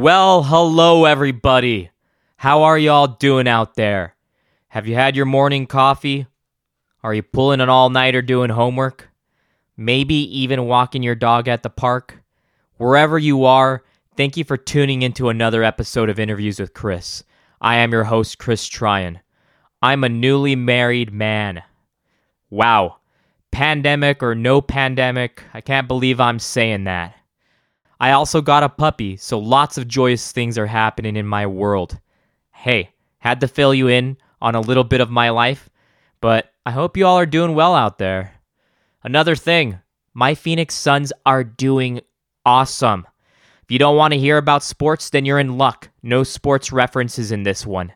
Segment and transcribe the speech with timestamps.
[0.00, 1.90] Well, hello, everybody.
[2.36, 4.16] How are y'all doing out there?
[4.68, 6.26] Have you had your morning coffee?
[7.02, 9.10] Are you pulling an all nighter doing homework?
[9.76, 12.22] Maybe even walking your dog at the park?
[12.78, 13.84] Wherever you are,
[14.16, 17.22] thank you for tuning into another episode of Interviews with Chris.
[17.60, 19.20] I am your host, Chris Tryon.
[19.82, 21.62] I'm a newly married man.
[22.48, 23.00] Wow.
[23.50, 27.19] Pandemic or no pandemic, I can't believe I'm saying that.
[28.00, 32.00] I also got a puppy, so lots of joyous things are happening in my world.
[32.50, 35.68] Hey, had to fill you in on a little bit of my life,
[36.22, 38.32] but I hope you all are doing well out there.
[39.04, 39.80] Another thing,
[40.14, 42.00] my Phoenix Suns are doing
[42.46, 43.06] awesome.
[43.62, 45.90] If you don't want to hear about sports, then you're in luck.
[46.02, 47.92] No sports references in this one.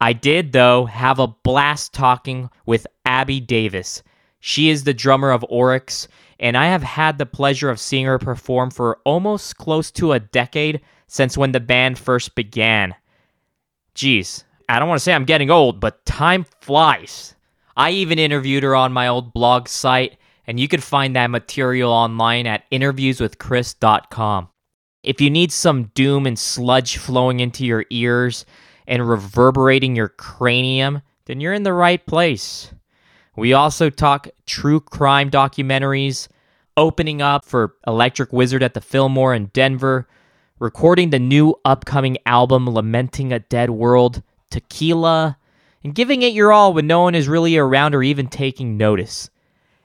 [0.00, 4.02] I did, though, have a blast talking with Abby Davis.
[4.40, 6.08] She is the drummer of Oryx,
[6.40, 10.18] and I have had the pleasure of seeing her perform for almost close to a
[10.18, 12.94] decade since when the band first began.
[13.94, 17.34] Geez, I don't want to say I'm getting old, but time flies.
[17.76, 21.92] I even interviewed her on my old blog site, and you can find that material
[21.92, 24.48] online at interviewswithchris.com.
[25.02, 28.46] If you need some doom and sludge flowing into your ears
[28.86, 32.72] and reverberating your cranium, then you're in the right place.
[33.40, 36.28] We also talk true crime documentaries,
[36.76, 40.06] opening up for Electric Wizard at the Fillmore in Denver,
[40.58, 45.38] recording the new upcoming album Lamenting a Dead World, Tequila,
[45.82, 49.30] and giving it your all when no one is really around or even taking notice.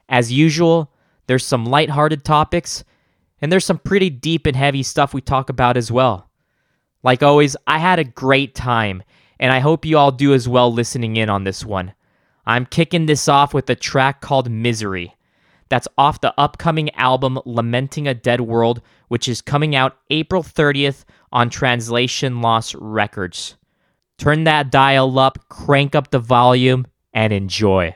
[0.06, 0.92] As usual,
[1.26, 2.84] there's some lighthearted topics,
[3.40, 6.28] and there's some pretty deep and heavy stuff we talk about as well.
[7.02, 9.02] Like always, I had a great time,
[9.40, 11.94] and I hope you all do as well listening in on this one.
[12.46, 15.16] I'm kicking this off with a track called Misery.
[15.68, 21.04] That's off the upcoming album Lamenting a Dead World, which is coming out April 30th
[21.32, 23.56] on Translation Loss Records.
[24.18, 27.94] Turn that dial up, crank up the volume, and enjoy.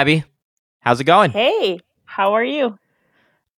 [0.00, 0.24] Abby.
[0.78, 1.30] How's it going?
[1.30, 2.78] Hey, how are you?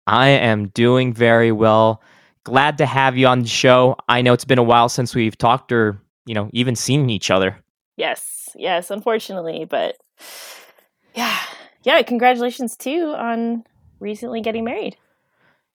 [0.06, 2.02] I am doing very well.
[2.44, 3.94] Glad to have you on the show.
[4.08, 7.30] I know it's been a while since we've talked or, you know, even seen each
[7.30, 7.58] other.
[7.98, 9.98] Yes, yes, unfortunately, but
[11.14, 11.36] yeah.
[11.82, 13.62] Yeah, congratulations too on
[13.98, 14.96] recently getting married.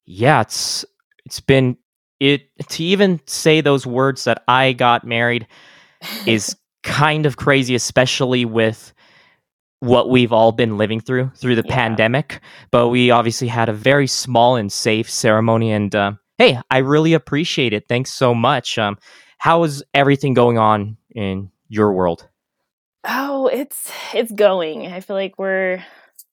[0.08, 0.84] Yeah, it's
[1.28, 1.78] it's been
[2.20, 5.46] it to even say those words that I got married
[6.26, 8.94] is kind of crazy especially with
[9.80, 11.75] what we've all been living through through the yeah.
[11.75, 12.41] pandemic.
[12.72, 15.72] But we obviously had a very small and safe ceremony.
[15.72, 17.88] And uh, hey, I really appreciate it.
[17.88, 18.78] Thanks so much.
[18.78, 18.97] Um,
[19.38, 22.28] how is everything going on in your world?
[23.03, 24.88] Oh, it's it's going.
[24.88, 25.84] I feel like we're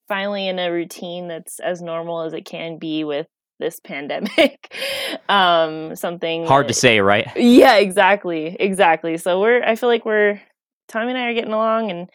[0.08, 3.26] finally in a routine that's as normal as it can be with
[3.58, 4.74] this pandemic.
[5.28, 7.28] um, something hard to say, right?
[7.36, 9.18] Yeah, exactly, exactly.
[9.18, 9.62] So we're.
[9.62, 10.40] I feel like we're.
[10.88, 12.10] Tommy and I are getting along, and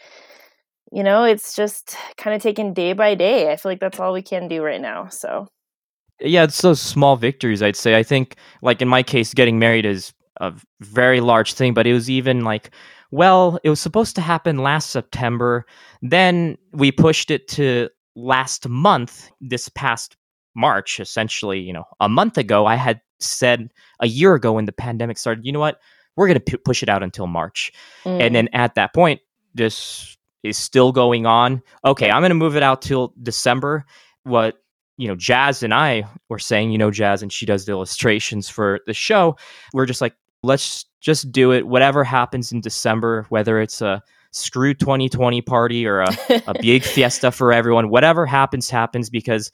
[0.92, 3.52] you know, it's just kind of taken day by day.
[3.52, 5.08] I feel like that's all we can do right now.
[5.10, 5.48] So,
[6.20, 7.98] yeah, it's those small victories, I'd say.
[7.98, 11.94] I think, like in my case, getting married is a very large thing, but it
[11.94, 12.72] was even like,
[13.12, 15.66] well, it was supposed to happen last September.
[16.02, 20.18] Then we pushed it to last month, this past
[20.56, 22.66] March, essentially, you know, a month ago.
[22.66, 25.80] I had said a year ago when the pandemic started, you know what?
[26.16, 27.72] We're going to p- push it out until March.
[28.04, 28.22] Mm.
[28.22, 29.22] And then at that point,
[29.54, 31.62] this is still going on.
[31.84, 33.86] Okay, I'm going to move it out till December.
[34.24, 34.58] What
[34.98, 38.50] you know, Jazz and I were saying, you know, Jazz and she does the illustrations
[38.50, 39.38] for the show.
[39.74, 41.68] We're just like, let's just do it.
[41.68, 44.02] Whatever happens in December, whether it's a
[44.32, 46.08] screw 2020 party or a,
[46.48, 49.52] a big fiesta for everyone, whatever happens, happens because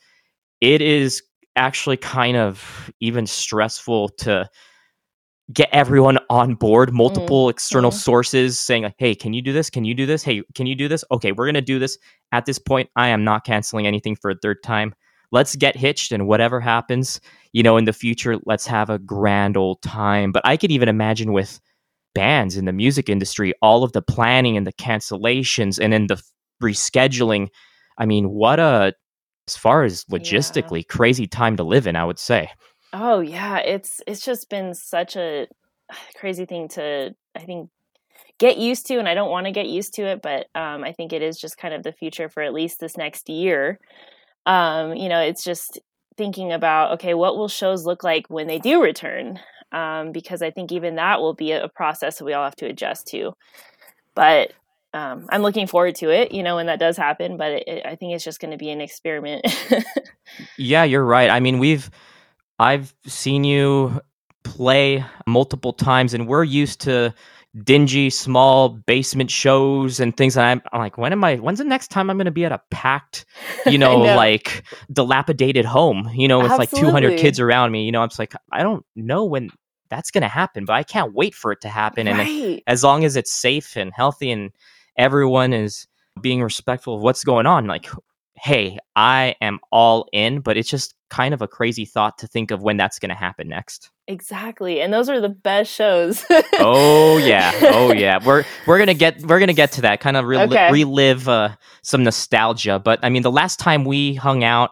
[0.61, 1.21] it is
[1.55, 4.49] actually kind of even stressful to
[5.53, 7.93] get everyone on board, multiple Mm, external mhm.
[7.93, 9.69] sources saying, like, hey, can you do this?
[9.69, 10.23] Can you do this?
[10.23, 11.03] Hey, can you do this?
[11.11, 11.97] Okay, we're going to do this.
[12.31, 14.93] At this point, I am not canceling anything for a third time.
[15.31, 17.19] Let's get hitched and whatever happens,
[17.53, 20.31] you know, in the future, let's have a grand old time.
[20.31, 21.59] But I could even imagine with
[22.15, 26.15] bands in the music industry, all of the planning and the cancellations and then the
[26.15, 26.23] f-
[26.63, 27.49] rescheduling.
[27.97, 28.93] I mean, what a,
[29.47, 30.15] as far as Yeah.
[30.19, 32.49] logistically, crazy time to live in, I would say.
[32.93, 35.47] Oh yeah, it's it's just been such a
[36.15, 37.69] crazy thing to I think
[38.39, 40.93] get used to and I don't want to get used to it, but um I
[40.93, 43.79] think it is just kind of the future for at least this next year.
[44.45, 45.79] Um you know, it's just
[46.17, 49.39] thinking about okay, what will shows look like when they do return?
[49.71, 52.67] Um because I think even that will be a, process that we all have to
[52.67, 53.33] adjust to.
[54.15, 54.53] But
[54.95, 57.35] um, I'm looking forward to it, you know, when that does happen.
[57.35, 59.43] But it, it, I think it's just going to be an experiment.
[60.57, 61.29] Yeah, you're right.
[61.29, 61.89] I mean, we've
[62.59, 64.01] I've seen you
[64.43, 67.13] play multiple times, and we're used to
[67.63, 70.35] dingy, small basement shows and things.
[70.37, 71.35] And I'm, I'm like, when am I?
[71.35, 73.25] When's the next time I'm going to be at a packed,
[73.65, 74.15] you know, know.
[74.15, 77.85] like dilapidated home, you know, with like 200 kids around me?
[77.85, 79.49] You know, I'm just like, I don't know when
[79.89, 82.07] that's going to happen, but I can't wait for it to happen.
[82.07, 84.51] And as long as it's safe and healthy and
[84.97, 85.87] everyone is
[86.19, 87.87] being respectful of what's going on, like,
[88.35, 92.49] hey, I am all in, but it's just kind of a crazy thought to think
[92.49, 93.91] of when that's going to happen next.
[94.07, 94.81] Exactly.
[94.81, 96.25] And those are the best shows.
[96.59, 98.17] Oh yeah, oh yeah.
[98.25, 100.71] We're we're gonna get we're gonna get to that kind of rel- Okay.
[100.71, 101.49] relive uh,
[101.83, 102.79] some nostalgia.
[102.79, 104.71] But I mean, the last time we hung out,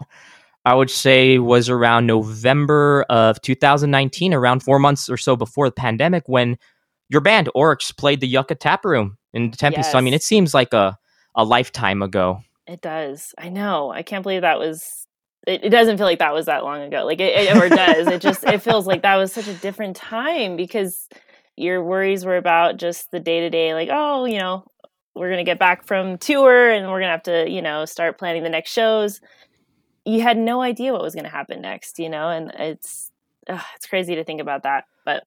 [0.66, 5.74] I would say was around November of 2019, around four months or so before the
[5.74, 6.58] pandemic, when
[7.10, 9.84] your band Oryx played the Yucca Tap Room in Tempe.
[9.84, 10.98] So I mean, it seems like a
[11.36, 12.42] a lifetime ago.
[12.68, 13.34] It does.
[13.38, 13.92] I know.
[13.92, 15.08] I can't believe that was.
[15.48, 17.04] It, it doesn't feel like that was that long ago.
[17.06, 18.08] Like it, it or does.
[18.08, 21.08] It just it feels like that was such a different time because
[21.56, 23.74] your worries were about just the day to day.
[23.74, 24.66] Like oh, you know,
[25.16, 28.44] we're gonna get back from tour and we're gonna have to you know start planning
[28.44, 29.22] the next shows.
[30.06, 31.98] You had no idea what was gonna happen next.
[31.98, 33.12] You know, and it's
[33.50, 34.86] ugh, it's crazy to think about that.
[35.06, 35.24] But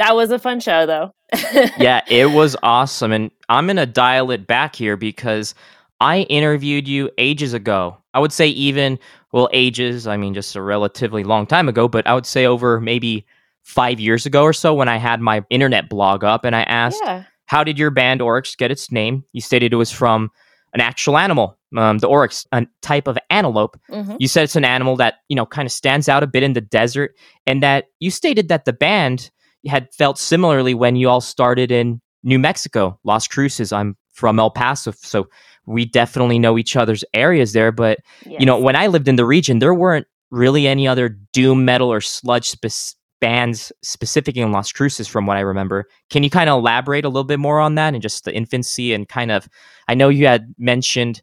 [0.00, 1.14] that was a fun show though.
[1.78, 3.12] yeah, it was awesome.
[3.12, 5.54] And I'm to dial it back here because
[6.00, 7.96] I interviewed you ages ago.
[8.14, 8.98] I would say even,
[9.32, 12.80] well, ages, I mean, just a relatively long time ago, but I would say over
[12.80, 13.26] maybe
[13.62, 17.00] five years ago or so when I had my internet blog up and I asked,
[17.04, 17.24] yeah.
[17.46, 19.24] How did your band Oryx get its name?
[19.32, 20.30] You stated it was from
[20.72, 23.76] an actual animal, um, the Oryx, a type of antelope.
[23.90, 26.44] hmm You said it's an animal that, you know, kind of stands out a bit
[26.44, 27.16] in the desert,
[27.48, 29.32] and that you stated that the band
[29.66, 33.72] had felt similarly when you all started in New Mexico, Las Cruces.
[33.72, 35.28] I'm from El Paso, so
[35.66, 37.72] we definitely know each other's areas there.
[37.72, 37.98] But,
[38.38, 41.90] you know, when I lived in the region, there weren't really any other doom metal
[41.90, 45.86] or sludge spec- bands specifically in Las Cruces from what I remember.
[46.10, 48.92] Can you kind of elaborate a little bit more on that and just the infancy
[48.92, 49.48] and kind of,
[49.88, 51.22] I know you had mentioned,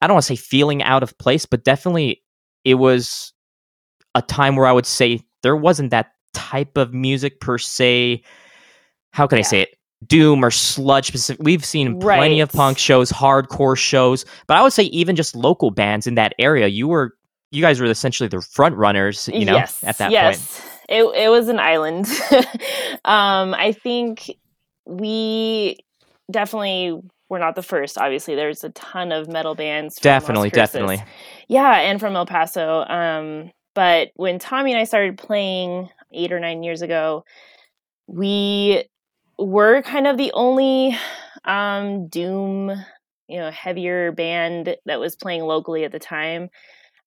[0.00, 2.22] I don't want to say feeling out of place, but definitely
[2.64, 3.32] it was
[4.14, 8.22] a time where I would say there wasn't that type of music per se.
[9.12, 9.77] How can I say it?
[10.06, 11.42] Doom or sludge specific.
[11.44, 15.70] We've seen plenty of punk shows, hardcore shows, but I would say even just local
[15.70, 16.68] bands in that area.
[16.68, 17.16] You were,
[17.50, 20.60] you guys were essentially the front runners, you know, yes, at that yes.
[20.60, 20.74] point.
[20.88, 22.06] It it was an island.
[23.04, 24.30] um, I think
[24.86, 25.78] we
[26.30, 27.98] definitely were not the first.
[27.98, 29.98] Obviously, there's a ton of metal bands.
[29.98, 31.02] From Definitely, definitely.
[31.48, 32.84] Yeah, and from El Paso.
[32.86, 37.24] Um, but when Tommy and I started playing eight or nine years ago,
[38.06, 38.84] we
[39.38, 40.96] were kind of the only
[41.44, 42.70] um, doom,
[43.28, 46.50] you know, heavier band that was playing locally at the time.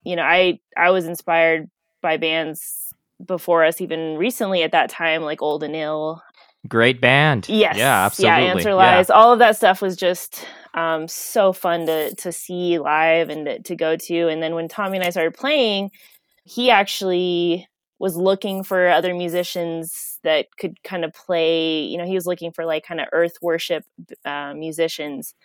[0.03, 1.69] You know, I I was inspired
[2.01, 6.21] by bands before us, even recently at that time, like Old and Ill,
[6.67, 7.49] Great band.
[7.49, 7.77] Yes.
[7.77, 8.43] Yeah, absolutely.
[8.43, 8.75] Yeah, Answer Yeah.
[8.75, 9.09] Lies.
[9.09, 10.45] All of that stuff was just
[10.75, 14.27] um, so fun to to see live and to, to go to.
[14.27, 15.89] And then when Tommy and I started playing,
[16.43, 17.67] he actually
[18.01, 21.83] was looking for other musicians that could kind of play.
[21.83, 23.85] You know, he was looking for like kind of earth worship
[24.25, 25.35] uh, musicians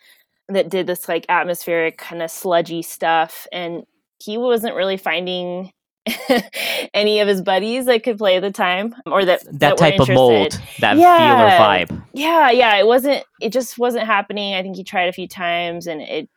[0.49, 3.47] that did this like atmospheric kind of sludgy stuff.
[3.53, 3.85] And
[4.19, 5.71] he wasn't really finding
[6.95, 10.01] any of his buddies that could play at the time or that That, were type
[10.01, 11.17] of mold, that Yeah.
[11.19, 12.03] feeler vibe.
[12.15, 15.87] yeah yeah it wasn't it just wasn't happening i think he tried a few times
[15.89, 16.31] and it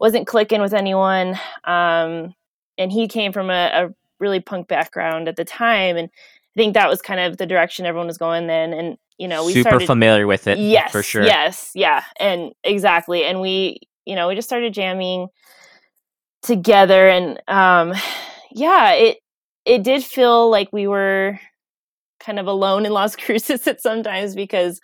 [0.00, 2.34] wasn't clicking with anyone um
[2.76, 3.94] and he came from a, a
[4.24, 7.86] really punk background at the time and i think that was kind of the direction
[7.86, 10.58] everyone was going then and you know we Super started familiar with it.
[10.58, 11.24] yes For sure.
[11.24, 15.28] yes yeah and exactly and we you know we just started jamming
[16.42, 17.94] together and um
[18.52, 19.18] yeah it
[19.64, 21.38] it did feel like we were
[22.20, 24.80] kind of alone in Las Cruces at sometimes because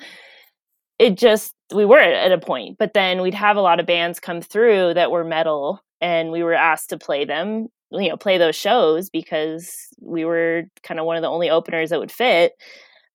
[0.98, 2.76] it just we were at a point.
[2.78, 6.42] But then we'd have a lot of bands come through that were metal, and we
[6.42, 11.06] were asked to play them, you know, play those shows because we were kind of
[11.06, 12.52] one of the only openers that would fit.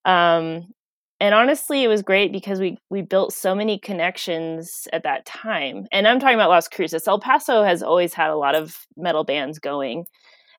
[0.04, 0.68] Um,
[1.20, 5.88] and honestly it was great because we we built so many connections at that time
[5.92, 9.24] and i'm talking about las cruces el paso has always had a lot of metal
[9.24, 10.06] bands going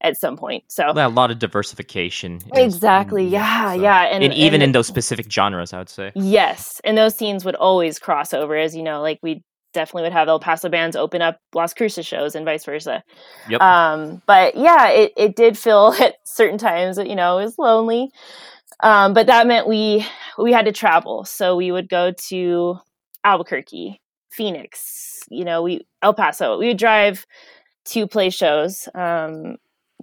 [0.03, 3.81] at some point so yeah, a lot of diversification exactly in, yeah so.
[3.81, 7.17] yeah and, and even and, in those specific genres i would say yes and those
[7.17, 9.43] scenes would always cross over as you know like we
[9.77, 13.05] definitely would have el paso bands open up las cruces shows and vice versa
[13.49, 13.61] yep.
[13.61, 17.59] um but yeah it, it did feel at certain times that you know it was
[17.59, 18.11] lonely
[18.81, 20.07] um, but that meant we
[20.39, 21.25] we had to travel.
[21.25, 22.79] So we would go to
[23.25, 26.59] Albuquerque, Phoenix, you know, we El Paso.
[26.59, 27.27] We would drive
[27.87, 28.89] to play shows.
[28.95, 29.57] Um,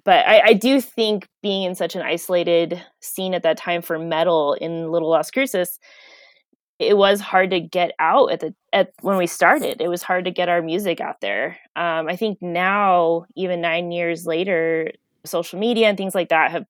[0.06, 3.98] but I, I, do think being in such an isolated scene at that time for
[3.98, 5.80] metal in Little Las Cruces,
[6.80, 9.82] it was hard to get out at the at when we started.
[9.82, 11.58] It was hard to get our music out there.
[11.75, 14.92] Um, I think now, even nine years later,
[15.25, 16.65] social media and things like that have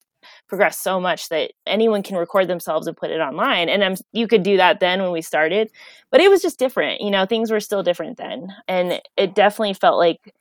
[0.48, 3.70] progressed so much that anyone can record themselves and put it online.
[3.70, 5.70] And I'm, you could do that then when we started,
[6.12, 7.02] but it was just different.
[7.02, 8.54] You know, things were still different then.
[8.68, 10.34] And it definitely felt like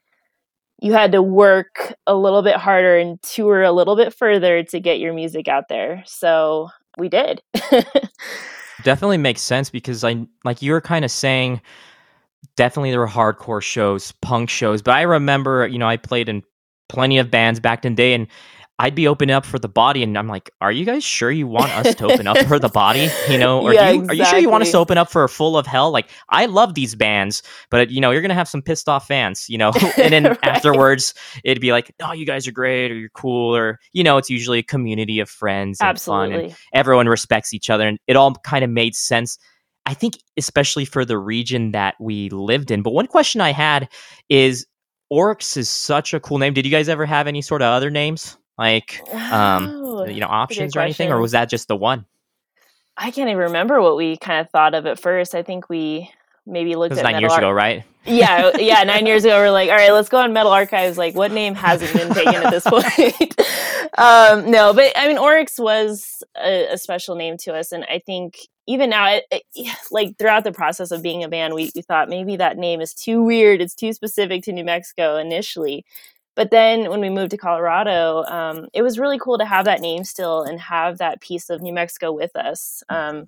[0.79, 4.79] you had to work a little bit harder and tour a little bit further to
[4.79, 6.03] get your music out there.
[6.05, 7.41] So we did.
[8.83, 11.61] definitely makes sense because I, like you were kind of saying,
[12.55, 16.43] definitely there were hardcore shows, punk shows, but I remember, you know, I played in
[16.89, 18.27] plenty of bands back in the day and
[18.79, 21.45] I'd be opening up for the body, and I'm like, "Are you guys sure you
[21.45, 23.07] want us to open up for the body?
[23.29, 24.09] You know, or yeah, you, exactly.
[24.09, 25.91] are you sure you want us to open up for Full of Hell?
[25.91, 29.47] Like, I love these bands, but you know, you're gonna have some pissed off fans,
[29.47, 29.71] you know.
[29.97, 30.39] and then right.
[30.43, 31.13] afterwards,
[31.43, 34.29] it'd be like, "Oh, you guys are great, or you're cool, or you know, it's
[34.29, 36.35] usually a community of friends, and Absolutely.
[36.35, 39.37] fun, and everyone respects each other, and it all kind of made sense."
[39.85, 42.83] I think, especially for the region that we lived in.
[42.83, 43.89] But one question I had
[44.29, 44.65] is,
[45.09, 46.53] Oryx is such a cool name.
[46.53, 48.37] Did you guys ever have any sort of other names?
[48.57, 52.05] Like um you know options or anything or was that just the one?
[52.95, 55.33] I can't even remember what we kind of thought of at first.
[55.33, 56.11] I think we
[56.45, 57.83] maybe looked at nine years ago right?
[58.05, 60.97] Yeah yeah nine years ago we're like all right let's go on metal archives.
[60.97, 63.35] Like what name hasn't been taken at this point?
[63.95, 67.99] Um no but i mean oryx was a, a, special name to us and i
[67.99, 71.83] think even now it, it, like throughout the process of being a band we, we
[71.83, 75.85] thought maybe that name is too weird it's too specific to new mexico initially
[76.35, 79.81] but then when we moved to Colorado, um, it was really cool to have that
[79.81, 82.83] name still and have that piece of New Mexico with us.
[82.89, 83.27] Um,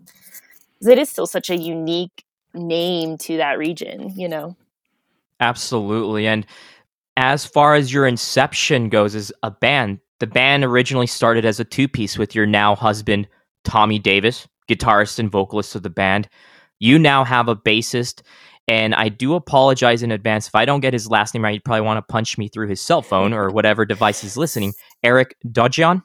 [0.81, 4.55] it is still such a unique name to that region, you know?
[5.39, 6.27] Absolutely.
[6.27, 6.45] And
[7.17, 11.65] as far as your inception goes as a band, the band originally started as a
[11.65, 13.27] two piece with your now husband,
[13.63, 16.27] Tommy Davis, guitarist and vocalist of the band.
[16.79, 18.21] You now have a bassist
[18.67, 21.53] and I do apologize in advance if I don't get his last name right.
[21.53, 24.73] You'd probably want to punch me through his cell phone or whatever device he's listening.
[25.03, 26.03] Eric Dodgian?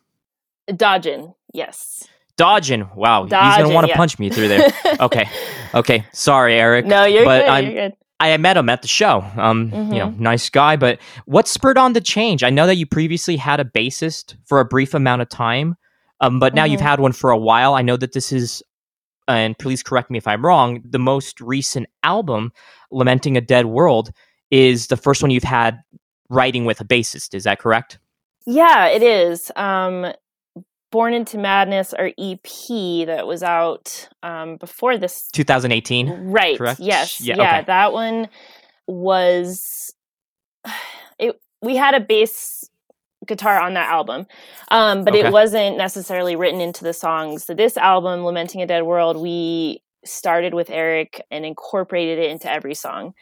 [0.68, 2.06] Dodgin, yes.
[2.36, 2.94] Dodgin.
[2.94, 3.96] Wow, Dodgin, he's gonna want to yeah.
[3.96, 4.72] punch me through there.
[5.00, 5.28] okay,
[5.74, 6.06] okay.
[6.12, 6.86] Sorry, Eric.
[6.86, 7.48] No, you're but good.
[7.48, 7.96] I'm, you're good.
[8.20, 9.24] I met him at the show.
[9.36, 9.92] Um, mm-hmm.
[9.92, 10.22] you know, mm-hmm.
[10.22, 10.76] nice guy.
[10.76, 12.44] But what spurred on the change?
[12.44, 15.76] I know that you previously had a bassist for a brief amount of time,
[16.20, 16.72] um, but now mm-hmm.
[16.72, 17.74] you've had one for a while.
[17.74, 18.62] I know that this is
[19.30, 22.52] and please correct me if I'm wrong, the most recent album,
[22.90, 24.10] Lamenting a Dead World,
[24.50, 25.80] is the first one you've had
[26.28, 27.34] writing with a bassist.
[27.34, 27.98] Is that correct?
[28.46, 29.50] Yeah, it is.
[29.56, 30.12] Um,
[30.90, 35.28] Born into Madness, our EP that was out um, before this.
[35.32, 36.32] 2018?
[36.32, 36.58] Right.
[36.58, 36.80] Correct?
[36.80, 37.20] Yes.
[37.20, 37.64] Yeah, yeah okay.
[37.66, 38.28] that one
[38.86, 39.94] was.
[41.18, 42.69] It, we had a bass
[43.30, 44.26] guitar on that album.
[44.70, 45.26] Um, but okay.
[45.26, 47.44] it wasn't necessarily written into the songs.
[47.44, 52.50] So this album, Lamenting a Dead World, we started with Eric and incorporated it into
[52.50, 53.14] every song.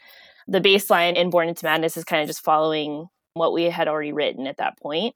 [0.49, 3.87] The bass line in Born into Madness is kind of just following what we had
[3.87, 5.15] already written at that point.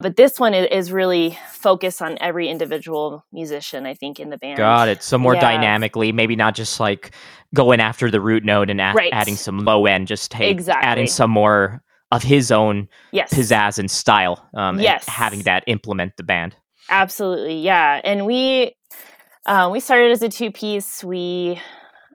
[0.00, 4.56] But this one is really focused on every individual musician, I think, in the band.
[4.56, 5.02] Got it.
[5.02, 5.42] So more yeah.
[5.42, 7.10] dynamically, maybe not just like
[7.52, 9.12] going after the root note and a- right.
[9.12, 10.88] adding some low end, just hey, exactly.
[10.88, 13.32] adding some more of his own yes.
[13.32, 14.48] pizzazz and style.
[14.54, 15.04] Um, yes.
[15.06, 16.56] And having that implement the band.
[16.88, 17.60] Absolutely.
[17.60, 18.00] Yeah.
[18.02, 18.74] And we,
[19.46, 21.04] uh, we started as a two piece.
[21.04, 21.60] We,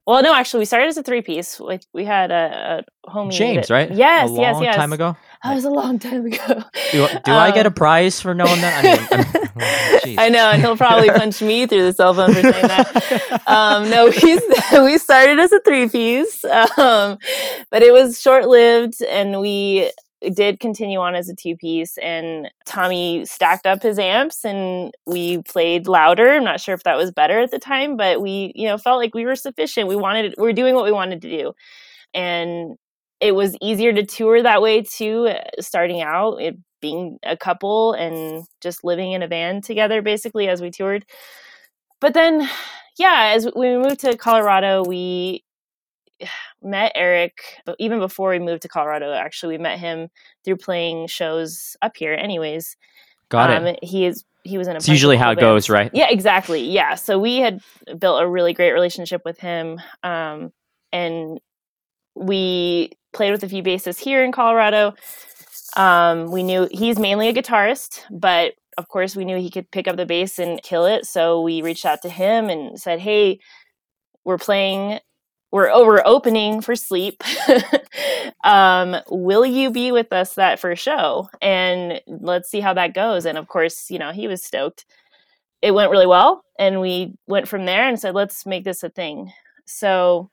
[0.06, 1.60] well, no, actually, we started as a three piece.
[1.60, 3.32] We, we had a, a homie.
[3.32, 3.92] James, that, right?
[3.92, 4.76] Yes, a yes, yes.
[4.76, 5.16] time ago.
[5.46, 6.64] That was a long time ago.
[6.92, 8.84] Do, do um, I get a um, prize for knowing that?
[8.84, 12.42] I, mean, oh, I know, and he'll probably punch me through the cell phone for
[12.42, 13.42] saying that.
[13.48, 14.40] Um, no, we
[14.84, 17.20] we started as a three piece, um,
[17.70, 19.92] but it was short lived, and we
[20.34, 25.44] did continue on as a two piece, and Tommy stacked up his amps, and we
[25.44, 26.32] played louder.
[26.32, 28.98] I'm not sure if that was better at the time, but we, you know, felt
[28.98, 29.88] like we were sufficient.
[29.88, 31.54] We wanted, we are doing what we wanted to do,
[32.16, 32.78] and
[33.20, 35.28] it was easier to tour that way too.
[35.28, 40.48] Uh, starting out, it being a couple and just living in a van together, basically
[40.48, 41.06] as we toured.
[42.00, 42.48] But then,
[43.00, 45.44] yeah, as we moved to Colorado, we
[46.62, 49.14] met Eric even before we moved to Colorado.
[49.14, 50.10] Actually, we met him
[50.44, 52.14] through playing shows up here.
[52.14, 52.78] Anyways,
[53.30, 53.80] got um, it.
[53.82, 54.78] He is he was in a.
[54.78, 55.90] It's usually how it goes, right?
[55.94, 56.62] Yeah, exactly.
[56.62, 57.60] Yeah, so we had
[57.98, 60.52] built a really great relationship with him, um,
[60.94, 61.40] and
[62.16, 64.94] we played with a few bassists here in Colorado.
[65.76, 69.88] Um, we knew he's mainly a guitarist, but of course we knew he could pick
[69.88, 71.06] up the bass and kill it.
[71.06, 73.40] So we reached out to him and said, "Hey,
[74.24, 75.00] we're playing
[75.56, 77.24] we're over opening for sleep.
[78.44, 81.30] um, will you be with us that first show?
[81.42, 83.26] And let's see how that goes.
[83.26, 84.86] And of course, you know, he was stoked.
[85.62, 86.44] It went really well.
[86.60, 89.32] And we went from there and said, let's make this a thing.
[89.66, 90.30] So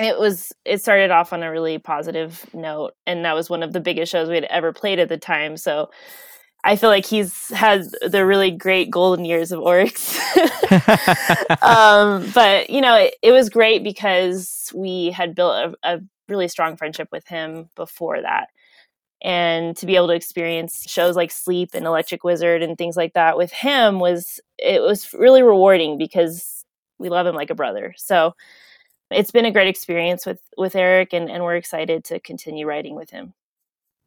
[0.00, 2.92] it was, it started off on a really positive note.
[3.06, 5.56] And that was one of the biggest shows we had ever played at the time.
[5.56, 5.90] So
[6.62, 10.18] I feel like he's has the really great golden years of Oryx.
[11.62, 16.48] um, but you know, it, it, was great because we had built a, a, really
[16.48, 18.48] strong friendship with him before that,
[19.22, 23.14] and to be able to experience shows like Sleep and Electric Wizard and things like
[23.14, 26.64] that with him was it was really rewarding because
[26.98, 27.94] we love him like a brother.
[27.96, 28.34] So
[29.10, 32.94] it's been a great experience with with Eric, and, and we're excited to continue writing
[32.94, 33.34] with him.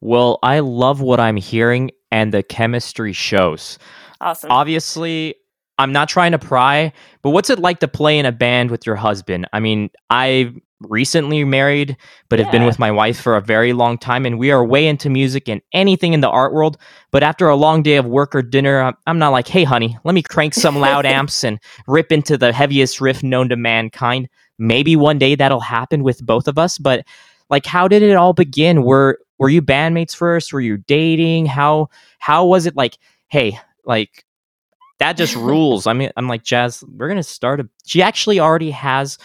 [0.01, 3.79] Well, I love what I'm hearing and the chemistry shows.
[4.19, 4.51] Awesome.
[4.51, 5.35] Obviously,
[5.77, 6.91] I'm not trying to pry,
[7.21, 9.47] but what's it like to play in a band with your husband?
[9.53, 11.97] I mean, I've recently married,
[12.29, 12.45] but yeah.
[12.45, 15.09] have been with my wife for a very long time, and we are way into
[15.09, 16.77] music and anything in the art world.
[17.11, 20.13] But after a long day of work or dinner, I'm not like, hey, honey, let
[20.13, 24.29] me crank some loud amps and rip into the heaviest riff known to mankind.
[24.59, 27.05] Maybe one day that'll happen with both of us, but
[27.49, 30.53] like how did it all begin were were you bandmates first?
[30.53, 31.45] Were you dating?
[31.45, 31.89] How
[32.19, 34.25] how was it like, hey, like
[34.99, 35.87] that just rules.
[35.87, 39.17] I mean, I'm like, Jazz, we're gonna start a she actually already has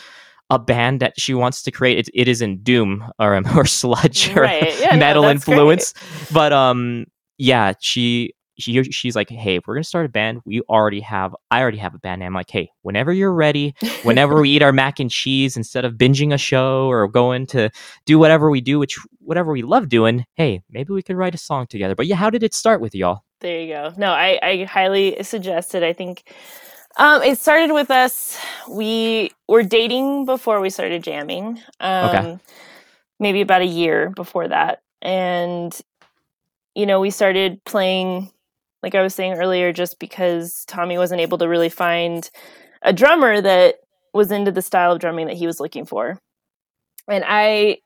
[0.50, 1.98] a band that she wants to create.
[1.98, 4.78] It, it is in doom or or sludge or right.
[4.80, 5.92] yeah, metal no, influence.
[5.92, 6.32] Great.
[6.32, 7.06] But um
[7.38, 10.40] yeah, she she she's like, hey, we're gonna start a band.
[10.44, 12.28] We already have, I already have a band name.
[12.28, 15.94] I'm like, hey, whenever you're ready, whenever we eat our mac and cheese instead of
[15.94, 17.70] binging a show or going to
[18.04, 21.38] do whatever we do, which whatever we love doing, hey, maybe we could write a
[21.38, 21.94] song together.
[21.94, 23.22] But yeah, how did it start with y'all?
[23.40, 23.92] There you go.
[23.96, 25.82] No, I I highly suggest it.
[25.82, 26.30] I think.
[26.96, 28.36] Um, it started with us.
[28.68, 31.60] We were dating before we started jamming.
[31.78, 32.38] Um, okay.
[33.20, 35.80] Maybe about a year before that, and
[36.74, 38.30] you know, we started playing
[38.82, 42.28] like I was saying earlier, just because Tommy wasn't able to really find
[42.82, 43.76] a drummer that
[44.14, 46.18] was into the style of drumming that he was looking for.
[47.08, 47.78] And I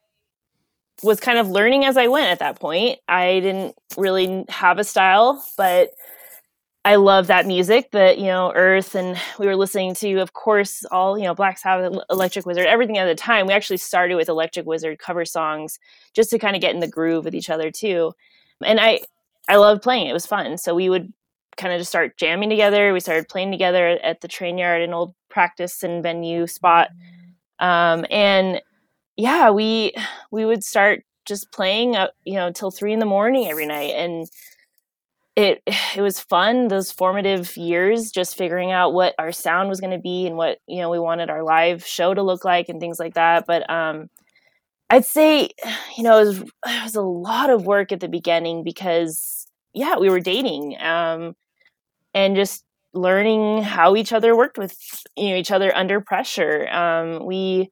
[1.03, 2.99] was kind of learning as I went at that point.
[3.09, 5.91] I didn't really have a style, but
[6.85, 10.85] I love that music that, you know, Earth and we were listening to, of course,
[10.91, 13.47] all, you know, Black Sabbath, Electric Wizard, everything at the time.
[13.47, 15.79] We actually started with Electric Wizard cover songs
[16.13, 18.13] just to kind of get in the groove with each other too.
[18.65, 19.01] And I
[19.49, 20.07] I loved playing.
[20.07, 20.59] It was fun.
[20.59, 21.13] So we would
[21.57, 22.93] kind of just start jamming together.
[22.93, 26.89] We started playing together at the train yard, an old practice and venue spot.
[27.59, 28.61] Um, and
[29.17, 29.95] yeah, we
[30.31, 33.95] we would start just playing, uh, you know, till three in the morning every night,
[33.95, 34.29] and
[35.37, 35.63] it
[35.97, 36.69] it was fun.
[36.69, 40.59] Those formative years, just figuring out what our sound was going to be and what
[40.67, 43.47] you know we wanted our live show to look like and things like that.
[43.47, 44.09] But um,
[44.93, 45.51] I'd say,
[45.97, 49.99] you know, it was, it was a lot of work at the beginning because, yeah,
[49.99, 51.35] we were dating um,
[52.15, 54.77] and just learning how each other worked with
[55.17, 56.69] you know each other under pressure.
[56.69, 57.71] Um, we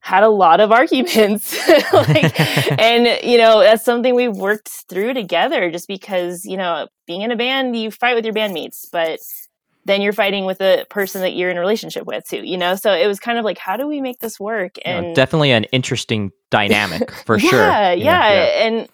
[0.00, 1.56] had a lot of arguments,
[1.92, 2.40] like,
[2.80, 5.70] and you know that's something we've worked through together.
[5.70, 9.18] Just because you know being in a band, you fight with your bandmates, but
[9.86, 12.74] then you're fighting with the person that you're in a relationship with too you know
[12.74, 15.64] so it was kind of like how do we make this work and definitely an
[15.64, 18.88] interesting dynamic for yeah, sure yeah yeah and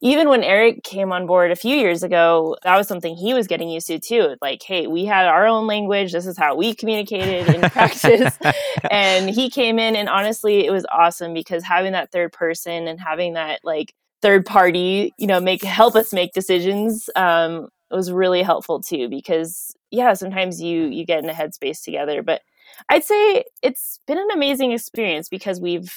[0.00, 3.48] even when Eric came on board a few years ago, that was something he was
[3.48, 4.36] getting used to too.
[4.40, 6.12] Like, hey, we had our own language.
[6.12, 8.38] This is how we communicated in practice.
[8.90, 13.00] and he came in, and honestly, it was awesome because having that third person and
[13.00, 18.42] having that like third party, you know, make help us make decisions um, was really
[18.42, 19.08] helpful too.
[19.08, 22.22] Because yeah, sometimes you you get in a headspace together.
[22.22, 22.42] But
[22.88, 25.92] I'd say it's been an amazing experience because we've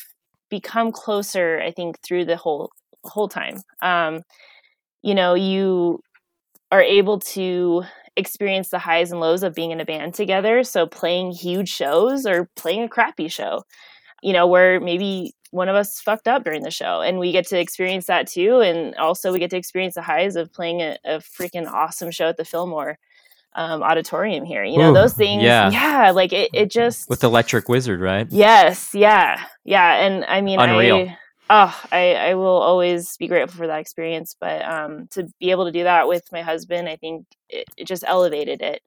[0.50, 1.62] become closer.
[1.62, 2.72] I think through the whole
[3.04, 3.62] whole time.
[3.82, 4.22] Um,
[5.02, 6.02] you know, you
[6.72, 7.84] are able to
[8.18, 10.64] experience the highs and lows of being in a band together.
[10.64, 13.64] So playing huge shows or playing a crappy show,
[14.22, 17.48] you know, where maybe one of us fucked up during the show and we get
[17.48, 18.62] to experience that too.
[18.62, 22.28] And also we get to experience the highs of playing a, a freaking awesome show
[22.28, 22.98] at the Fillmore
[23.54, 24.64] um, auditorium here.
[24.64, 25.44] You know, Ooh, those things.
[25.44, 25.70] yeah.
[25.70, 26.12] Yeah.
[26.12, 27.10] Like it, it just.
[27.10, 28.28] With Electric Wizard, right?
[28.30, 28.94] Yes.
[28.94, 29.44] Yeah.
[29.64, 30.06] Yeah.
[30.06, 31.10] And I mean, Unreal.
[31.10, 31.18] I,
[31.50, 34.36] oh, I, I will always be grateful for that experience.
[34.40, 37.88] But um, to be able to do that with my husband, I think it, it
[37.88, 38.82] just elevated it.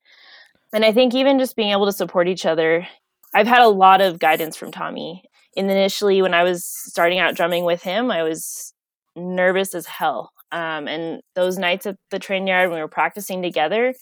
[0.73, 2.87] And I think even just being able to support each other,
[3.33, 5.25] I've had a lot of guidance from Tommy.
[5.57, 8.75] And Initially, when I was starting out drumming with him, I was
[9.15, 10.33] nervous as hell.
[10.51, 13.95] Um, and those nights at the train yard when we were practicing together,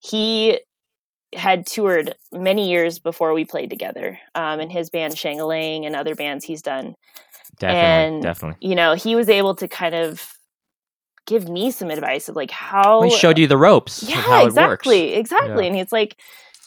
[0.00, 0.60] he
[1.34, 6.14] had toured many years before we played together um, in his band Shangalang and other
[6.14, 6.94] bands he's done
[7.58, 7.80] Definitely.
[8.14, 8.68] and definitely.
[8.68, 10.32] you know he was able to kind of
[11.26, 14.02] give me some advice of like how He showed you the ropes.
[14.08, 15.20] yeah how exactly It works.
[15.20, 15.68] exactly Yeah.
[15.68, 16.16] and he's like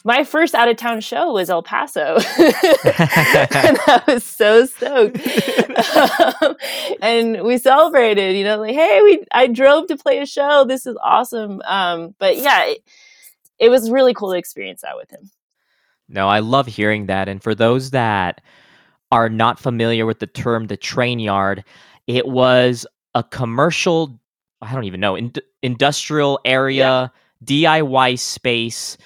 [0.04, 5.18] my first out of town show was El Paso and I was so stoked
[6.42, 6.56] um,
[7.00, 10.86] and we celebrated you know like hey we I drove to play a show this
[10.86, 12.84] is awesome um but yeah it,
[13.58, 15.30] it was really cool to experience that with him
[16.08, 17.28] No, I love hearing that.
[17.28, 18.40] And for those that
[19.10, 21.64] are not familiar with the term the train yard,
[22.06, 24.18] it was a commercial,
[24.62, 27.12] I don't even know, in- industrial area,
[27.44, 28.96] DIY space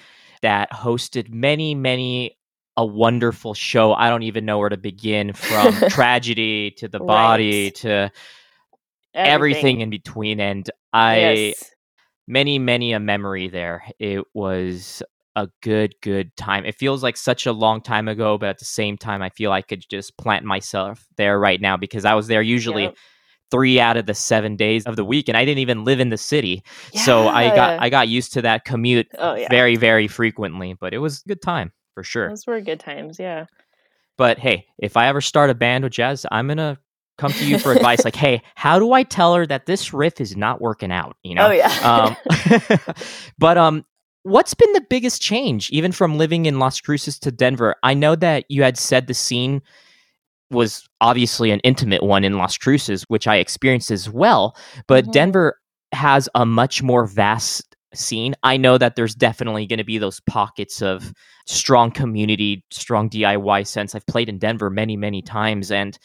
[0.42, 2.36] that hosted many, many
[2.76, 3.94] a wonderful show.
[3.94, 7.74] I don't even know where to begin from tragedy to the body Right.
[7.76, 8.12] to
[9.14, 10.40] everything in between.
[10.40, 11.75] And I, yes.
[12.26, 13.84] Many many a memory there.
[13.98, 15.02] It was
[15.36, 16.64] a good good time.
[16.64, 19.52] It feels like such a long time ago but at the same time i feel
[19.52, 22.96] i could just plant myself there right now because i was there usually Yep.
[23.50, 26.08] three out of the seven days of the week and i didn't even live in
[26.08, 26.62] the city.
[26.94, 27.78] So i got Yeah.
[27.82, 29.48] i got used to that commute oh yeah.
[29.50, 32.30] very very frequently but it was a good time for sure.
[32.30, 33.44] Those were good times yeah.
[34.16, 36.78] But hey if i ever start a band with jazz i'm gonna
[37.18, 40.20] come to you for advice like hey how do i tell her that this riff
[40.20, 42.16] is not working out you know oh yeah um,
[43.38, 43.84] but um,
[44.26, 47.76] what's been the biggest change, even from living in Las Cruces to Denver?
[47.84, 49.62] I know that you had said the scene
[50.50, 54.56] was obviously an intimate one in Las Cruces, which I experienced as well.
[54.88, 55.12] But Mhm.
[55.12, 55.60] Denver
[55.92, 58.34] has a much more vast scene.
[58.42, 61.12] I know that there's definitely going to be those pockets of
[61.46, 63.94] strong community, strong DIY sense.
[63.94, 65.96] I've played in Denver many, many times and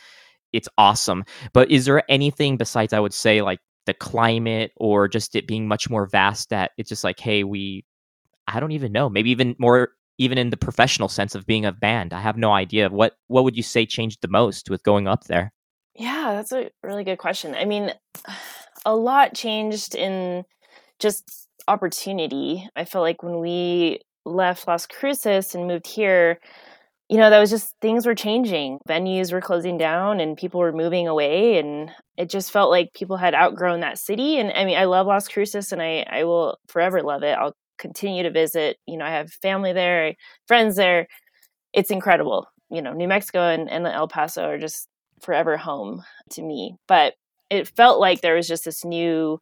[0.54, 1.24] it's awesome.
[1.54, 5.68] But is there anything besides, I would say, like the climate or just it being
[5.68, 7.86] much more vast that it's just like, hey, we,
[8.48, 11.72] I don't even know, maybe even more, even in the professional sense of being a
[11.72, 12.14] band.
[12.14, 12.90] I have no idea.
[12.90, 15.52] What what would you say changed the most with going up there?
[15.96, 17.56] Yeah, that's a really good question.
[17.56, 17.92] I mean,
[18.86, 20.44] a lot changed in
[21.00, 22.68] just opportunity.
[22.76, 26.40] I feel like when we left Las Cruces and moved here,
[27.12, 28.80] you know, that was just things were changing.
[28.88, 33.18] Venues were closing down and people were moving away and it just felt like people
[33.18, 36.58] had outgrown that city and I mean, I love Las Cruces and I I will
[36.70, 37.38] forever love it.
[37.38, 38.78] I'll continue to visit.
[38.88, 40.16] You know, I have family there,
[40.48, 41.08] friends there.
[41.74, 42.48] It's incredible.
[42.70, 44.88] You know, New Mexico and, and El Paso are just
[45.20, 46.78] forever home to me.
[46.88, 47.16] But
[47.50, 49.38] it felt like there was just this new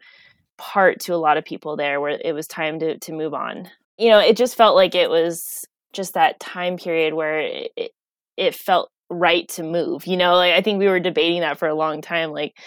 [0.58, 3.70] part to a lot of people there where it was time to to move on.
[4.00, 7.92] You know, it just felt like it was just that time period where it
[8.38, 10.06] it, felt right to move.
[10.08, 12.58] You know, like I think we were debating that for a long time like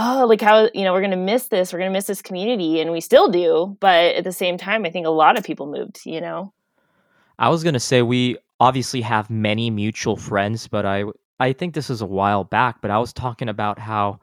[0.00, 2.22] oh, like how, you know, we're going to miss this, we're going to miss this
[2.22, 5.42] community and we still do, but at the same time I think a lot of
[5.42, 6.52] people moved, you know.
[7.38, 11.04] I was gonna say we obviously have many mutual friends, but I
[11.40, 14.18] I think this is a while back, but I was talking about how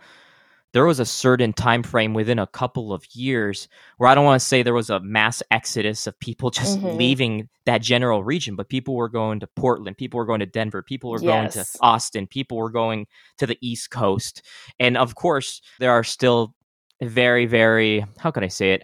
[0.75, 4.41] there was a certain time frame within a couple of years where I don't want
[4.41, 6.97] to say there was a mass exodus of people just Mhm.
[6.97, 10.83] leaving that general region, but people were going to Portland, people were going to Denver,
[10.83, 13.07] people were going to Austin, people were going
[13.37, 14.41] to the East Coast.
[14.77, 16.53] And of course, there are still
[17.01, 18.83] very, very, how can I say it?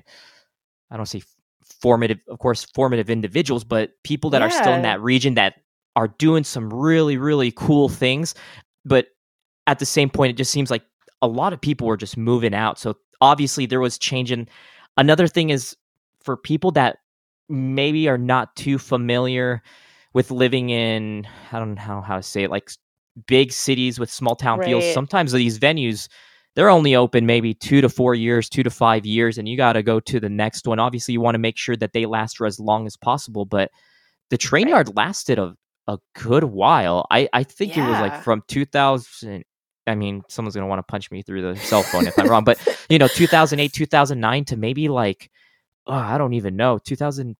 [0.91, 1.23] I don't say
[1.81, 5.55] formative, of course, formative individuals, but people that are still in that region that
[5.97, 8.33] are doing some really, really cool things.
[8.85, 9.07] But
[9.67, 10.83] at the same point, it just seems like
[11.21, 12.79] a lot of people were just moving out.
[12.79, 14.31] So obviously there was change.
[14.31, 14.49] And
[14.97, 15.75] another thing is
[16.23, 16.97] for people that
[17.49, 19.61] maybe are not too familiar
[20.13, 22.71] with living in, I don't know how, how to say it, like
[23.27, 24.83] big cities with small town feels.
[24.93, 26.07] Sometimes these venues,
[26.55, 29.73] they're only open maybe two to four years, two to five years, and you got
[29.73, 30.79] to go to the next one.
[30.79, 33.71] Obviously, you want to make sure that they last for as long as possible, but
[34.29, 34.71] the train Right.
[34.71, 35.55] yard lasted a,
[35.87, 37.05] a good while.
[37.11, 39.43] I, I think it was like from 2000,
[39.91, 42.43] I mean, someone's gonna want to punch me through the cell phone if I'm wrong,
[42.43, 42.57] but
[42.89, 45.29] you know, 2008, 2009 to maybe like,
[45.87, 47.35] oh, I don't even know, 2000.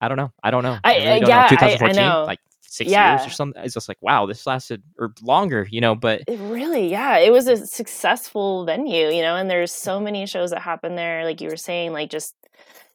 [0.00, 0.32] I don't know.
[0.42, 0.78] I don't know.
[0.84, 1.42] I, really uh, don't yeah, know.
[1.44, 2.24] I- 2014, I know.
[2.26, 3.16] like six Yeah.
[3.16, 3.62] years or something.
[3.64, 5.94] It's just like, wow, this lasted or longer, you know.
[5.94, 10.26] But It really, yeah, it was a successful venue, you know, and there's so many
[10.26, 11.24] shows that happen there.
[11.24, 12.34] Like you were saying, like just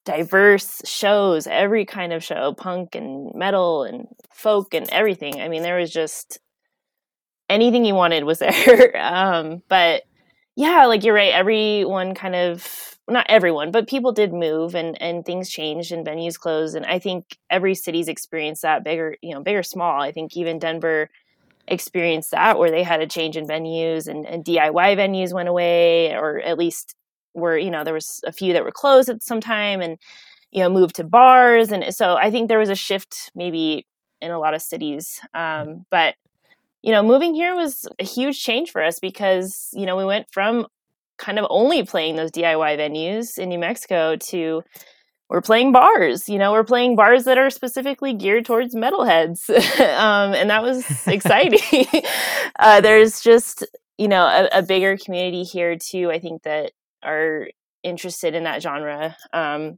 [0.06, 5.42] diverse shows, every kind of show, punk and metal and folk and everything.
[5.42, 6.40] I mean, there was just
[7.50, 8.96] anything you wanted was there.
[8.98, 10.04] um, but
[10.56, 11.34] yeah, like you're right.
[11.34, 16.38] Everyone kind of not everyone, but people did move and and things changed and venues
[16.40, 16.76] closed.
[16.76, 20.02] And I think every city's experienced that, bigger, you know, big or small.
[20.02, 21.10] I think even Denver
[21.68, 26.14] experienced that where they had a change in venues and, and DIY venues went away,
[26.16, 26.96] or at least
[27.34, 29.98] were you know there was a few that were closed at some time and
[30.52, 33.86] you know moved to bars and so I think there was a shift maybe
[34.22, 35.20] in a lot of cities.
[35.34, 36.16] Um, but
[36.82, 40.28] you know, moving here was a huge change for us because, you know, we went
[40.32, 40.68] from
[41.18, 44.64] kind of only playing those DIY venues in New Mexico to
[45.30, 49.48] we're playing bars, you know, we're playing bars that are specifically geared towards metalheads.
[49.80, 51.86] um, and that was exciting.
[52.60, 53.66] uh, there's just,
[53.98, 56.72] you know, a, a bigger community here too, I think that
[57.04, 57.48] are
[57.84, 59.78] interested in that genre um,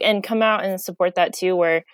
[0.00, 1.84] and come out and support that too, where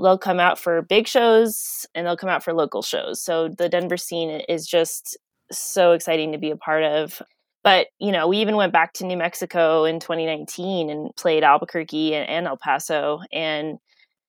[0.00, 3.22] they'll come out for big shows and they'll come out for local shows.
[3.22, 5.16] So the Denver scene is just
[5.52, 7.22] so exciting to be a part of.
[7.62, 12.14] But, you know, we even went back to New Mexico in 2019 and played Albuquerque
[12.14, 13.20] and, and El Paso.
[13.32, 13.78] And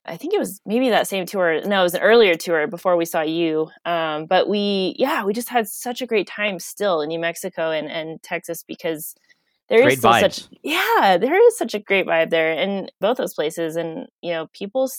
[0.06, 1.62] I think it was maybe that same tour.
[1.66, 3.70] No, it was an earlier tour before we saw you.
[3.86, 7.72] Um, but we, yeah, we just had such a great time still in New Mexico
[7.72, 9.16] and, and Texas because
[9.70, 10.20] there is Great still vibes.
[10.20, 13.78] such, yeah, there is such a great vibe there in both those places.
[13.78, 14.90] And, you know, people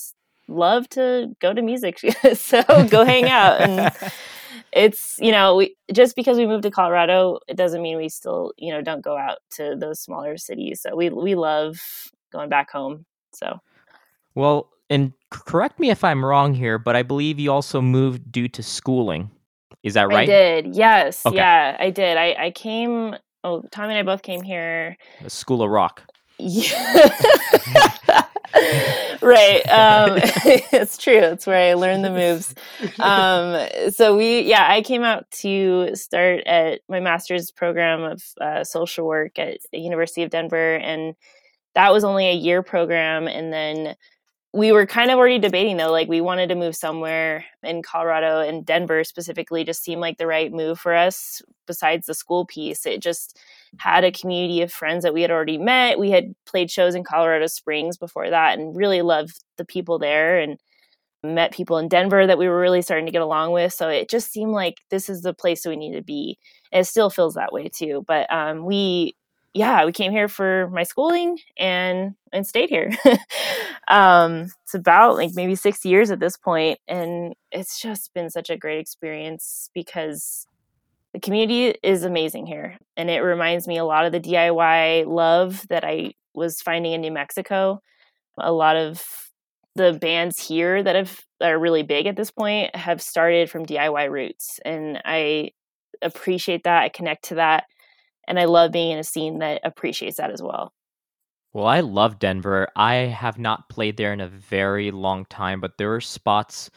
[0.49, 2.01] love to go to music.
[2.35, 3.61] so go hang out.
[3.61, 3.93] And
[4.73, 8.53] it's, you know, we just because we moved to Colorado, it doesn't mean we still,
[8.59, 10.81] you know, don't go out to those smaller cities.
[10.81, 11.81] So we, we love
[12.33, 13.07] going back home.
[13.35, 13.61] So.
[14.35, 18.49] well, and correct me if I'm wrong here, but I believe you also moved due
[18.49, 19.31] to schooling.
[19.83, 20.19] Is that right?
[20.19, 20.77] I did.
[20.77, 21.25] Yes.
[21.25, 21.37] Okay.
[21.37, 22.17] Yeah, I did.
[22.17, 23.17] I, I came.
[23.43, 24.97] Oh, Tommy and I both came here.
[25.23, 26.03] The School of Rock.
[26.39, 28.25] Yeah.
[29.23, 29.63] right.
[29.69, 30.19] Um,
[30.73, 31.19] it's true.
[31.19, 32.55] It's where I learned the moves.
[32.99, 38.65] Um, so we, yeah, I came out to start at my master's program of uh,
[38.65, 41.15] social work at the University of Denver, and
[41.75, 43.27] that was only a year program.
[43.29, 43.97] And then
[44.55, 48.41] we were kind of already debating though, like we wanted to move somewhere in Colorado
[48.41, 51.41] and Denver specifically just seemed like the right move for us.
[51.67, 53.39] Besides the school piece, it just
[53.79, 55.99] had a community of friends that we had already met.
[55.99, 60.39] We had played shows in Colorado Springs before that and really loved the people there
[60.39, 60.59] and
[61.25, 63.73] met people in Denver that we were really starting to get along with.
[63.73, 66.39] So it just seemed like this is the place that we need to be.
[66.73, 68.05] It still feels that way too.
[68.07, 69.17] But um, we,
[69.55, 72.91] yeah, we came here for my schooling and and stayed here.
[73.89, 78.51] um, it's about like maybe six years at this point, and it's just been such
[78.51, 80.47] a great experience because
[81.13, 85.67] the community is amazing here and it reminds me a lot of the diy love
[85.69, 87.81] that i was finding in new mexico
[88.39, 89.05] a lot of
[89.75, 93.67] the bands here that have that are really big at this point have started from
[93.67, 95.51] diy roots and i
[96.01, 97.65] appreciate that i connect to that
[98.29, 100.73] and i love being in a scene that appreciates that as well
[101.55, 102.69] Well, I love Denver.
[102.77, 106.71] I have not played there in a very long time, but there were spots.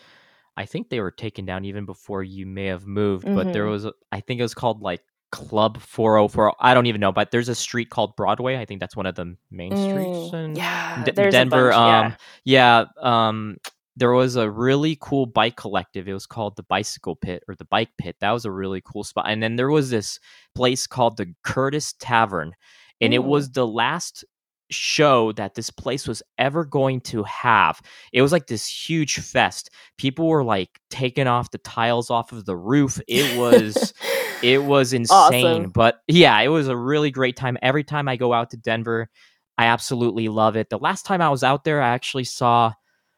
[0.57, 3.25] I think they were taken down even before you may have moved.
[3.25, 3.71] But there Mhm.
[3.71, 6.55] was, I think it was called like Club 404.
[6.59, 8.57] I don't even know, but there's a street called Broadway.
[8.57, 11.71] I think that's one of the main streets Mm, in yeah D- Denver.
[11.71, 11.99] bunch, yeah.
[11.99, 12.85] um, yeah.
[13.01, 13.57] Um,
[13.95, 16.07] there was a really cool bike collective.
[16.07, 18.17] It was called the Bicycle Pit or the Bike Pit.
[18.19, 19.25] That was a really cool spot.
[19.27, 20.19] And then there was this
[20.53, 22.53] place called the Curtis Tavern,
[23.01, 24.25] and it was the last
[24.71, 27.81] show that this place was ever going to have.
[28.11, 29.69] It was like this huge fest.
[29.97, 32.99] People were like taking off the tiles off of the roof.
[33.07, 33.93] It was
[34.43, 35.45] it was insane.
[35.45, 35.69] Awesome.
[35.69, 37.57] But yeah, it was a really great time.
[37.61, 39.09] Every time I go out to Denver,
[39.57, 40.69] I absolutely love it.
[40.69, 42.73] The last time I was out there, I actually saw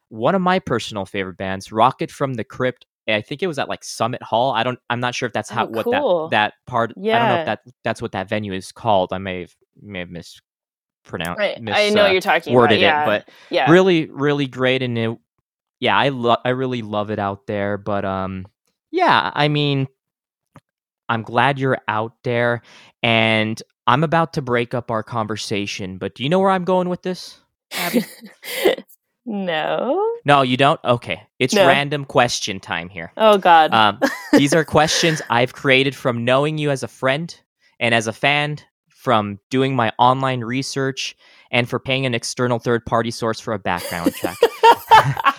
[0.09, 2.85] one of my personal favorite bands, Rocket from the Crypt.
[3.09, 4.51] I think it was at like Summit Hall.
[4.51, 4.79] I don't.
[4.89, 6.27] I'm not sure if that's how Oh, what cool.
[6.29, 6.93] that that part.
[6.97, 7.15] Yeah.
[7.15, 9.13] I don't know if that that's what that venue is called.
[9.13, 11.39] I may have may have mispronounced.
[11.39, 14.45] right Mis, i know uh, you're talking worded about yeah it, but yeah really really
[14.47, 15.17] great and it
[15.79, 18.45] yeah i love i really love it out there but um
[18.91, 19.87] yeah i mean
[21.07, 22.61] i'm glad you're out there
[23.03, 26.89] and i'm about to break up our conversation but do you know where i'm going
[26.89, 27.39] with this?
[29.29, 30.03] No.
[30.25, 30.79] No, you don't?
[30.85, 31.21] Okay.
[31.37, 31.67] It's No.
[31.67, 33.11] random question time here.
[33.17, 33.73] Oh God.
[33.73, 33.99] Um,
[34.33, 37.37] these are questions I've created from knowing you as a friend
[37.79, 41.15] and as a fan, from doing my online research,
[41.51, 44.35] and for paying an external third party source for a background check.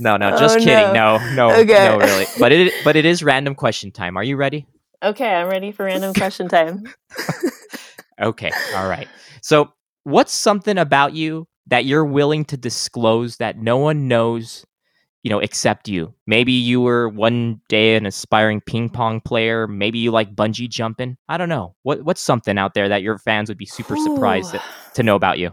[0.00, 0.92] No, no, just Oh, kidding.
[0.92, 1.84] No, no, Okay.
[1.84, 2.26] no, really.
[2.38, 4.16] But it, but it is random question time.
[4.16, 4.66] Are you ready?
[5.02, 6.84] okay, I'm ready for random question time.
[8.20, 9.08] Okay, all right.
[9.42, 9.72] So,
[10.04, 14.64] what's something about you that you're willing to disclose that no one knows,
[15.22, 16.14] you know, except you?
[16.26, 19.66] Maybe you were one day an aspiring ping pong player.
[19.66, 21.16] Maybe you like bungee jumping.
[21.28, 21.74] I don't know.
[21.82, 24.62] What what's something out there that your fans would be super surprised that,
[24.94, 25.52] to know about you?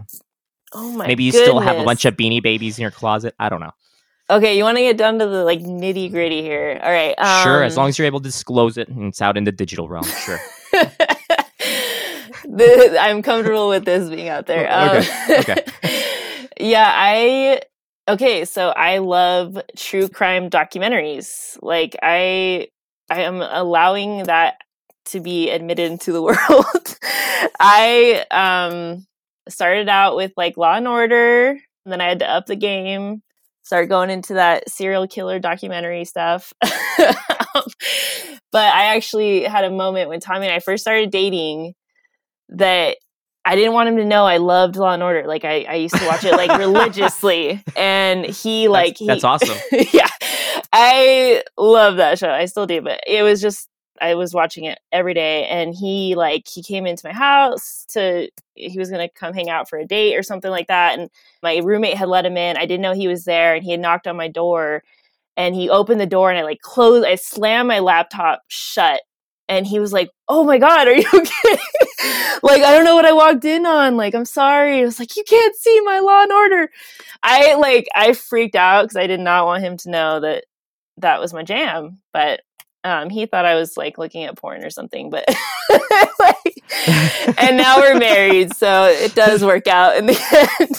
[0.74, 1.08] Oh my.
[1.08, 3.36] Maybe you still have a bunch of beanie babies in your closet.
[3.40, 3.72] I don't know.
[4.30, 6.80] Okay, you want to get down to the like nitty gritty here.
[6.82, 7.14] All right.
[7.18, 9.52] Um, sure, as long as you're able to disclose it and it's out in the
[9.52, 10.06] digital realm.
[10.06, 10.40] Sure.
[12.52, 14.70] the, I'm comfortable with this being out there.
[14.72, 16.48] Okay, okay.
[16.60, 17.62] yeah, I
[18.08, 18.46] okay.
[18.46, 21.58] So I love true crime documentaries.
[21.62, 22.68] Like I,
[23.10, 24.56] I am allowing that
[25.06, 26.98] to be admitted into the world.
[27.60, 29.06] I um
[29.50, 33.22] started out with like Law and Order, and then I had to up the game.
[33.64, 36.52] Start going into that serial killer documentary stuff.
[37.54, 37.64] Um,
[38.52, 41.74] but I actually had a moment when Tommy and I first started dating
[42.52, 42.98] that
[43.44, 45.26] I didn't want him to know I loved Law and Order.
[45.26, 49.58] Like I, I used to watch it like religiously, and he like that's, that's awesome.
[49.94, 50.10] yeah,
[50.72, 52.30] I love that show.
[52.30, 53.68] I still do, but it was just
[54.00, 58.30] I was watching it every day, and he like he came into my house to
[58.54, 61.10] he was gonna come hang out for a date or something like that, and
[61.42, 62.58] my roommate had let him in.
[62.58, 64.84] I didn't know he was there, and he had knocked on my door,
[65.36, 69.02] and he opened the door, and I like closed, I slammed my laptop shut,
[69.52, 71.62] and he was like, "Oh my god, are you okay?"
[72.42, 73.98] like I don't know what I walked in on.
[73.98, 74.80] Like I'm sorry.
[74.80, 76.70] I was like, "You can't see my Law and Order."
[77.22, 80.46] I like I freaked out because I did not want him to know that
[80.98, 82.40] that was my jam, but
[82.86, 85.10] um, he thought I was like looking at porn or something.
[85.10, 85.26] But
[86.20, 86.64] like,
[87.38, 90.76] and now we're married, so it does work out in the end.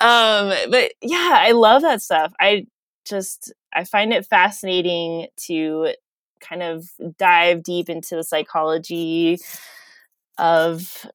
[0.00, 2.32] Um, but yeah, I love that stuff.
[2.38, 2.66] I
[3.04, 5.92] just I find it fascinating to
[6.40, 9.38] kind of dive deep into the psychology
[10.38, 11.06] of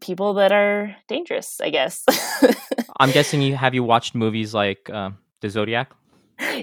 [0.00, 1.60] people that are dangerous.
[1.60, 2.04] I guess.
[3.00, 5.92] I'm guessing you have you watched movies like uh, The Zodiac?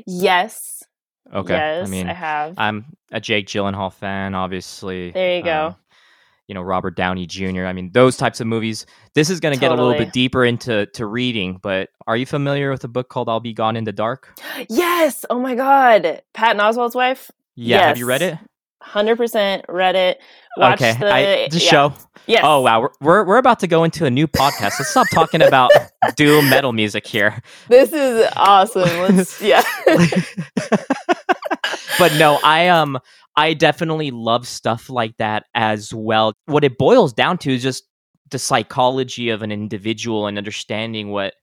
[0.06, 0.84] yes.
[1.34, 1.54] Okay.
[1.54, 2.56] Yes, I mean, i have.
[2.58, 5.12] I'm a Jake Gyllenhaal fan, obviously.
[5.12, 5.68] There you go.
[5.68, 5.76] Um,
[6.48, 7.66] you know, Robert Downey Jr.
[7.66, 8.86] I mean, those types of movies.
[9.16, 12.26] This is going to get a little bit deeper into to reading, but are you
[12.26, 14.38] familiar with a book called I'll Be Gone in the Dark?
[14.70, 15.26] yes.
[15.30, 16.22] Oh my God.
[16.34, 17.32] Patton Oswalt's wife.
[17.56, 18.38] Yeah, have you read it?
[18.82, 20.20] Hundred percent read it.
[20.58, 21.70] Watched okay, the I, the yeah.
[21.70, 21.94] show.
[22.28, 22.42] Yes.
[22.46, 24.78] Oh wow, we're, we're we're about to go into a new podcast.
[24.80, 25.72] Let's stop talking about
[26.16, 27.42] doom metal music here.
[27.70, 29.16] This is awesome.
[29.16, 29.64] Let's yeah.
[32.00, 33.00] but no, I um
[33.36, 36.34] I definitely love stuff like that as well.
[36.46, 37.86] What it boils down to is just
[38.32, 41.34] the psychology of an individual and understanding what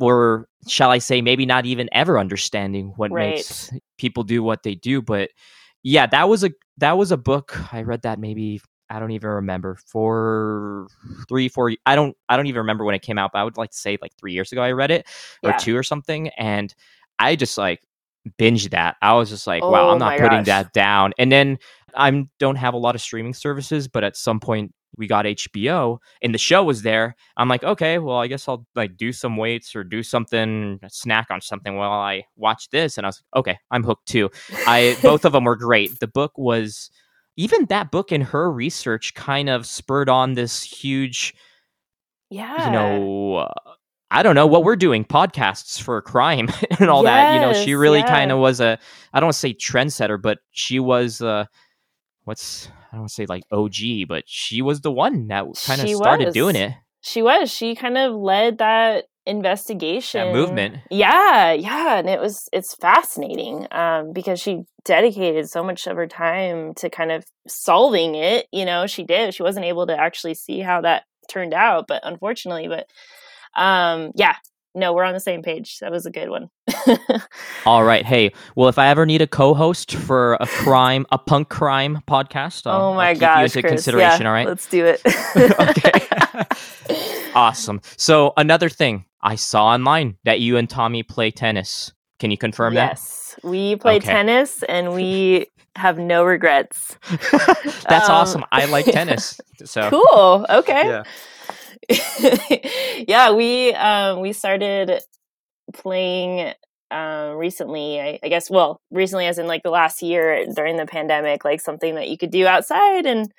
[0.00, 3.34] or shall I say maybe not even ever understanding what Right.
[3.36, 5.30] makes people do what they do, but
[5.82, 9.30] yeah, that was a that was a book I read that maybe I don't even
[9.30, 10.86] remember for
[11.28, 11.72] three, four.
[11.86, 13.30] I don't, I don't even remember when it came out.
[13.32, 15.06] But I would like to say like three years ago I read it
[15.42, 15.56] or Yeah.
[15.58, 16.74] two or something, and
[17.18, 17.80] I just like
[18.38, 18.96] binged that.
[19.02, 20.46] I was just like, wow, Oh I'm not putting gosh.
[20.46, 21.12] that down.
[21.18, 21.58] And then
[21.94, 25.98] I don't have a lot of streaming services, but at some point we got HBO
[26.22, 27.16] and the show was there.
[27.36, 31.28] I'm like, okay, well, I guess I'll like do some weights or do something, snack
[31.30, 32.96] on something while I watch this.
[32.96, 34.30] And I was like, okay, I'm hooked too.
[34.66, 36.00] I both of them were great.
[36.00, 36.90] The book was
[37.36, 41.34] even that book and her research kind of spurred on this huge,
[42.30, 42.66] yeah.
[42.66, 43.52] you know, uh,
[44.10, 47.34] I don't know what we're doing podcasts for crime and all that.
[47.34, 48.78] You know, she really kind of was a
[49.12, 51.46] I don't want to say trendsetter, but she was uh
[52.22, 55.80] what's I don't want to say like OG, but she was the one that kind
[55.80, 56.34] of started was.
[56.34, 56.74] doing it.
[57.00, 57.50] She was.
[57.50, 60.78] She kind of led that investigation movement.
[60.92, 66.06] Yeah, yeah, and it was it's fascinating um, because she dedicated so much of her
[66.06, 68.46] time to kind of solving it.
[68.52, 69.34] You know, she did.
[69.34, 72.86] She wasn't able to actually see how that turned out, but unfortunately, but
[73.60, 74.36] um, yeah,
[74.74, 75.78] no, we're on the same page.
[75.80, 76.50] That was a good one.
[77.66, 78.04] All right.
[78.04, 82.66] Hey, well, if I ever need a co-host for a crime, a punk crime podcast,
[82.66, 83.70] I'll, oh my I'll keep gosh, you into Chris.
[83.72, 84.22] consideration.
[84.22, 84.46] yeah, all right.
[84.48, 85.00] let's do it.
[85.60, 87.28] okay.
[87.34, 87.80] awesome.
[87.96, 91.92] So another thing I saw online that you and Tommy play tennis.
[92.18, 92.90] Can you confirm that?
[92.92, 94.06] yes, we play Okay.
[94.06, 95.46] tennis and we
[95.76, 96.96] have no regrets.
[97.88, 98.44] That's Um, awesome.
[98.52, 99.40] I like tennis.
[99.64, 100.46] So Cool.
[100.48, 100.86] Okay.
[100.86, 101.02] yeah.
[103.08, 105.02] yeah, we um we started
[105.72, 106.52] playing
[106.90, 108.00] um, recently.
[108.00, 111.60] I, I, guess, well, recently, as in like the last year during the pandemic, like
[111.60, 113.32] something that you could do outside and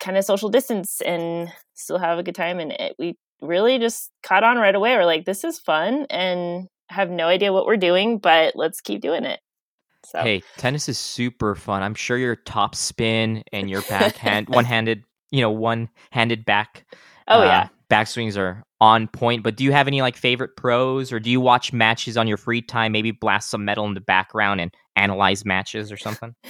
[0.00, 2.58] kind of social distance and still have a good time.
[2.58, 4.96] And it, we really just caught on right away.
[4.96, 9.00] We're like, this is fun and have no idea what we're doing, but let's keep
[9.00, 9.40] doing it.
[10.04, 10.20] So.
[10.20, 11.82] Hey, tennis is super fun.
[11.82, 16.86] I'm sure your top spin and your backhand, one handed, you know, one handed back.
[17.28, 17.68] Oh, uh, yeah.
[17.90, 19.42] Backswings are on point.
[19.42, 22.36] But do you have any like favorite pros or do you watch matches on your
[22.36, 22.92] free time?
[22.92, 26.34] Maybe blast some metal in the background and analyze matches or something?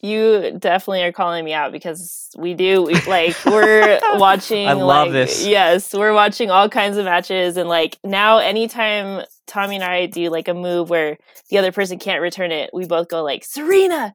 [0.00, 5.08] You definitely are calling me out because we do we, like we're watching I love
[5.08, 5.46] like, this.
[5.46, 10.28] Yes, we're watching all kinds of matches and like now anytime Tommy and I do
[10.28, 11.16] like a move where
[11.50, 14.14] the other person can't return it, we both go like Serena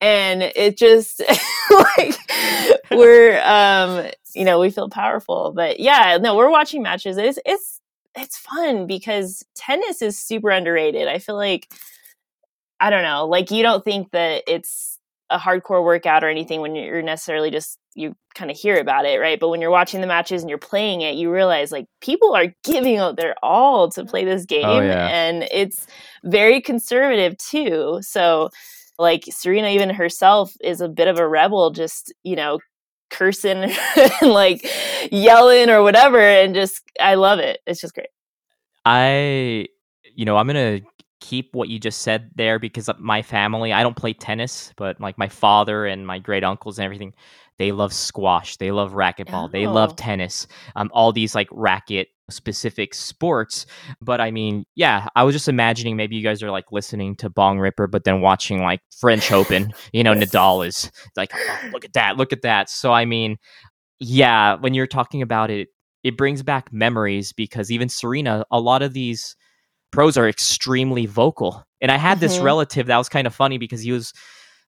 [0.00, 1.20] and it just
[1.70, 2.16] like
[2.90, 7.80] we're um you know we feel powerful but yeah no we're watching matches it's it's
[8.16, 11.68] it's fun because tennis is super underrated i feel like
[12.80, 14.98] I don't know, like you don't think that it's
[15.30, 19.18] a hardcore workout or anything when you're necessarily just you kind of hear about it,
[19.18, 19.40] right?
[19.40, 22.54] But when you're watching the matches and you're playing it, you realize like people are
[22.64, 25.08] giving out their all to play this oh, game oh, yeah.
[25.08, 25.86] and it's
[26.24, 27.98] very conservative too.
[28.02, 28.50] So
[28.98, 32.58] like Serena even herself is a bit of a rebel just, you know,
[33.10, 34.68] cursing and like
[35.10, 37.60] yelling or whatever and just I love it.
[37.66, 38.08] It's just great.
[38.84, 39.66] I
[40.14, 40.86] you know, I'm going to
[41.20, 45.18] keep what you just said there because my family, I don't play tennis, but like
[45.18, 47.14] my father and my great uncles and everything,
[47.58, 49.48] they love squash, they love racquetball, oh.
[49.48, 49.94] they love oh.
[49.94, 50.46] tennis,
[50.76, 53.66] um, all these like racket specific sports.
[54.00, 57.30] But I mean, yeah, I was just imagining maybe you guys are like listening to
[57.30, 61.94] Bongripper, but then watching like French Open, you know, Nadal is like, oh, look at
[61.94, 62.70] that, look at that.
[62.70, 63.36] So I mean,
[64.00, 65.68] yeah, when you're talking about it,
[66.04, 69.36] it brings back memories because even Serena, a lot of these
[69.90, 71.64] pros are extremely vocal.
[71.80, 72.20] And I had mm-hmm.
[72.20, 74.12] this relative that was kind of funny because he was,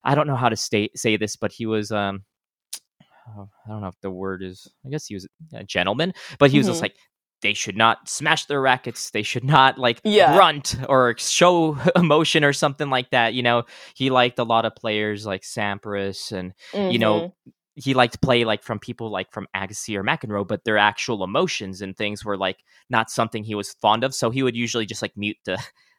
[0.03, 2.23] I don't know how to stay, say this, but he was, um,
[3.29, 6.51] oh, I don't know if the word is, I guess he was a gentleman, but
[6.51, 6.73] he was mm-hmm.
[6.73, 6.95] just like,
[7.41, 9.11] they should not smash their rackets.
[9.11, 10.35] They should not like yeah.
[10.35, 13.33] grunt or show emotion or something like that.
[13.33, 13.63] You know,
[13.95, 16.91] he liked a lot of players like Sampras and, mm-hmm.
[16.91, 20.47] you know, mm-hmm he liked to play like from people like from Agassi or McEnroe,
[20.47, 24.13] but their actual emotions and things were like not something he was fond of.
[24.13, 25.57] So he would usually just like mute the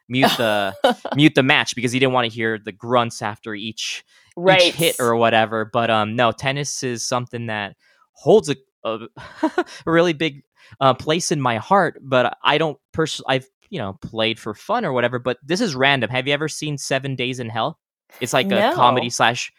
[0.08, 0.74] mute the
[1.14, 4.04] mute the match because he didn't want to hear the grunts after each
[4.36, 4.62] right.
[4.62, 5.64] each hit or whatever.
[5.64, 7.76] But um, no, tennis is something that
[8.12, 9.08] holds a, a
[9.86, 10.42] really big
[10.80, 11.98] uh, place in my heart.
[12.02, 15.18] But I don't personally, I've you know played for fun or whatever.
[15.18, 16.10] But this is random.
[16.10, 17.78] Have you ever seen Seven Days in Hell?
[18.20, 18.72] It's like no.
[18.72, 19.52] a comedy slash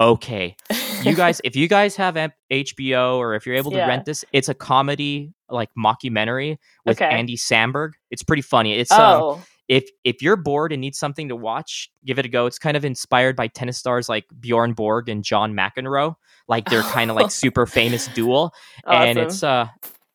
[0.00, 0.56] okay
[1.02, 3.86] you guys if you guys have hbo or if you're able to yeah.
[3.86, 7.14] rent this it's a comedy like mockumentary with okay.
[7.14, 9.30] andy samberg it's pretty funny it's um, oh.
[9.32, 12.58] um, if if you're bored and need something to watch give it a go it's
[12.58, 16.14] kind of inspired by tennis stars like bjorn borg and john mcenroe
[16.48, 18.54] like they're kind of like super famous duel
[18.86, 19.02] awesome.
[19.02, 19.66] and it's uh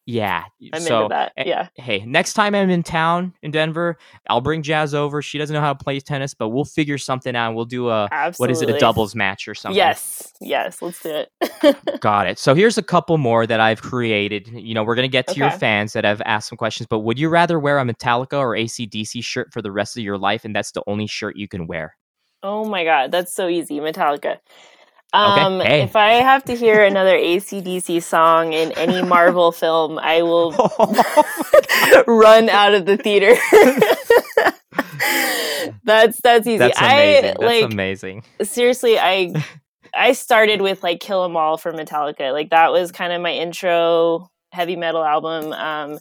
[0.05, 0.43] yeah.
[0.73, 1.33] I'm so, into that.
[1.35, 1.67] Eh, yeah.
[1.75, 3.97] Hey, next time I'm in town in Denver,
[4.29, 5.21] I'll bring Jazz over.
[5.21, 7.55] She doesn't know how to play tennis, but we'll figure something out.
[7.55, 8.43] We'll do a Absolutely.
[8.43, 9.77] what is it, a doubles match or something.
[9.77, 10.31] Yes.
[10.41, 10.81] Yes.
[10.81, 11.99] Let's do it.
[12.01, 12.37] Got it.
[12.37, 14.47] So here's a couple more that I've created.
[14.47, 15.41] You know, we're gonna get to okay.
[15.41, 18.51] your fans that have asked some questions, but would you rather wear a Metallica or
[18.55, 21.65] ACDC shirt for the rest of your life, and that's the only shirt you can
[21.65, 21.95] wear?
[22.43, 23.79] Oh my god, that's so easy.
[23.79, 24.37] Metallica.
[25.15, 25.69] Um, okay.
[25.69, 25.81] hey.
[25.83, 30.51] If I have to hear another ACDC song in any Marvel film, I will
[32.07, 33.35] run out of the theater.
[35.85, 36.57] that's that's easy.
[36.57, 37.17] That's amazing.
[37.17, 38.23] I, that's like, amazing.
[38.41, 39.33] Seriously, I
[39.93, 42.33] I started with like Kill 'Em All for Metallica.
[42.33, 45.53] Like that was kind of my intro heavy metal album.
[45.53, 45.99] Um,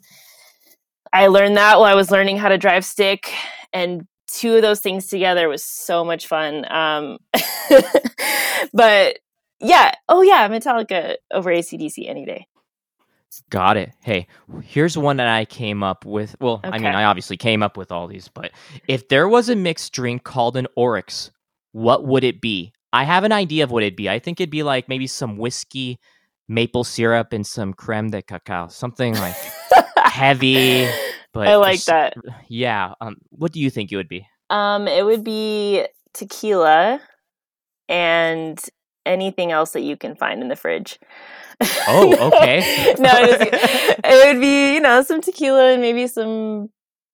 [1.13, 3.33] I learned that while I was learning how to drive stick,
[3.73, 6.71] and two of those things together was so much fun.
[6.71, 7.19] Um,
[8.73, 9.19] but
[9.61, 12.47] yeah, oh yeah, Metallica over ACDC any day.
[13.51, 13.93] Got it.
[14.01, 14.29] Hey,
[14.63, 16.37] here's one that I came up with.
[16.41, 16.69] Well, okay.
[16.69, 18.53] I mean, I obviously came up with all these, but
[18.87, 21.33] if there was a mixed drink called an Oryx,
[21.73, 22.73] what would it be?
[22.93, 24.09] I have an idea of what it'd be.
[24.09, 25.99] I think it'd be like maybe some whiskey,
[26.47, 29.35] maple syrup, and some creme de cacao, something like
[29.97, 30.89] heavy.
[31.35, 32.15] But I like that.
[32.49, 32.95] Yeah.
[33.01, 34.27] Um, what do you think it would be?
[34.51, 37.01] Um, it would be tequila
[37.89, 38.59] and
[39.05, 40.99] anything else that you can find in the fridge.
[41.89, 42.95] Oh, okay.
[42.99, 43.49] no, it,
[44.05, 46.69] it would be you know some tequila and maybe some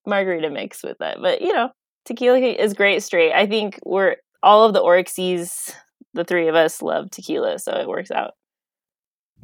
[0.07, 1.21] margarita mix with that.
[1.21, 1.71] But you know,
[2.05, 3.33] tequila is great straight.
[3.33, 5.75] I think we're all of the Oryxies,
[6.15, 8.33] the three of us love tequila, so it works out.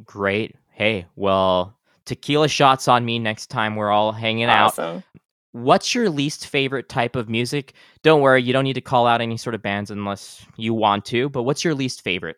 [0.03, 0.55] Great.
[0.71, 1.76] Hey, well,
[2.07, 4.97] tequila shots on me next time we're all hanging awesome.
[4.97, 5.03] out
[5.51, 7.73] what's your least favorite type of music?
[8.03, 11.05] Don't worry, you don't need to call out any sort of bands unless you want
[11.05, 12.37] to, but what's your least favorite?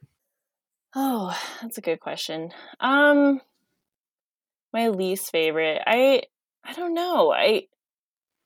[0.95, 2.51] Oh, that's a good question.
[2.80, 3.41] Um
[4.72, 5.82] my least favorite.
[5.86, 6.24] I
[6.63, 7.32] I don't know.
[7.32, 7.67] I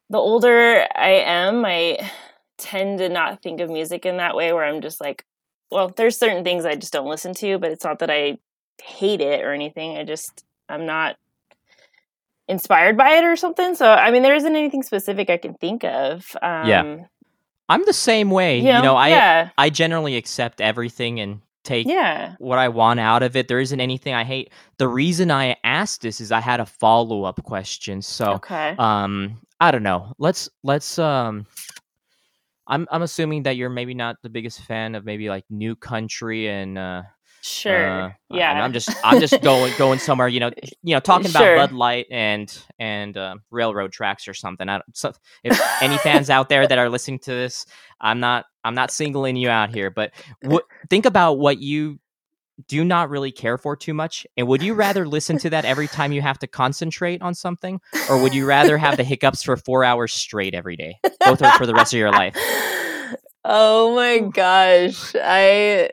[0.10, 2.12] the older I am, I
[2.58, 5.26] tend to not think of music in that way where I'm just like,
[5.72, 8.38] well, there's certain things I just don't listen to, but it's not that I
[8.82, 9.98] hate it or anything.
[9.98, 10.44] I just
[10.74, 11.18] I'm not
[12.48, 13.76] inspired by it or something.
[13.76, 16.36] So I mean, there isn't anything specific I can think of.
[16.42, 16.98] Um, yeah,
[17.70, 18.58] I'm the same way.
[18.58, 19.50] You know, you know I yeah.
[19.58, 22.36] I generally accept everything and take yeah.
[22.40, 23.48] what I want out of it.
[23.48, 24.52] There isn't anything I hate.
[24.78, 28.02] The reason I asked this is I had a follow up question.
[28.02, 28.76] So okay.
[28.78, 30.14] um I don't know.
[30.18, 31.46] Let's let's um
[32.68, 36.50] I'm I'm assuming that you're maybe not the biggest fan of maybe like new country
[36.50, 37.04] and uh
[37.44, 38.04] Sure.
[38.04, 38.64] Uh, yeah.
[38.64, 41.56] I'm just I'm just going going somewhere, you know, you know, talking sure.
[41.56, 44.70] about Bud Light and and uh, railroad tracks or something.
[44.70, 45.12] I don't, so
[45.44, 47.66] if any fans out there that are listening to this,
[48.00, 52.00] I'm not I'm not singling you out here, but w- think about what you
[52.70, 54.26] do not really care for too much.
[54.38, 57.82] And would you rather listen to that every time you have to concentrate on something,
[58.10, 61.66] or would you rather have the hiccups for four hours straight every day, both for
[61.66, 62.38] the rest of your life?
[63.44, 65.90] Oh my gosh, I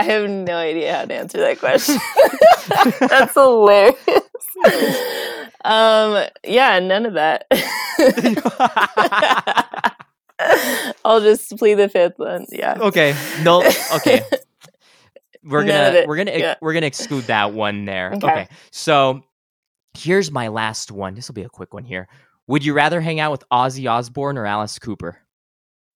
[0.00, 1.98] I have no idea how to answer that question.
[3.06, 3.98] That's hilarious.
[5.62, 7.44] um, yeah, none of that.
[11.04, 12.46] I'll just plead the fifth one.
[12.48, 12.78] Yeah.
[12.80, 13.14] Okay.
[13.42, 13.62] No.
[13.96, 14.22] Okay.
[15.42, 16.56] We're gonna we're gonna yeah.
[16.60, 18.12] we're gonna exclude that one there.
[18.12, 18.26] Okay.
[18.26, 18.48] okay.
[18.72, 19.22] So
[19.96, 21.14] here's my last one.
[21.14, 22.08] This will be a quick one here.
[22.46, 25.16] Would you rather hang out with Ozzy Osbourne or Alice Cooper?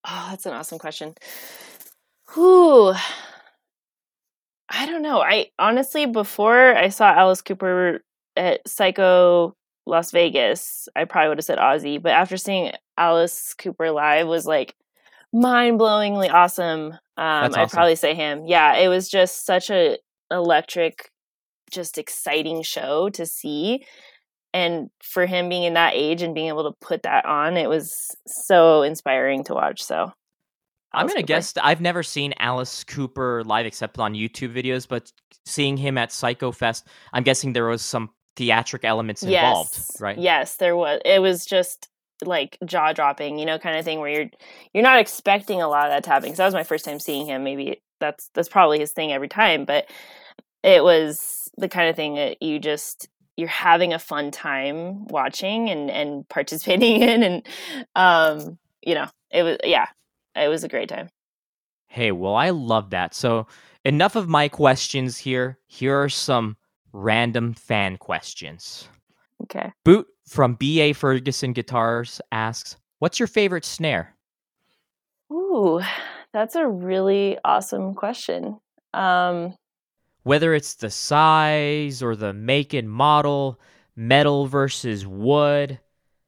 [0.03, 1.13] Oh, that's an awesome question.
[2.33, 2.95] Whew.
[4.75, 5.21] I don't know.
[5.21, 8.01] I honestly, before I saw Alice Cooper
[8.35, 9.55] at Psycho
[9.85, 12.01] Las Vegas, I probably would have said Ozzy.
[12.01, 14.75] But after seeing Alice Cooper live, was like
[15.31, 16.91] mind blowingly awesome.
[16.91, 17.61] Um, awesome.
[17.61, 18.45] I'd probably say him.
[18.45, 19.97] Yeah, it was just such a
[20.29, 21.09] electric,
[21.71, 23.85] just exciting show to see.
[24.53, 27.69] And for him being in that age and being able to put that on, it
[27.69, 29.81] was so inspiring to watch.
[29.81, 30.11] So
[30.95, 31.27] I'm gonna Cooper.
[31.27, 35.11] guess I've never seen Alice Cooper live except on YouTube videos, but
[35.45, 39.97] seeing him at Psycho Fest, I'm guessing there was some theatric elements involved, yes.
[39.99, 40.17] right?
[40.17, 41.01] Yes, there was.
[41.05, 41.89] It was just
[42.23, 44.29] like jaw dropping, you know, kind of thing where you're
[44.73, 46.27] you're not expecting a lot of that to happen.
[46.27, 47.43] Because that was my first time seeing him.
[47.43, 49.89] Maybe that's that's probably his thing every time, but
[50.63, 55.69] it was the kind of thing that you just you're having a fun time watching
[55.69, 57.47] and and participating in, and
[57.95, 59.87] um, you know, it was yeah,
[60.35, 61.09] it was a great time.
[61.87, 63.13] Hey, well, I love that.
[63.13, 63.47] So,
[63.83, 65.59] enough of my questions here.
[65.67, 66.57] Here are some
[66.91, 68.89] random fan questions.
[69.43, 69.71] Okay.
[69.83, 74.15] Boot from BA Ferguson Guitars asks, What's your favorite snare?
[75.31, 75.81] Ooh,
[76.33, 78.59] that's a really awesome question.
[78.93, 79.55] Um,
[80.23, 83.59] Whether it's the size or the make and model,
[83.95, 85.79] metal versus wood,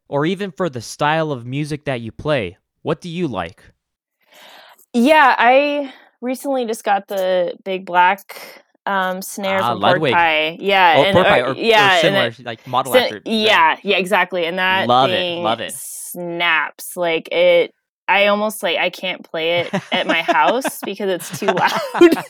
[0.08, 3.64] or even for the style of music that you play, what do you like?
[4.94, 10.14] Yeah, I recently just got the big black um, snare ah, from Ludwig.
[10.62, 13.22] Yeah, oh, and, or, yeah, or similar, it, like model so, after.
[13.26, 14.46] Yeah, yeah, exactly.
[14.46, 15.74] And that love thing it, love it.
[15.74, 17.74] Snaps like it.
[18.08, 21.82] I almost like I can't play it at my house because it's too loud.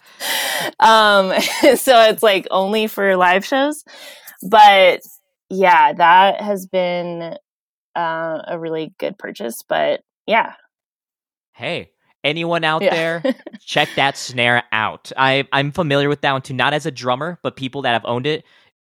[0.80, 1.39] um,
[1.78, 3.84] so it's like only for live shows.
[4.49, 5.01] But
[5.49, 7.36] yeah, that has been
[7.95, 9.62] uh, a really good purchase.
[9.68, 10.53] But yeah.
[11.53, 11.91] Hey,
[12.24, 12.93] anyone out yeah.
[12.93, 15.11] there, check that snare out.
[15.18, 18.05] I I'm familiar with that one too, not as a drummer, but people that have
[18.05, 18.43] owned it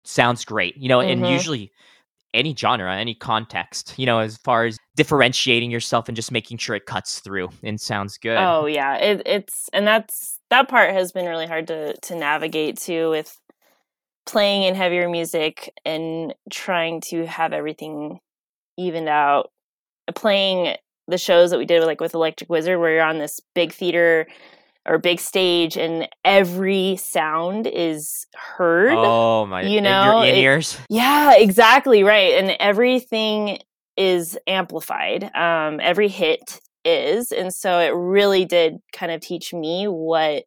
[0.04, 0.78] sounds great.
[0.78, 1.24] You know, mm-hmm.
[1.24, 1.72] and usually
[2.34, 6.76] any genre, any context, you know, as far as differentiating yourself and just making sure
[6.76, 8.38] it cuts through and sounds good.
[8.38, 12.78] Oh yeah, it, it's and that's that part has been really hard to to navigate
[12.78, 13.40] too with
[14.26, 18.20] playing in heavier music and trying to have everything
[18.78, 19.52] evened out.
[20.16, 20.78] Playing
[21.08, 24.28] the shows that we did like with Electric Wizard, where you're on this big theater
[24.86, 28.94] or big stage and every sound is heard.
[28.96, 29.62] Oh my!
[29.62, 30.78] You know, in ears.
[30.90, 33.60] Yeah, exactly right, and everything
[33.96, 35.36] is amplified.
[35.36, 40.46] Um, every hit is, and so it really did kind of teach me what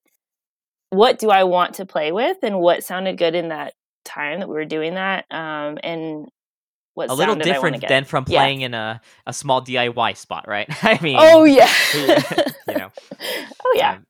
[0.91, 4.49] what do I want to play with and what sounded good in that time that
[4.49, 5.25] we were doing that.
[5.31, 6.29] Um, and
[7.09, 8.67] a little different than from playing yeah.
[8.67, 10.69] in a, a small DIY spot, right?
[10.85, 11.71] I mean, oh yeah,
[12.69, 12.91] you know,
[13.65, 13.93] oh yeah.
[13.93, 14.07] Um,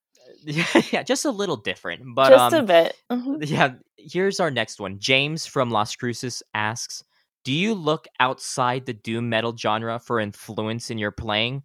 [0.90, 2.96] yeah, just a little different, but just um, a bit.
[3.12, 3.42] Mm-hmm.
[3.42, 4.98] Yeah, here's our next one.
[4.98, 7.04] James from Las Cruces asks,
[7.44, 11.62] do you look outside the doom metal genre for influence in your playing?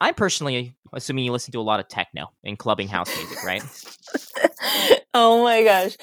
[0.00, 3.62] I'm personally assuming you listen to a lot of techno and clubbing house music, right?
[5.14, 5.96] oh my gosh.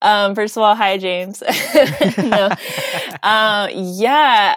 [0.00, 1.42] Um, first of all, hi James.
[2.18, 2.50] no,
[3.22, 4.56] uh, yeah,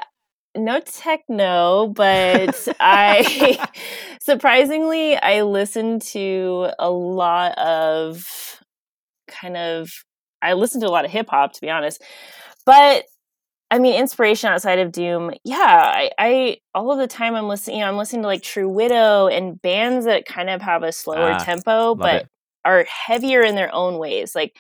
[0.56, 3.70] no techno, but I
[4.22, 8.60] surprisingly I listen to a lot of
[9.28, 9.90] kind of
[10.42, 12.02] I listen to a lot of hip hop to be honest,
[12.66, 13.06] but
[13.72, 17.78] I mean, inspiration outside of Doom, yeah, I, I all of the time I'm listening.
[17.78, 20.92] You know, I'm listening to like True Widow and bands that kind of have a
[20.92, 22.30] slower ah, tempo, but it.
[22.66, 24.36] are heavier in their own ways.
[24.36, 24.58] Like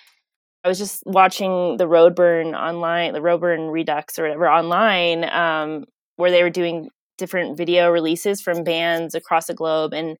[0.63, 5.85] I was just watching the Roadburn online, the Roadburn Redux or whatever online, um,
[6.17, 10.17] where they were doing different video releases from bands across the globe, and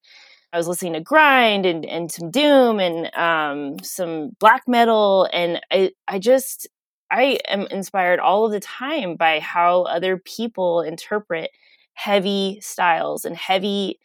[0.54, 5.62] I was listening to grind and, and some doom and um, some black metal, and
[5.72, 6.68] I I just
[7.12, 11.52] I am inspired all of the time by how other people interpret
[11.94, 14.00] heavy styles and heavy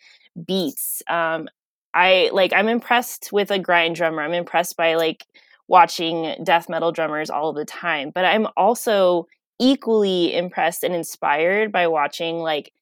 [0.46, 1.02] beats.
[1.08, 1.48] Um,
[1.94, 4.22] I like I'm impressed with a grind drummer.
[4.22, 5.24] I'm impressed by like
[5.68, 9.26] watching death metal drummers all the time, but I'm also
[9.58, 12.72] equally impressed and inspired by watching like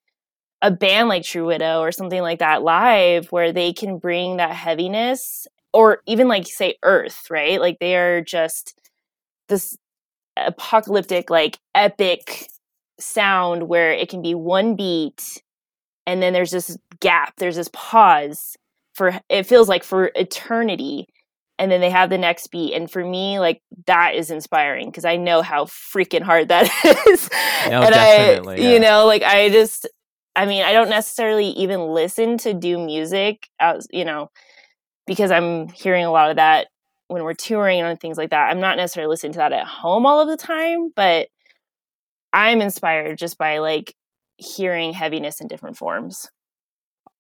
[0.63, 4.53] a band like True Widow or something like that live where they can bring that
[4.53, 7.61] heaviness or even like say earth, right?
[7.61, 8.79] Like they are just
[9.49, 9.77] this
[10.37, 12.49] apocalyptic like epic
[12.99, 15.43] sound where it can be one beat
[16.07, 18.57] and then there's this gap there's this pause
[18.95, 21.07] for it feels like for eternity
[21.59, 25.05] and then they have the next beat and for me like that is inspiring because
[25.05, 26.65] i know how freaking hard that
[27.09, 27.31] is
[27.69, 28.73] no, and i yeah.
[28.73, 29.89] you know like i just
[30.37, 34.31] i mean i don't necessarily even listen to do music as you know
[35.07, 36.67] because i'm hearing a lot of that
[37.09, 38.51] when we're touring and things like that.
[38.51, 41.29] I'm not necessarily listening to that at home all of the time, but
[42.33, 43.95] I'm inspired just by like
[44.37, 46.29] hearing heaviness in different forms.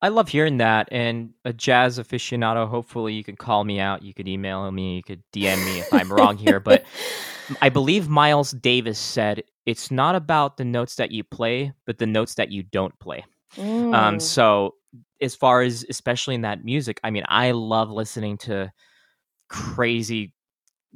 [0.04, 0.86] I love hearing that.
[0.92, 4.02] And a jazz aficionado, hopefully you can call me out.
[4.02, 6.60] You could email me, you could DM me if I'm wrong here.
[6.60, 6.84] But
[7.62, 12.06] I believe Miles Davis said it's not about the notes that you play, but the
[12.06, 13.24] notes that you don't play.
[13.56, 13.94] Um, mm.
[13.94, 14.74] Um, so
[15.22, 18.70] as far as especially in that music, I mean, I love listening to
[19.48, 20.34] crazy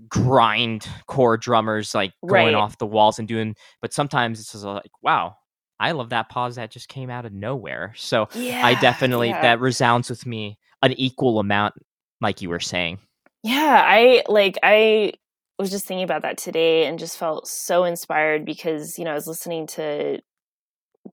[0.07, 2.55] grind core drummers like going right.
[2.55, 5.35] off the walls and doing but sometimes it's just like wow
[5.81, 9.43] i love that pause that just came out of nowhere so yeah, i definitely yeah.
[9.43, 11.75] that resounds with me an equal amount
[12.21, 12.99] like you were saying
[13.43, 15.13] yeah i like i
[15.59, 19.15] was just thinking about that today and just felt so inspired because you know i
[19.15, 20.21] was listening to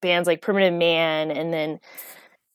[0.01, 1.79] bands like primitive man and then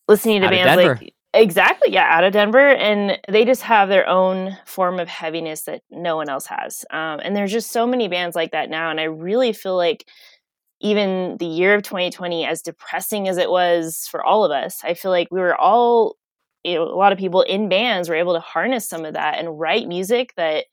[0.08, 1.92] listening to out bands like Exactly.
[1.92, 2.08] Yeah.
[2.11, 2.74] Out of Denver.
[2.74, 6.84] And they just have their own form of heaviness that no one else has.
[6.90, 8.90] Um, and there's just so many bands like that now.
[8.90, 10.08] And I really feel like
[10.81, 14.95] even the year of 2020, as depressing as it was for all of us, I
[14.95, 16.16] feel like we were all,
[16.64, 19.39] you know, a lot of people in bands were able to harness some of that
[19.39, 20.64] and write music that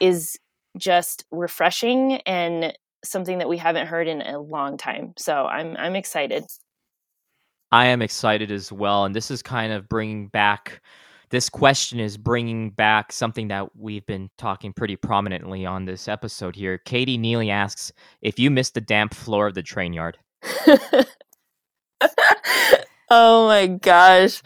[0.00, 0.38] is
[0.78, 5.12] just refreshing and something that we haven't heard in a long time.
[5.16, 6.44] So I'm I'm excited.
[7.72, 9.04] I am excited as well.
[9.04, 10.80] And this is kind of bringing back,
[11.30, 16.54] this question is bringing back something that we've been talking pretty prominently on this episode
[16.54, 16.78] here.
[16.78, 20.18] Katie Neely asks if you missed the damp floor of the train yard.
[23.10, 24.42] oh my gosh.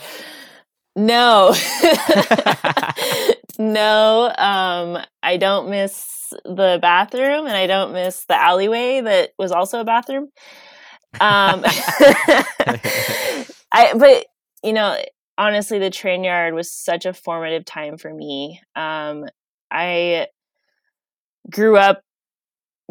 [0.97, 1.55] No.
[3.59, 9.53] no, um, I don't miss the bathroom and I don't miss the alleyway that was
[9.53, 10.29] also a bathroom.
[11.15, 11.63] Um,
[13.73, 14.27] I, but
[14.63, 14.97] you know,
[15.41, 18.61] honestly, the train yard was such a formative time for me.
[18.77, 19.25] Um,
[19.71, 20.27] I
[21.51, 22.03] grew up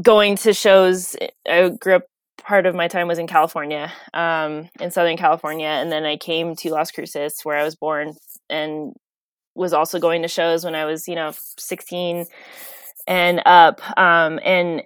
[0.02, 1.16] going to shows.
[1.48, 2.04] I grew up
[2.42, 6.56] part of my time was in California, um, in Southern California, and then I came
[6.56, 8.16] to Las Cruces, where I was born,
[8.50, 8.94] and
[9.54, 12.26] was also going to shows when I was, you know, sixteen
[13.08, 13.80] and up.
[13.98, 14.82] Um, and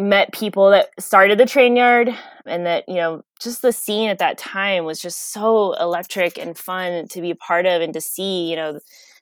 [0.00, 2.14] met people that started the train yard
[2.46, 6.56] and that you know just the scene at that time was just so electric and
[6.56, 8.78] fun to be a part of and to see you know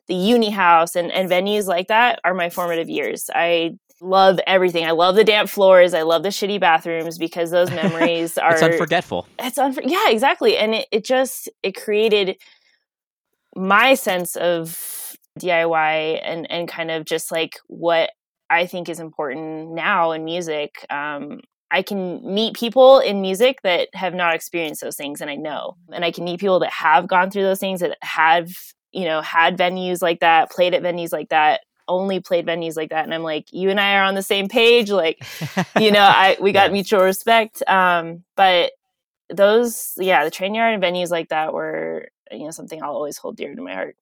[0.09, 3.31] the uni house and, and venues like that are my formative years.
[3.35, 4.87] I love everything.
[4.87, 5.93] I love the damp floors.
[5.93, 10.57] I love the shitty bathrooms because those memories are it's unforgettable it's unfor- yeah exactly.
[10.57, 12.37] And it, it just it created
[13.55, 18.11] my sense of diy and and kind of just like what
[18.51, 20.87] I think is important now in music.
[20.91, 21.41] Um,
[21.71, 25.77] I can meet people in music that have not experienced those things, and I know.
[25.93, 28.51] And I can meet people that have gone through those things that have,
[28.93, 31.61] you know, had venues like that, played at venues like that.
[31.87, 33.05] only played venues like that.
[33.05, 34.91] And I'm like, you and I are on the same page.
[34.91, 35.25] Like,
[35.79, 36.73] you know, I we got yeah.
[36.73, 37.63] mutual respect.
[37.67, 38.73] Um, but
[39.31, 43.19] those, yeah, the train yard and venues like that were, you know, something I'll always
[43.19, 43.97] hold dear to my heart.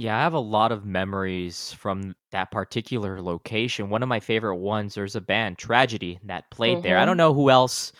[0.00, 3.90] Yeah, I have a lot of memories from that particular location.
[3.90, 6.84] One of my favorite ones, there's a band, Tragedy, that played mm-hmm.
[6.84, 6.96] there.
[6.96, 7.18] I don't mm-hmm.
[7.18, 7.92] know who else.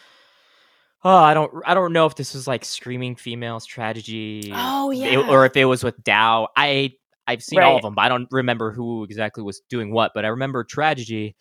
[1.04, 1.52] Oh, I don't.
[1.66, 4.50] I don't know if this was like Screaming Females Tragedy.
[4.54, 5.08] Oh yeah.
[5.08, 6.48] It, or if it was with Dow.
[6.56, 6.92] I
[7.26, 7.66] I've seen right.
[7.66, 10.12] all of them, but I don't remember who exactly was doing what.
[10.14, 11.36] But I remember Tragedy.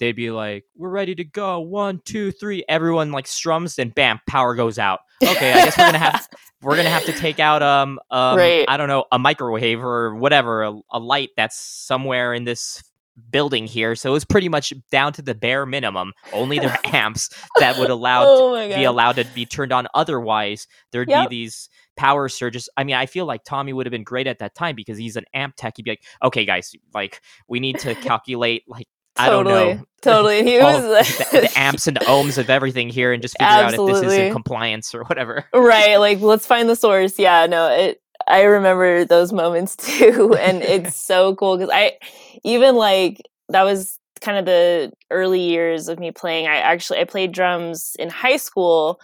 [0.00, 1.60] They'd be like, "We're ready to go.
[1.60, 2.64] One, two, three.
[2.68, 5.00] Everyone like strums, and bam, power goes out.
[5.22, 6.28] Okay, I guess we're gonna have
[6.62, 8.64] we're gonna have to take out um, um right.
[8.66, 12.82] I don't know a microwave or whatever a, a light that's somewhere in this
[13.30, 13.94] building here.
[13.94, 16.12] So it was pretty much down to the bare minimum.
[16.32, 17.28] Only the amps
[17.58, 19.86] that would allow oh be allowed to be turned on.
[19.94, 21.28] Otherwise, there'd yep.
[21.28, 22.68] be these power surges.
[22.76, 25.16] I mean, I feel like Tommy would have been great at that time because he's
[25.16, 25.74] an amp tech.
[25.76, 28.88] He'd be like, "Okay, guys, like we need to calculate like
[29.26, 29.84] totally, I don't know.
[30.02, 30.44] Totally.
[30.44, 33.92] He was the, the, amps and ohms of everything here and just figure Absolutely.
[33.92, 35.44] out if this is in compliance or whatever.
[35.52, 35.98] Right.
[35.98, 37.18] Like let's find the source.
[37.18, 40.34] Yeah, no, it I remember those moments too.
[40.38, 41.98] And it's so cool because I
[42.44, 46.46] even like that was kind of the early years of me playing.
[46.46, 49.00] I actually I played drums in high school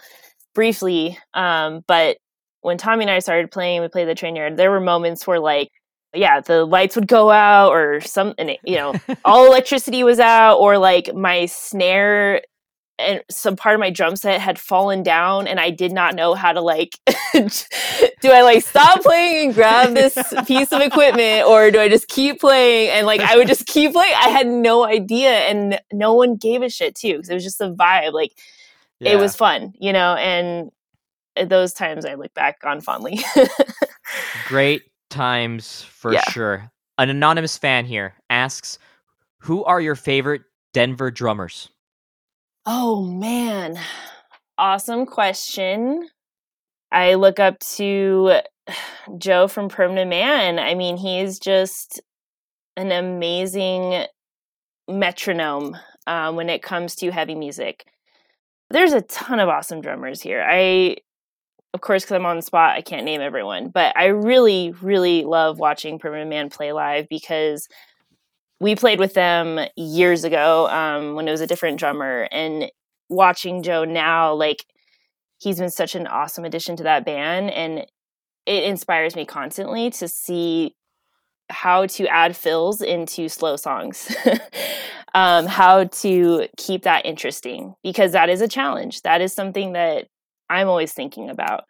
[0.55, 1.17] briefly.
[1.33, 2.17] Um, but
[2.61, 5.39] when Tommy and I started playing, we played the train yard, there were moments where
[5.39, 5.69] like
[6.13, 8.33] yeah, the lights would go out or some,
[8.63, 8.95] you know,
[9.25, 12.41] all electricity was out or like my snare
[12.99, 16.33] and some part of my drum set had fallen down and I did not know
[16.33, 16.97] how to like
[17.33, 22.07] do I like stop playing and grab this piece of equipment or do I just
[22.07, 22.89] keep playing?
[22.89, 24.13] And like I would just keep playing.
[24.15, 27.61] I had no idea and no one gave a shit too because it was just
[27.61, 28.31] a vibe like
[28.99, 29.11] yeah.
[29.11, 30.71] it was fun you know and
[31.35, 33.19] eh, those times I look back on fondly.
[34.47, 36.29] Great times for yeah.
[36.29, 36.71] sure.
[36.97, 38.79] An anonymous fan here asks,
[39.39, 40.43] "Who are your favorite
[40.73, 41.69] Denver drummers?"
[42.65, 43.79] Oh man,
[44.57, 46.09] awesome question.
[46.91, 48.41] I look up to
[49.17, 50.59] Joe from Primitive Man.
[50.59, 52.01] I mean, he's just
[52.75, 54.05] an amazing
[54.87, 57.85] metronome um, when it comes to heavy music.
[58.69, 60.45] There's a ton of awesome drummers here.
[60.47, 60.97] I
[61.77, 65.23] of course, because I'm on the spot, I can't name everyone, but I really, really
[65.25, 67.69] love watching Primitive Man play live because
[68.59, 72.71] we played with them years ago um, when it was a different drummer, and
[73.09, 74.65] watching Joe now, like
[75.37, 77.85] he's been such an awesome addition to that band, and
[78.47, 80.73] it inspires me constantly to see
[81.51, 84.15] how to add fills into slow songs,
[85.13, 89.03] um, how to keep that interesting because that is a challenge.
[89.03, 90.07] That is something that
[90.49, 91.65] I'm always thinking about.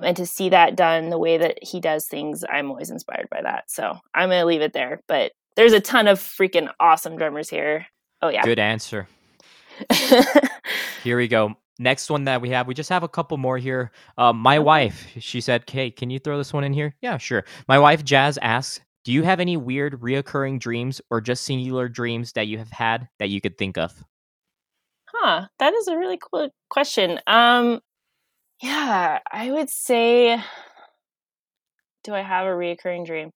[0.00, 3.40] And to see that done the way that he does things, I'm always inspired by
[3.42, 3.70] that.
[3.70, 5.00] So I'm going to leave it there.
[5.08, 7.86] But there's a ton of freaking awesome drummers here.
[8.20, 8.42] Oh, yeah.
[8.42, 9.08] Good answer.
[11.02, 11.54] here we go.
[11.78, 13.90] Next one that we have, we just have a couple more here.
[14.16, 17.44] Uh, my wife, she said, "Hey, can you throw this one in here?" Yeah, sure.
[17.68, 22.32] My wife Jazz asks, "Do you have any weird reoccurring dreams or just singular dreams
[22.32, 24.02] that you have had that you could think of?"
[25.12, 27.20] Huh, that is a really cool question.
[27.26, 27.80] Um,
[28.62, 30.40] yeah, I would say
[32.06, 33.32] do I have a reoccurring dream?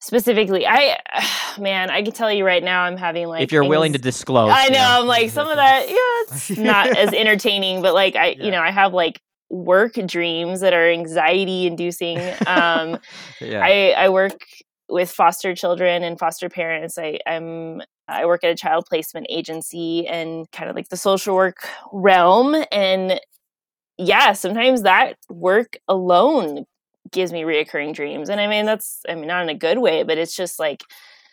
[0.00, 0.98] Specifically, I
[1.58, 4.50] man, I can tell you right now I'm having like If you're willing to disclose.
[4.52, 8.30] I know, I'm like some of that, yeah, it's not as entertaining, but like I
[8.30, 8.44] yeah.
[8.44, 9.20] you know, I have like
[9.50, 12.18] work dreams that are anxiety inducing.
[12.46, 12.98] Um
[13.40, 13.62] yeah.
[13.62, 14.38] I I work
[14.88, 16.98] with foster children and foster parents.
[16.98, 21.34] I, I'm I work at a child placement agency and kind of like the social
[21.34, 22.54] work realm.
[22.70, 23.18] And
[23.98, 26.66] yeah, sometimes that work alone
[27.10, 28.28] gives me reoccurring dreams.
[28.28, 30.82] And I mean, that's, I mean, not in a good way, but it's just like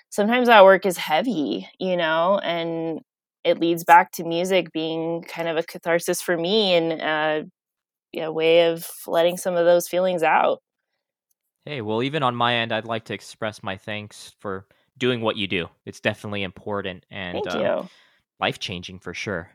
[0.09, 3.01] sometimes that work is heavy, you know, and
[3.43, 7.43] it leads back to music being kind of a catharsis for me and uh,
[8.21, 10.61] a way of letting some of those feelings out.
[11.65, 14.65] Hey, well, even on my end, I'd like to express my thanks for
[14.97, 15.69] doing what you do.
[15.85, 17.85] It's definitely important and uh,
[18.39, 19.49] life changing for sure.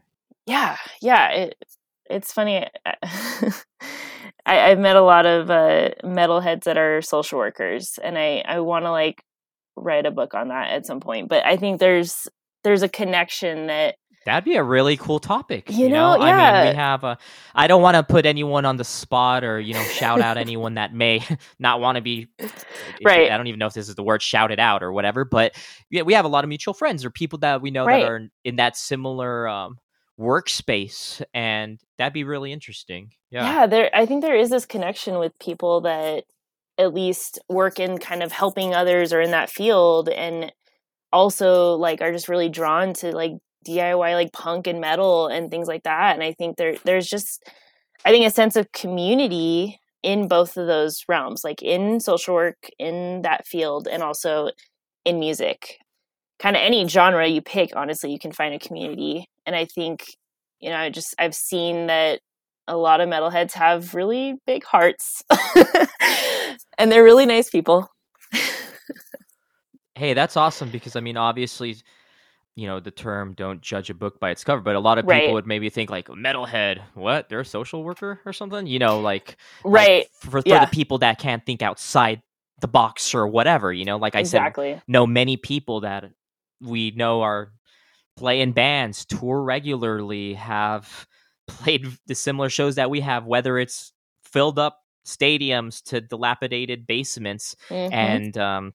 [0.46, 1.28] Yeah, yeah.
[1.30, 1.64] It,
[2.10, 2.66] it's funny.
[2.84, 8.60] I, have met a lot of uh, metalheads that are social workers, and I I
[8.60, 9.22] want to like
[9.76, 11.28] write a book on that at some point.
[11.28, 12.28] But I think there's
[12.64, 13.96] there's a connection that
[14.26, 15.70] That'd be a really cool topic.
[15.70, 16.26] You, you know, know?
[16.26, 16.36] Yeah.
[16.36, 17.16] I mean, we have a.
[17.54, 20.74] I don't want to put anyone on the spot or you know shout out anyone
[20.74, 21.22] that may
[21.60, 22.26] not want to be.
[23.04, 23.30] Right.
[23.30, 25.54] I don't even know if this is the word "shouted out" or whatever, but
[25.90, 28.02] yeah, we have a lot of mutual friends or people that we know right.
[28.02, 29.76] that are in that similar um,
[30.18, 33.52] workspace and that'd be really interesting yeah.
[33.52, 36.24] Yeah there i think there is this connection with people that
[36.78, 40.52] at least work in kind of helping others or in that field and
[41.12, 43.32] also like are just really drawn to like
[43.66, 47.48] DIY like punk and metal and things like that and I think there there's just
[48.04, 52.68] I think a sense of community in both of those realms like in social work
[52.78, 54.50] in that field and also
[55.04, 55.78] in music.
[56.38, 60.04] Kind of any genre you pick honestly you can find a community and I think
[60.60, 62.20] you know I just I've seen that
[62.68, 65.22] a lot of metalheads have really big hearts
[66.78, 67.88] and they're really nice people.
[69.94, 71.76] hey, that's awesome because I mean, obviously,
[72.54, 75.04] you know, the term "don't judge a book by its cover," but a lot of
[75.04, 75.32] people Right.
[75.32, 77.28] would maybe think like metalhead, what?
[77.28, 80.06] They're a social worker or something, you know, like like, right.
[80.20, 80.64] for, for yeah.
[80.64, 82.22] the people that can't think outside
[82.60, 83.96] the box or whatever, you know.
[83.96, 84.54] Like I said,
[84.88, 86.10] know many people that
[86.60, 87.52] we know are
[88.16, 91.06] play in bands, tour regularly, have
[91.48, 93.92] played the similar shows that we have, whether it's
[94.24, 97.92] filled up stadiums to dilapidated basements Mhm.
[97.92, 98.74] and um,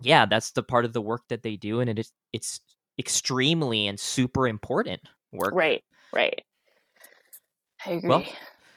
[0.00, 2.60] yeah, that's the part of the work that they do, and it is it's
[2.98, 5.02] extremely and super important
[5.32, 5.56] work.
[5.56, 5.82] right.
[6.12, 6.44] Right.
[7.86, 8.08] I agree.
[8.08, 8.26] Well,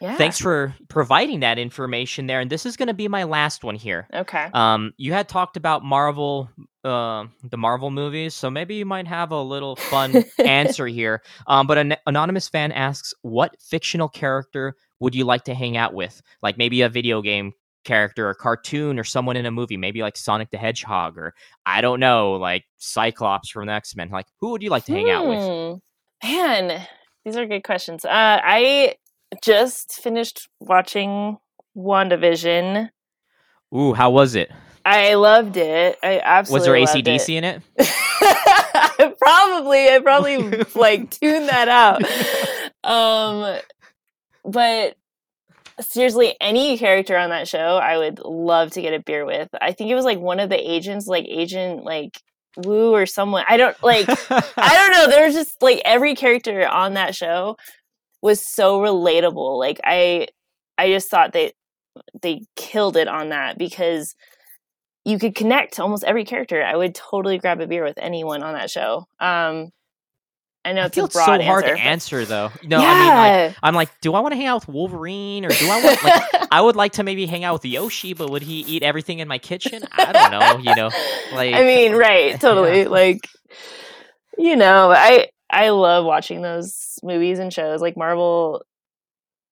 [0.02, 0.16] yeah.
[0.16, 3.76] Thanks for providing that information there, and this is going to be my last one
[3.76, 4.08] here.
[4.14, 4.48] Okay.
[4.54, 6.50] Um, you had talked about Marvel,
[6.86, 11.22] uh, the Marvel movies, so maybe you might have a little fun answer here.
[11.48, 15.94] Um, but an anonymous fan asks, "What fictional character would you like to hang out
[15.94, 16.22] with?
[16.42, 17.52] Like maybe a video game
[17.84, 21.34] character, or cartoon, or someone in a movie, maybe like Sonic the Hedgehog, or
[21.66, 24.10] I don't know, like Cyclops from X Men.
[24.10, 25.78] Like who would you like to hang out with?" Hmm.
[26.22, 26.86] Man,
[27.26, 28.06] these are good questions.
[28.06, 28.10] Uh,
[28.44, 28.96] I
[29.44, 31.38] just finished watching
[31.78, 32.90] WandaVision.
[33.76, 34.52] Ooh, how was it?
[34.86, 35.98] I loved it.
[36.02, 37.20] I absolutely Was there loved it.
[37.22, 37.62] ACDC in it?
[39.18, 40.38] probably i probably
[40.76, 42.04] like tuned that out
[42.84, 43.58] um
[44.44, 44.96] but
[45.80, 49.72] seriously any character on that show i would love to get a beer with i
[49.72, 52.22] think it was like one of the agents like agent like
[52.58, 56.96] woo or someone i don't like i don't know There's just like every character on
[56.96, 57.56] that show
[58.22, 60.28] was so relatable like i
[60.78, 61.54] i just thought they
[62.22, 64.16] they killed it on that because
[65.06, 66.64] you could connect to almost every character.
[66.64, 69.08] I would totally grab a beer with anyone on that show.
[69.20, 69.70] Um,
[70.64, 72.52] I know I it's feel it's so broad hard to but- answer though.
[72.64, 73.54] No, I mean like yeah.
[73.64, 76.48] I'm like, do I want to hang out with Wolverine or do I want like
[76.52, 79.28] I would like to maybe hang out with Yoshi, but would he eat everything in
[79.28, 79.82] my kitchen?
[79.94, 80.90] I don't know, you know.
[81.34, 82.82] Like I mean, right, totally.
[82.82, 82.90] Yeah.
[82.90, 83.22] Like,
[84.38, 87.82] you know, I I love watching those movies and shows.
[87.82, 88.64] Like Marvel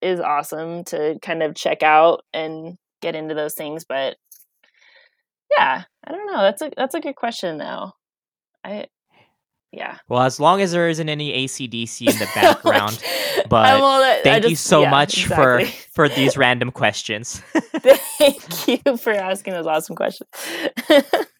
[0.01, 4.15] is awesome to kind of check out and get into those things, but
[5.51, 6.41] yeah, I don't know.
[6.41, 7.91] That's a that's a good question though.
[8.63, 8.85] I
[9.71, 9.97] yeah.
[10.07, 13.01] Well, as long as there isn't any ACDC in the background.
[13.37, 15.65] Like, but all that- I Thank you just- so yeah, much exactly.
[15.65, 17.39] for for these random questions.
[17.53, 20.29] Thank you for asking those awesome questions.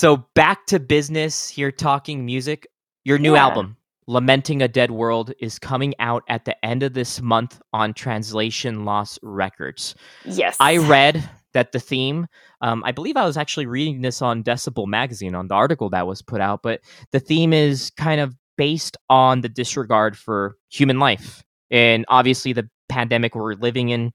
[0.00, 2.66] So back to business here talking music.
[3.04, 3.42] Your new Yeah.
[3.44, 3.76] album,
[4.06, 8.86] Lamenting a Dead World, is coming out at the end of this month on Translation
[8.86, 9.94] Loss Records.
[10.24, 10.56] yes.
[10.58, 12.28] I read that the theme,
[12.62, 16.06] um, I believe I was actually reading this on Decibel Magazine on the article that
[16.06, 16.80] was put out, but
[17.12, 21.44] the theme is kind of based on the disregard for human life.
[21.70, 24.14] And obviously, the pandemic we're living in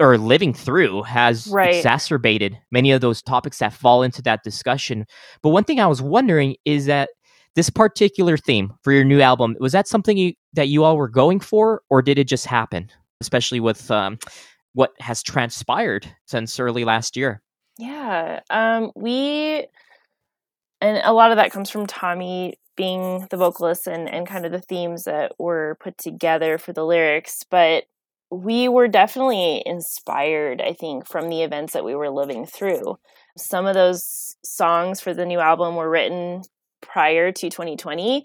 [0.00, 1.74] or living through has Right.
[1.76, 5.06] exacerbated many of those topics that fall into that discussion.
[5.42, 7.10] But one thing I was wondering is that
[7.54, 11.08] this particular theme for your new album was that something you, that you all were
[11.08, 12.90] going for, or did it just happen?
[13.20, 14.18] Especially with um,
[14.74, 17.42] what has transpired since early last year.
[17.78, 18.40] Yeah.
[18.50, 19.66] Um, we,
[20.80, 24.52] and a lot of that comes from Tommy being the vocalist and, and kind of
[24.52, 27.44] the themes that were put together for the lyrics.
[27.50, 27.84] But
[28.30, 32.98] we were definitely inspired, I think, from the events that we were living through.
[33.36, 36.42] Some of those songs for the new album were written
[36.82, 38.24] prior to 2020,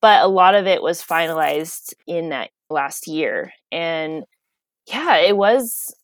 [0.00, 3.52] but a lot of it was finalized in that last year.
[3.72, 4.24] And
[4.86, 5.94] yeah, it was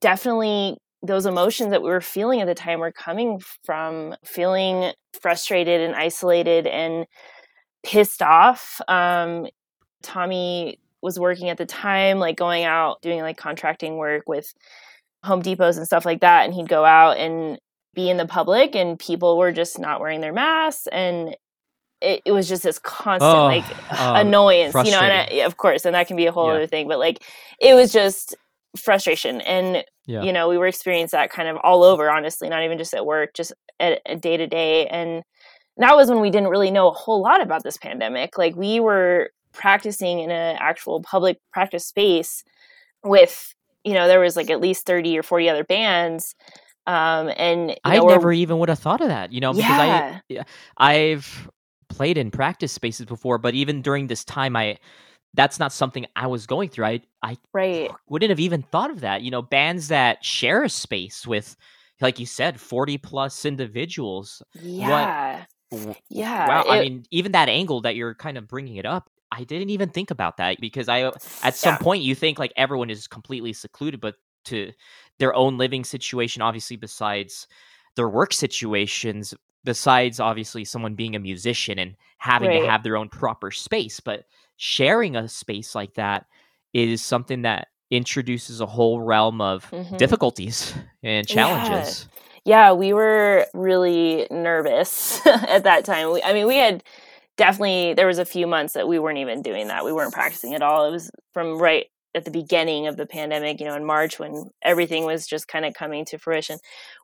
[0.00, 5.80] definitely those emotions that we were feeling at the time were coming from feeling frustrated
[5.80, 7.06] and isolated and
[7.84, 8.80] pissed off.
[8.88, 9.46] Um,
[10.02, 14.52] Tommy was working at the time, like going out doing like contracting work with
[15.22, 16.46] Home Depots and stuff like that.
[16.46, 17.58] And he'd go out and
[17.94, 20.88] be in the public, and people were just not wearing their masks.
[20.90, 21.36] And
[22.00, 25.56] it, it was just this constant oh, like oh, annoyance, you know, and I, of
[25.56, 26.54] course, and that can be a whole yeah.
[26.54, 27.22] other thing, but like
[27.60, 28.34] it was just
[28.76, 29.40] frustration.
[29.42, 30.22] And, yeah.
[30.22, 33.06] you know, we were experiencing that kind of all over, honestly, not even just at
[33.06, 34.86] work, just at, at day to day.
[34.88, 35.22] And
[35.76, 38.36] that was when we didn't really know a whole lot about this pandemic.
[38.36, 42.44] Like we were practicing in an actual public practice space
[43.02, 46.34] with, you know, there was like at least 30 or 40 other bands.
[46.86, 50.42] Um, and I never even would have thought of that, you know, because yeah.
[50.76, 51.48] I, I've
[51.88, 54.78] played in practice spaces before, but even during this time, I,
[55.34, 56.86] that's not something I was going through.
[56.86, 57.90] I I right.
[58.08, 59.22] wouldn't have even thought of that.
[59.22, 61.56] You know, bands that share a space with,
[62.00, 64.42] like you said, forty plus individuals.
[64.54, 65.44] Yeah.
[65.70, 66.48] What, yeah.
[66.48, 66.62] Wow.
[66.62, 69.70] It, I mean, even that angle that you're kind of bringing it up, I didn't
[69.70, 71.02] even think about that because I,
[71.42, 71.78] at some yeah.
[71.78, 74.14] point, you think like everyone is completely secluded, but
[74.46, 74.72] to
[75.18, 77.46] their own living situation, obviously, besides
[77.96, 82.60] their work situations, besides obviously someone being a musician and having right.
[82.60, 84.24] to have their own proper space, but
[84.56, 86.26] sharing a space like that
[86.72, 89.96] is something that introduces a whole realm of mm-hmm.
[89.96, 92.08] difficulties and challenges.
[92.44, 92.66] Yeah.
[92.68, 92.72] yeah.
[92.72, 96.12] we were really nervous at that time.
[96.12, 96.82] We, I mean, we had
[97.36, 99.84] definitely there was a few months that we weren't even doing that.
[99.84, 100.86] We weren't practicing at all.
[100.86, 104.48] It was from right at the beginning of the pandemic, you know, in March when
[104.62, 106.58] everything was just kind of coming to fruition.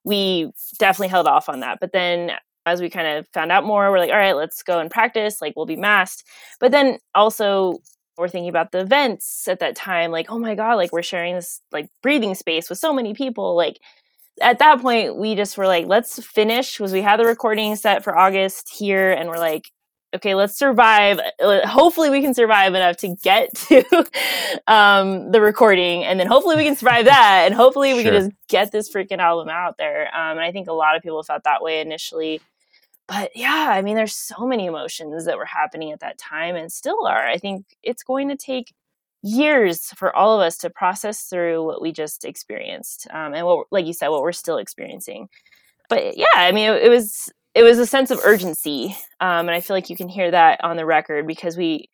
[0.05, 1.79] We definitely held off on that.
[1.81, 2.33] But then
[2.67, 5.41] as we kind of found out more, we're like, all right, let's go and practice.
[5.41, 6.25] Like, we'll be masked.
[6.61, 7.79] But then also,
[8.17, 10.13] we're thinking about the events at that time.
[10.13, 13.57] Like, oh my God, like, we're sharing this like breathing space with so many people.
[13.57, 13.81] Like,
[14.41, 18.05] at that point, we just were like, let's finish because we had the recording set
[18.05, 19.71] for August here, and we're like,
[20.15, 21.21] okay, let's survive.
[21.43, 24.07] Uh, hopefully, we can survive enough to get to
[24.67, 28.13] um, the recording, and then hopefully we can survive that, and hopefully we sure.
[28.13, 30.07] can just get this freaking album out there.
[30.15, 32.41] Um, and I think a lot of people felt that way initially
[33.11, 36.71] but yeah, I mean, there's so many emotions that were happening at that time and
[36.71, 37.27] still are.
[37.27, 38.73] I think it's going to take
[39.21, 43.67] years for all of us to process through what we just experienced um, and what,
[43.73, 45.29] like you said, what we're still experiencing.
[45.89, 49.51] But yeah, I mean, it, it was it was a sense of urgency, um, and
[49.51, 51.89] I feel like you can hear that on the record because we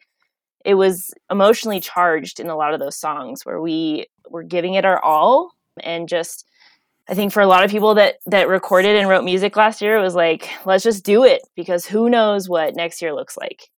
[0.64, 4.84] it was emotionally charged in a lot of those songs where we were giving it
[4.84, 5.52] our all
[5.82, 6.44] and just
[7.08, 9.96] I think for a lot of people that that recorded and wrote music last year,
[9.96, 13.70] it was like, let's just do it because who knows what next year looks like.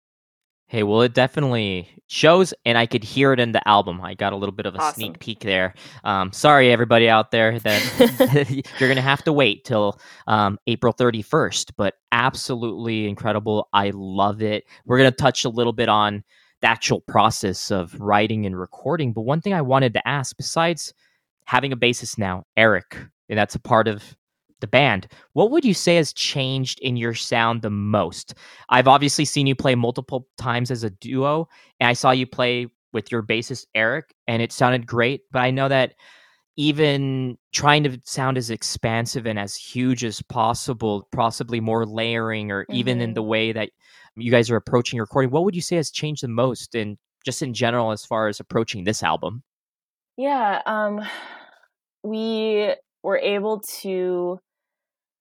[0.70, 4.02] Hey, well, it definitely shows, and I could hear it in the album.
[4.02, 4.96] I got a little bit of a awesome.
[4.96, 5.74] sneak peek there.
[6.04, 8.50] Um, sorry, everybody out there, that
[8.80, 9.98] you're going to have to wait till
[10.28, 13.70] um, April 31st, but absolutely incredible.
[13.72, 14.66] I love it.
[14.86, 16.26] We're going to touch a little bit on
[16.60, 20.94] the actual process of writing and recording, but one thing I wanted to ask, besides
[21.46, 22.98] having a bassist now, Eric,
[23.30, 24.18] and that's a part of
[24.60, 25.08] the band.
[25.34, 28.34] What would you say has changed in your sound the most?
[28.70, 31.48] I've obviously seen you play multiple times as a duo,
[31.80, 35.22] and I saw you play with your bassist Eric, and it sounded great.
[35.32, 35.94] But I know that
[36.58, 42.64] even trying to sound as expansive and as huge as possible, possibly more layering, or
[42.64, 42.76] mm-hmm.
[42.76, 43.30] even in the mm-hmm.
[43.30, 43.70] way that
[44.16, 47.42] you guys are approaching recording, what would you say has changed the most, and just
[47.42, 49.44] in general as far as approaching this album?
[50.18, 51.02] Yeah, um,
[52.04, 54.40] we were able to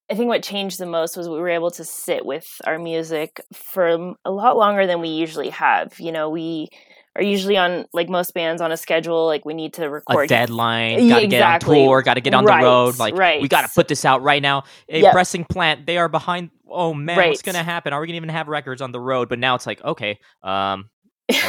[0.09, 3.41] I think what changed the most was we were able to sit with our music
[3.53, 5.99] for a lot longer than we usually have.
[5.99, 6.69] You know, we
[7.15, 9.25] are usually on like most bands on a schedule.
[9.25, 11.75] Like we need to record a deadline, got to exactly.
[11.75, 12.99] get on tour, got to get on right, the road.
[12.99, 13.41] Like right.
[13.41, 14.63] we got to put this out right now.
[14.87, 15.11] A yep.
[15.11, 16.51] pressing plant, they are behind.
[16.69, 17.29] Oh man, right.
[17.29, 17.93] what's gonna happen?
[17.93, 19.29] Are we gonna even have records on the road?
[19.29, 20.89] But now it's like okay, um,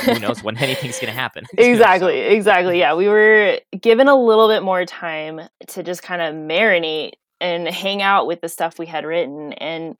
[0.04, 1.44] who knows when anything's going to happen.
[1.58, 2.78] exactly, exactly.
[2.78, 7.68] Yeah, we were given a little bit more time to just kind of marinate and
[7.68, 9.52] hang out with the stuff we had written.
[9.54, 9.96] And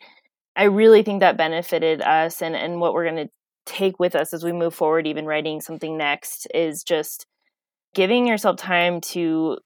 [0.57, 3.33] I really think that benefited us and, and what we're going to
[3.67, 7.27] take with us as we move forward, even writing something next, is just
[7.95, 9.59] giving yourself time to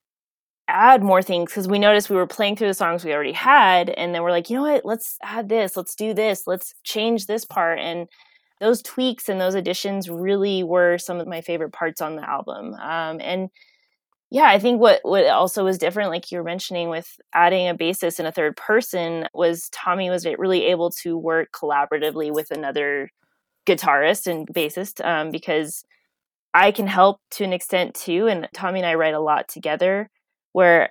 [0.69, 3.91] add more things because we noticed we were playing through the songs we already had
[3.91, 7.27] and then we're like you know what let's add this let's do this let's change
[7.27, 8.09] this part and
[8.63, 12.75] those tweaks and those additions really were some of my favorite parts on the album.
[12.75, 13.51] Um, and
[14.33, 17.75] yeah, I think what what also was different, like you were mentioning, with adding a
[17.75, 23.11] bassist and a third person, was Tommy was really able to work collaboratively with another
[23.67, 25.85] guitarist and bassist um, because
[26.55, 30.09] I can help to an extent too, and Tommy and I write a lot together.
[30.53, 30.91] Where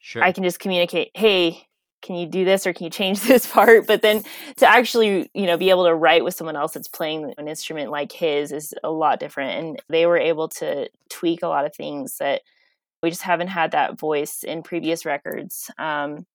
[0.00, 0.22] Sure.
[0.24, 1.62] I can just communicate, hey,
[2.02, 3.86] can you do this or can you change this part?
[3.86, 4.24] But then
[4.56, 7.90] to actually, you know, be able to write with someone else that's playing an instrument
[7.90, 9.58] like his is a lot different.
[9.58, 12.40] And they were able to tweak a lot of things that
[13.02, 15.70] we just haven't had that voice in previous records.
[15.78, 16.26] Um,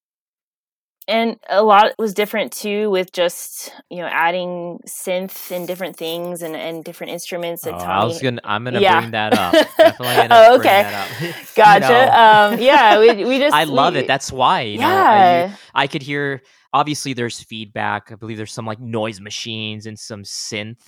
[1.07, 6.41] and a lot was different too with just you know adding synth and different things
[6.41, 8.41] and, and different instruments Oh, Tommy I was gonna.
[8.43, 9.01] I'm gonna Yeah.
[9.01, 9.53] bring that up.
[9.77, 10.81] Definitely Oh, bring okay.
[10.81, 11.21] that up.
[11.21, 14.07] You gotcha know, um yeah we, we just I love we- it.
[14.07, 14.61] That's why.
[14.61, 16.41] You know, I, yeah I could hear.
[16.73, 18.11] Obviously, there's feedback.
[18.11, 20.81] I believe there's some like noise machines and some synth.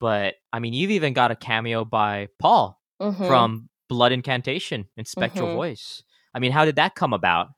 [0.00, 3.26] But I mean, you've even got a cameo by Paul Mhm.
[3.26, 5.54] from Blood Incantation and Spectral Mhm.
[5.54, 6.02] Voice.
[6.34, 7.48] I mean, how did that come about?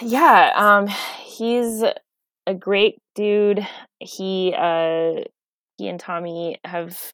[0.00, 0.86] yeah um
[1.24, 1.82] he's
[2.46, 3.66] a great dude
[3.98, 5.14] he uh
[5.76, 7.12] he and tommy have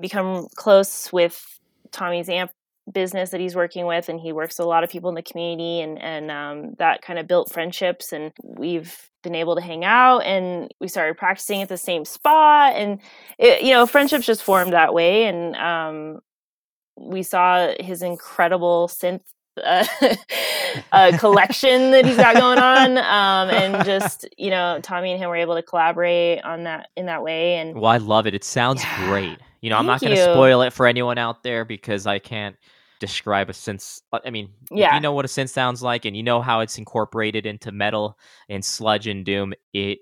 [0.00, 1.42] become close with
[1.90, 2.50] tommy's amp
[2.92, 5.22] business that he's working with and he works with a lot of people in the
[5.22, 9.84] community and and um, that kind of built friendships and we've been able to hang
[9.84, 12.98] out and we started practicing at the same spot and
[13.38, 16.18] it, you know friendships just formed that way and um,
[17.00, 19.20] we saw his incredible synth
[19.64, 19.86] uh,
[20.92, 25.28] uh, collection that he's got going on um, and just you know tommy and him
[25.28, 28.34] were able to collaborate on that in that way and Well, I love it.
[28.34, 29.08] It sounds Yeah.
[29.08, 29.38] great.
[29.60, 32.56] You know, I'm not going to spoil it for anyone out there because I can't
[33.00, 34.00] describe a synth.
[34.12, 34.94] I mean, if Yeah.
[34.94, 38.16] you know what a synth sounds like and you know how it's incorporated into metal
[38.48, 39.98] and sludge and doom, it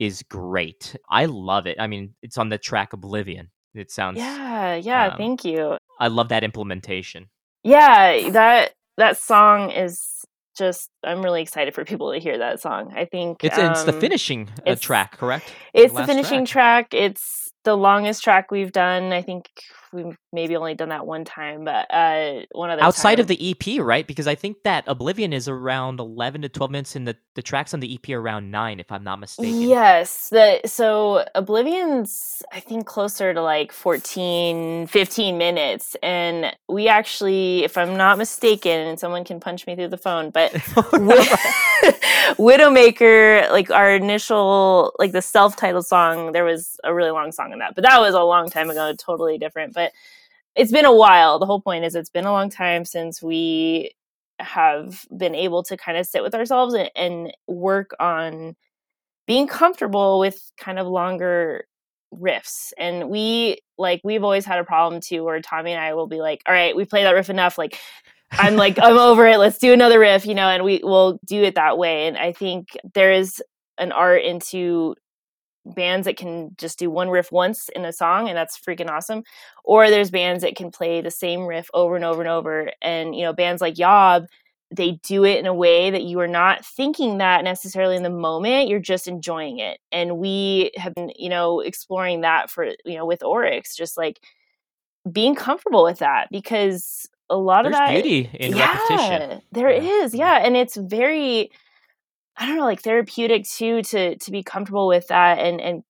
[0.00, 0.96] is great.
[1.08, 1.76] I love it.
[1.80, 3.50] I mean, it's on the track Oblivion.
[3.76, 4.18] It sounds.
[4.18, 7.28] yeah yeah um, thank you I love that implementation.
[7.62, 10.24] yeah that that song is
[10.56, 13.92] just i'm really excited for people to hear that song i think It's it's the
[13.92, 15.52] um, finishing uh, it's- track, correct?
[15.74, 16.94] it's the last finishing track.
[16.94, 19.48] it's the longest track we've done i think
[19.96, 23.80] we've maybe only done that one time but uh one other Outside of the EP,
[23.80, 24.06] right?
[24.06, 27.74] Because I think that Oblivion is around 11 to 12 minutes, and the, the tracks
[27.74, 29.60] on the EP are around nine, if I'm not mistaken.
[29.60, 37.64] Yes, the so Oblivion's I think closer to like 14 15 minutes and we actually
[37.64, 40.52] if I'm not mistaken and someone can punch me through the phone but
[42.38, 47.58] Widowmaker like our initial like the self-titled song there was a really long song in
[47.60, 49.85] that but that was a long time ago totally different but
[50.54, 51.38] it's been a while.
[51.38, 53.92] The whole point is it's been a long time since we
[54.38, 58.56] have been able to kind of sit with ourselves and, and work on
[59.26, 61.64] being comfortable with kind of longer
[62.14, 62.72] riffs.
[62.78, 66.16] And we like we've always had a problem too where tommy and i will be
[66.16, 67.78] like all right we play that riff enough like
[68.32, 71.42] i'm like i'm over it let's do another riff you know and we will do
[71.42, 72.06] it that way.
[72.06, 73.42] And i think there is
[73.78, 74.94] an art into
[75.74, 79.22] bands that can just do one riff once in a song and that's freaking awesome
[79.64, 83.14] or there's bands that can play the same riff over and over and over and
[83.16, 84.26] you know bands like yob
[84.74, 88.10] they do it in a way that you are not thinking that necessarily in the
[88.10, 92.96] moment you're just enjoying it and we have been you know exploring that for you
[92.96, 94.20] know with oryx just like
[95.10, 99.42] being comfortable with that because a lot There's of that beauty in repetition.
[99.52, 100.04] there Yeah.
[100.04, 100.18] is, mm.
[100.18, 101.50] yeah, and it's very,
[102.36, 105.82] I don't know, like therapeutic too to to be comfortable with that, and and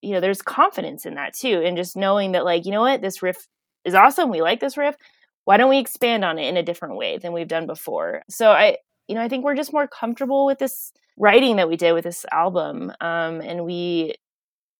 [0.00, 3.02] you know, there's confidence in that too, and just knowing that like you know what,
[3.02, 3.46] this riff
[3.84, 4.96] is awesome, we like this riff.
[5.44, 8.22] Why don't we expand on it in a different way than we've done before?
[8.28, 8.76] So I,
[9.08, 12.04] you know, I think we're just more comfortable with this writing that we did with
[12.04, 14.14] this album, um, and we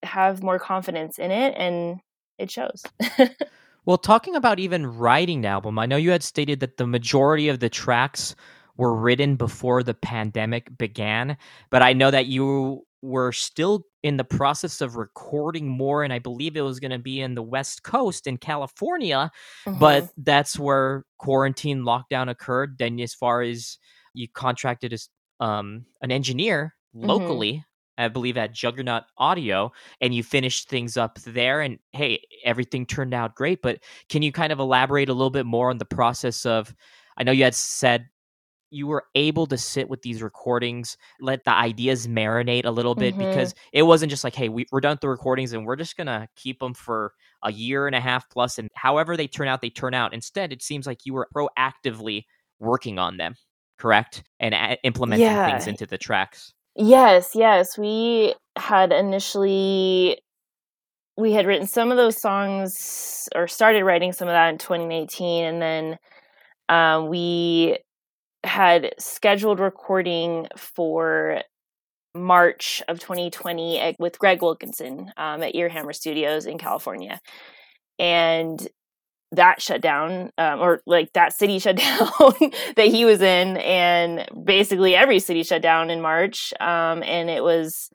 [0.02, 2.00] have more confidence in it, and
[2.38, 2.84] it shows.
[3.88, 7.48] Well, talking about even writing the album, I know you had stated that the majority
[7.48, 8.36] of the tracks
[8.78, 11.36] were written before the pandemic began,
[11.70, 16.18] but I know that you were still in the process of recording more, and I
[16.18, 19.30] believe it was going to be in the West Coast in California,
[19.66, 20.10] but Mhm.
[20.18, 22.78] that's where quarantine lockdown occurred.
[22.78, 23.78] Then, as far as
[24.14, 25.08] you contracted as
[25.40, 27.06] um, an engineer Mhm.
[27.06, 27.64] locally,
[27.96, 31.60] I believe at Juggernaut Audio, and you finished things up there.
[31.60, 33.62] And hey, everything turned out great.
[33.62, 33.78] But
[34.08, 36.74] can you kind of elaborate a little bit more on the process of?
[37.16, 38.08] I know you had said
[38.70, 43.14] you were able to sit with these recordings, let the ideas marinate a little bit
[43.14, 43.18] Mhm.
[43.30, 45.96] because it wasn't just like, hey, we, we're done with the recordings and we're just
[45.96, 47.12] gonna keep them for
[47.42, 50.12] a year and a half plus, and however they turn out, they turn out.
[50.12, 52.24] Instead, it seems like you were proactively
[52.58, 53.34] working on them,
[53.78, 56.52] correct, and a- implementing things into the tracks.
[56.74, 57.76] Yes, yes.
[57.78, 60.20] We had initially
[61.16, 65.44] we had written some of those songs or started writing some of that in 2018
[65.44, 65.98] and then
[66.68, 67.76] um, we
[68.48, 71.42] had scheduled recording for
[72.14, 77.20] March of 2020 at, with Greg Wilkinson um, at Earhammer Studios in California.
[77.98, 78.66] And
[79.32, 82.32] that shut down um, or like that city shut down
[82.76, 87.42] that he was in and basically every city shut down in march um, and it
[87.42, 87.90] was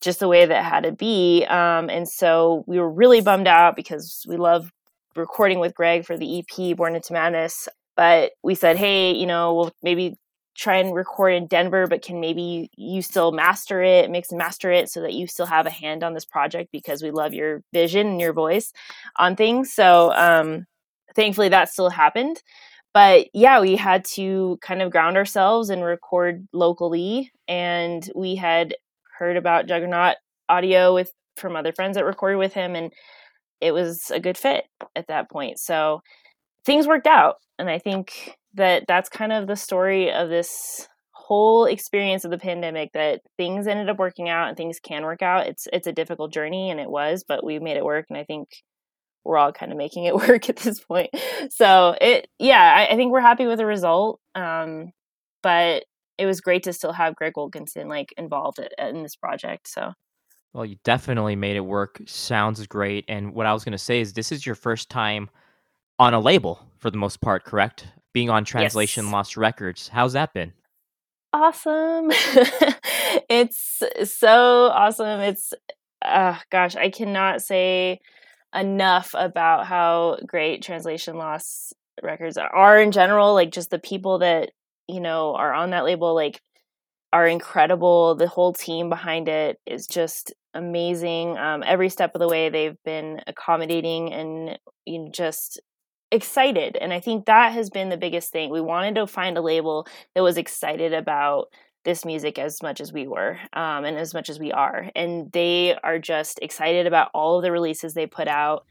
[0.00, 3.76] just the way that had to be um, and so we were really bummed out
[3.76, 4.70] because we love
[5.16, 7.68] recording with greg for the ep born into madness
[7.98, 10.16] but we said hey you know we'll maybe
[10.58, 14.72] try and record in Denver, but can maybe you still master it, mix and master
[14.72, 17.62] it so that you still have a hand on this project because we love your
[17.72, 18.72] vision and your voice
[19.16, 19.72] on things.
[19.72, 20.66] So um,
[21.14, 22.42] thankfully that still happened.
[22.92, 27.30] But yeah, we had to kind of ground ourselves and record locally.
[27.46, 28.74] And we had
[29.16, 30.16] heard about Juggernaut
[30.48, 32.92] audio with from other friends that recorded with him and
[33.60, 34.64] it was a good fit
[34.96, 35.60] at that point.
[35.60, 36.02] So
[36.64, 37.36] things worked out.
[37.58, 40.88] And I think that that's kind of the story of this
[41.28, 45.20] whole experience of the pandemic that things ended up working out and things can work
[45.20, 45.46] out.
[45.46, 48.24] It's it's a difficult journey and it was but we made it work and i
[48.24, 48.48] think
[49.24, 51.10] we're all kind of making it work at this point.
[51.50, 54.92] So it yeah i, I think we're happy with the result um,
[55.42, 55.84] but
[56.16, 59.92] it was great to still have greg wilkinson like involved in this project so.
[60.54, 62.00] Well you definitely made it work.
[62.06, 65.28] Sounds great and what i was going to say is this is your first time
[65.98, 69.12] on a label for the most part correct being on Translation yes.
[69.12, 69.88] Loss Records.
[69.88, 70.52] How's that been?
[71.32, 72.10] Awesome.
[73.28, 75.20] it's so awesome.
[75.20, 75.52] It's,
[76.02, 78.00] uh, gosh, I cannot say
[78.54, 83.34] enough about how great Translation Loss Records are in general.
[83.34, 84.50] Like, just the people that,
[84.88, 86.40] you know, are on that label, like,
[87.12, 88.14] are incredible.
[88.14, 91.36] The whole team behind it is just amazing.
[91.36, 95.60] Um, every step of the way, they've been accommodating and you know, just
[96.10, 96.76] excited.
[96.76, 98.50] And I think that has been the biggest thing.
[98.50, 101.48] We wanted to find a label that was excited about
[101.84, 104.90] this music as much as we were um, and as much as we are.
[104.94, 108.64] And they are just excited about all of the releases they put out.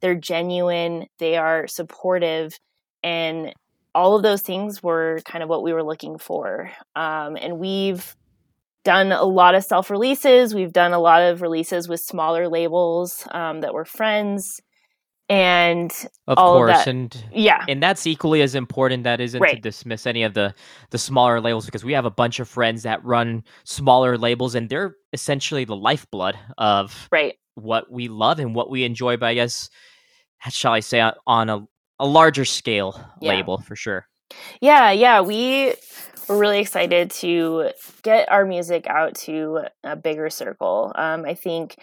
[0.00, 2.58] They're genuine, they are supportive,
[3.04, 3.52] and
[3.94, 6.70] all of those things were kind of what we were looking for.
[6.96, 8.16] Um, and we've
[8.84, 13.26] done a lot of self releases, we've done a lot of releases with smaller labels
[13.30, 14.60] um, that were friends
[15.32, 17.64] and of course and yeah.
[17.66, 19.54] and that's equally as important that isn't right.
[19.54, 20.54] to dismiss any of the
[20.90, 24.68] the smaller labels because we have a bunch of friends that run smaller labels and
[24.68, 27.36] they're essentially the lifeblood of right.
[27.54, 29.70] what we love and what we enjoy but i guess
[30.50, 31.66] shall i say on a,
[31.98, 33.30] a larger scale yeah.
[33.30, 34.06] label for sure.
[34.60, 35.72] Yeah yeah we
[36.28, 37.70] were really excited to
[38.02, 40.92] get our music out to a bigger circle.
[40.94, 41.76] Um, i think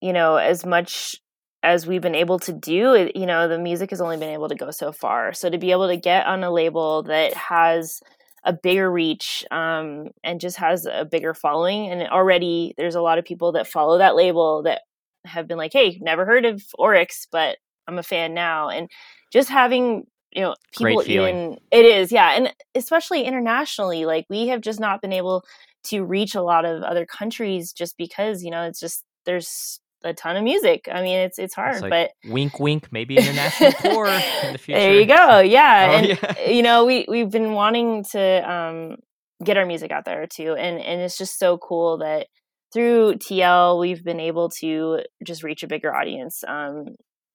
[0.00, 1.20] you know as much
[1.62, 4.48] as we've been able to do it you know the music has only been able
[4.48, 5.32] to go so far.
[5.32, 8.00] So to be able to get on a label that has
[8.44, 13.18] a bigger reach um, and just has a bigger following and already there's a lot
[13.18, 14.82] of people that follow that label that
[15.26, 18.68] have been like hey never heard of oryx but i'm a fan now.
[18.68, 18.88] And
[19.30, 24.60] just having you know people even it is yeah and especially internationally like we have
[24.60, 25.44] just not been able
[25.82, 30.14] to reach a lot of other countries just because you know it's just there's a
[30.14, 30.88] ton of music.
[30.90, 34.58] I mean, it's it's hard, it's like but wink, wink, maybe international tour in the
[34.58, 34.78] future.
[34.80, 35.40] There you go.
[35.50, 36.48] Yeah, oh, and yeah.
[36.48, 38.96] you know, we we've been wanting to um,
[39.44, 42.26] get our music out there too, and and it's just so cool that
[42.72, 46.86] through TL we've been able to just reach a bigger audience, um,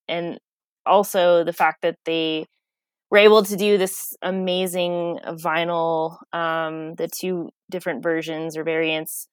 [0.08, 0.40] and
[0.86, 2.46] also the fact that they
[3.12, 9.28] were able to do this amazing vinyl, um, the two different versions or variants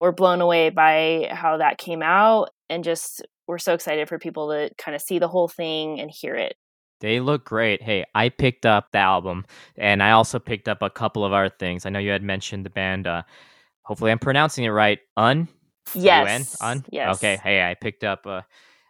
[0.00, 4.48] we're blown away by how that came out and just we're so excited for people
[4.50, 6.54] to kind of see the whole thing and hear it.
[7.00, 7.82] They look great.
[7.82, 9.46] Hey, I picked up the album
[9.76, 11.86] and I also picked up a couple of other things.
[11.86, 13.22] I know you had mentioned the band uh
[13.82, 14.98] hopefully I'm pronouncing it right.
[15.16, 15.48] Un?
[15.94, 16.60] Yes.
[16.60, 16.84] Un?
[16.90, 17.16] Yes.
[17.16, 17.38] Okay.
[17.42, 18.42] Hey, I picked up uh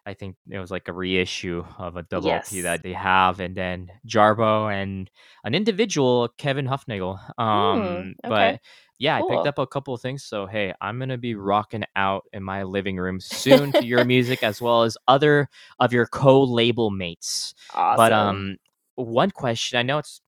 [0.09, 2.50] I think it was like a reissue of a double yes.
[2.50, 5.10] LP that they have, and then Jarboe and
[5.44, 7.18] an individual, Kevin Hufnagel.
[7.38, 8.14] Um, mm, okay.
[8.22, 8.60] But
[8.98, 9.30] yeah, cool.
[9.30, 10.24] I picked up a couple of things.
[10.24, 14.42] So hey, I'm gonna be rocking out in my living room soon to your music
[14.42, 15.48] as well as other
[15.78, 17.54] of your co-label mates.
[17.74, 17.96] Awesome.
[17.96, 18.56] But um,
[18.96, 20.20] one question I know it's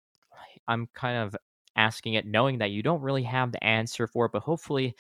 [0.69, 1.37] I'm kind of
[1.77, 4.95] asking it knowing that you don't really have the answer for it, but hopefully,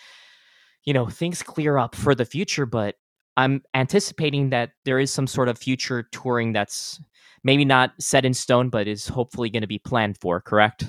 [0.84, 2.66] you know, things clear up for the future.
[2.66, 2.96] But
[3.36, 7.00] I'm anticipating that there is some sort of future touring that's
[7.44, 10.40] maybe not set in stone, but is hopefully going to be planned for.
[10.40, 10.84] Correct?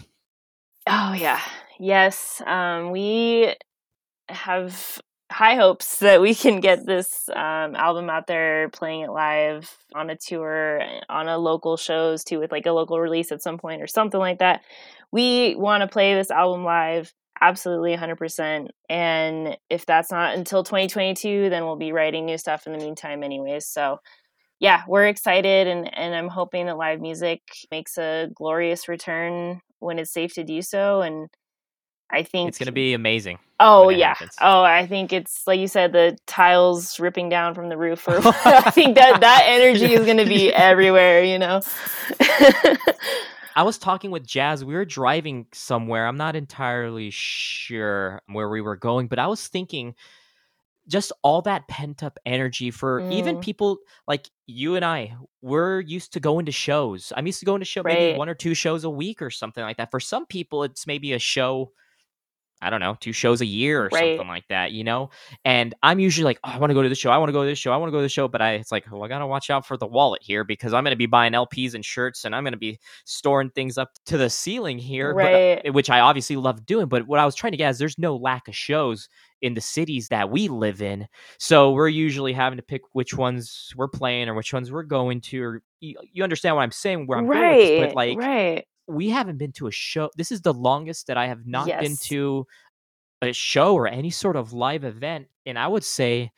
[0.88, 1.42] Oh yeah,
[1.84, 3.56] Yes, um, we
[4.30, 5.02] have
[5.32, 10.12] high hopes that we can get this um, album out there, playing it live on
[10.12, 10.80] a tour,
[11.10, 14.20] on a local shows too, with like a local release at some point or something
[14.20, 14.62] like that.
[15.12, 21.50] We want to play this album live absolutely 100% and if that's not until 2022
[21.50, 24.00] then we'll be writing new stuff in the meantime anyways so
[24.62, 27.42] yeah, we're excited and, and I'm hoping that live music
[27.72, 31.02] makes a glorious return when it's safe to do so.
[31.02, 31.30] And
[32.12, 33.40] I think it's going to be amazing.
[33.60, 34.10] Oh yeah.
[34.10, 34.36] Happens.
[34.42, 38.08] Oh, I think it's like you said, the tiles ripping down from the roof.
[38.08, 41.24] Or I think that that energy is going to be everywhere.
[41.24, 41.62] You know.
[43.56, 44.64] I was talking with Jazz.
[44.64, 46.08] We were driving somewhere.
[46.08, 49.96] I'm not entirely sure where we were going, but I was thinking
[50.88, 53.12] just all that pent up energy for mm.
[53.14, 53.78] even people
[54.08, 55.16] like you and I.
[55.42, 57.14] We're used to going to shows.
[57.16, 57.98] I'm used to going to show right.
[57.98, 59.92] maybe one or two shows a week or something like that.
[59.92, 61.72] For some people, it's maybe a show
[62.62, 64.18] I don't know, two shows a year or right.
[64.18, 65.10] something like that, you know?
[65.44, 67.12] And I'm usually like, oh, I want to go to this show.
[67.12, 67.72] I want to go to this show.
[67.72, 68.28] I want to go to the show.
[68.28, 70.74] But I, it's like, well, I got to watch out for the wallet here because
[70.74, 73.78] I'm going to be buying LPs and shirts and I'm going to be storing things
[73.78, 75.62] up to the ceiling here, right.
[75.64, 76.88] but, uh, which I obviously love doing.
[76.88, 79.10] But what I was trying to get is there's no lack of shows
[79.42, 81.08] in the cities that we live in.
[81.40, 85.22] So we're usually having to pick which ones we're playing or which ones we're going
[85.22, 87.40] to, or you, you understand what I'm saying, where I'm right.
[87.40, 90.10] going with this, but like, right we haven't been to a show.
[90.18, 91.82] This is the longest that I have not yes.
[91.82, 92.48] been to
[93.22, 95.28] a show or any sort of live event.
[95.46, 96.32] And I would say,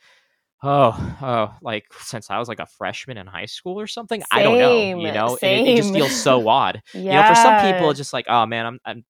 [0.62, 4.20] oh, oh, like since I was like a freshman in high school or something.
[4.20, 6.82] Same, I don't know, you know, it, it, just feels so odd.
[6.92, 7.00] yeah.
[7.00, 9.04] You know, for some people, it's just like, oh man, I'm, I'm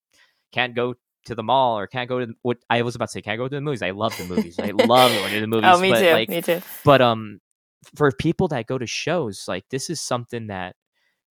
[0.52, 0.94] can't go
[1.26, 3.48] to the mall or can't go to what I was about to say, can't go
[3.48, 3.82] to the movies.
[3.82, 4.58] I love the movies.
[4.58, 5.70] I love going to the movies.
[5.72, 6.12] oh, me but, too.
[6.12, 6.60] Like, me too.
[6.84, 7.40] But um,
[7.94, 10.76] for people that go to shows, like this is something that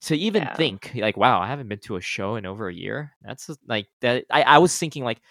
[0.03, 0.55] to even yeah.
[0.55, 3.87] think like wow i haven't been to a show in over a year that's like
[4.01, 5.21] that I, I was thinking like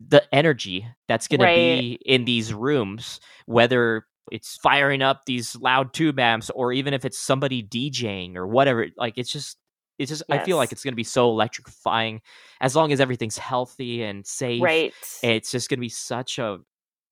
[0.00, 1.54] the energy that's going right.
[1.54, 6.94] to be in these rooms whether it's firing up these loud tube amps or even
[6.94, 9.56] if it's somebody djing or whatever like it's just
[9.98, 10.40] it's just yes.
[10.40, 12.20] i feel like it's going to be so electrifying
[12.60, 16.58] as long as everything's healthy and safe right it's just going to be such a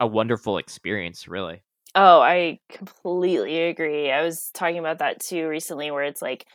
[0.00, 1.62] a wonderful experience really
[1.94, 6.46] oh i completely agree i was talking about that too recently where it's like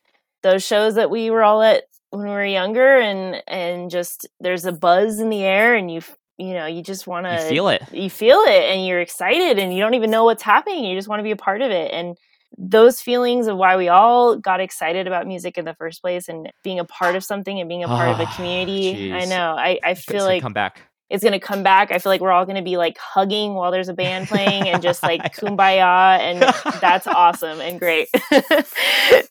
[0.43, 4.65] those shows that we were all at when we were younger and and just there's
[4.65, 6.01] a buzz in the air and you
[6.37, 9.73] you know you just want to feel it you feel it and you're excited and
[9.73, 11.91] you don't even know what's happening you just want to be a part of it
[11.91, 12.17] and
[12.57, 16.51] those feelings of why we all got excited about music in the first place and
[16.63, 19.13] being a part of something and being a part of a ah, community geez.
[19.13, 21.91] i know i, I feel like come back it's going to come back.
[21.91, 24.69] I feel like we're all going to be like hugging while there's a band playing
[24.69, 26.41] and just like kumbaya and
[26.81, 28.10] that's awesome and great.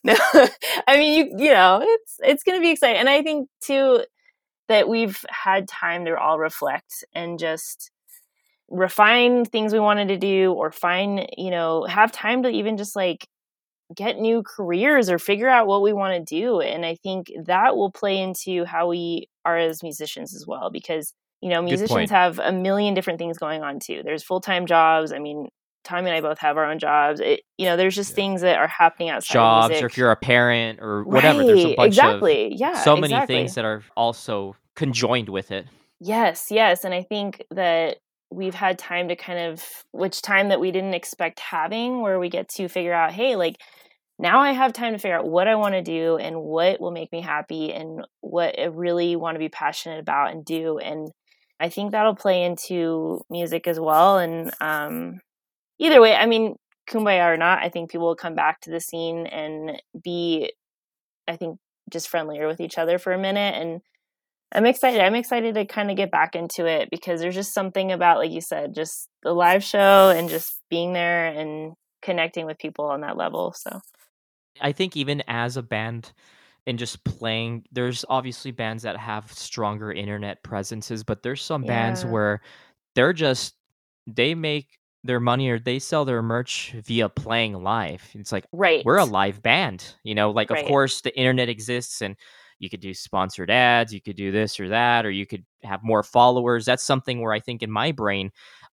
[0.03, 0.15] no,
[0.87, 2.99] I mean you you know, it's it's going to be exciting.
[2.99, 4.03] And I think too
[4.67, 7.91] that we've had time to all reflect and just
[8.69, 12.95] refine things we wanted to do or find, you know, have time to even just
[12.95, 13.27] like
[13.95, 17.75] get new careers or figure out what we want to do and i think that
[17.75, 22.39] will play into how we are as musicians as well because you know musicians have
[22.39, 25.47] a million different things going on too there's full-time jobs i mean
[25.83, 28.15] tommy and i both have our own jobs it, you know there's just yeah.
[28.15, 29.73] things that are happening outside of it.
[29.73, 31.47] jobs or if you're a parent or whatever right.
[31.47, 32.53] there's a bunch exactly.
[32.53, 33.35] of yeah so many exactly.
[33.35, 35.65] things that are also conjoined with it
[35.99, 37.97] yes yes and i think that
[38.31, 42.29] we've had time to kind of which time that we didn't expect having where we
[42.29, 43.57] get to figure out hey like
[44.19, 46.91] now I have time to figure out what I want to do and what will
[46.91, 50.77] make me happy and what I really want to be passionate about and do.
[50.77, 51.09] And
[51.59, 54.17] I think that'll play into music as well.
[54.17, 55.19] And um,
[55.77, 56.55] either way, I mean,
[56.89, 60.51] kumbaya or not, I think people will come back to the scene and be,
[61.27, 61.59] I think,
[61.91, 63.55] just friendlier with each other for a minute.
[63.55, 63.81] And
[64.51, 65.01] I'm excited.
[65.01, 68.31] I'm excited to kind of get back into it because there's just something about, like
[68.31, 73.01] you said, just the live show and just being there and connecting with people on
[73.01, 73.53] that level.
[73.55, 73.81] So
[74.61, 76.13] I think even as a band,
[76.69, 81.67] and just playing there's obviously bands that have stronger internet presences but there's some yeah.
[81.67, 82.41] bands where
[82.93, 83.55] they're just
[84.05, 88.85] they make their money or they sell their merch via playing live it's like right
[88.85, 90.61] we're a live band you know like right.
[90.61, 92.15] of course the internet exists and
[92.59, 95.83] you could do sponsored ads you could do this or that or you could have
[95.83, 98.29] more followers that's something where i think in my brain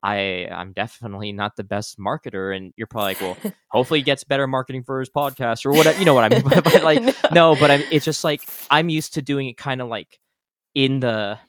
[0.06, 3.38] I I'm definitely not the best marketer, and you're probably like, well,
[3.72, 5.98] hopefully he gets better marketing for his podcast or whatever.
[5.98, 6.44] You know what I mean?
[6.46, 7.14] but, like, no.
[7.34, 10.20] no, but I'm, it's just like I'm used to doing it kind of like
[10.76, 11.40] in the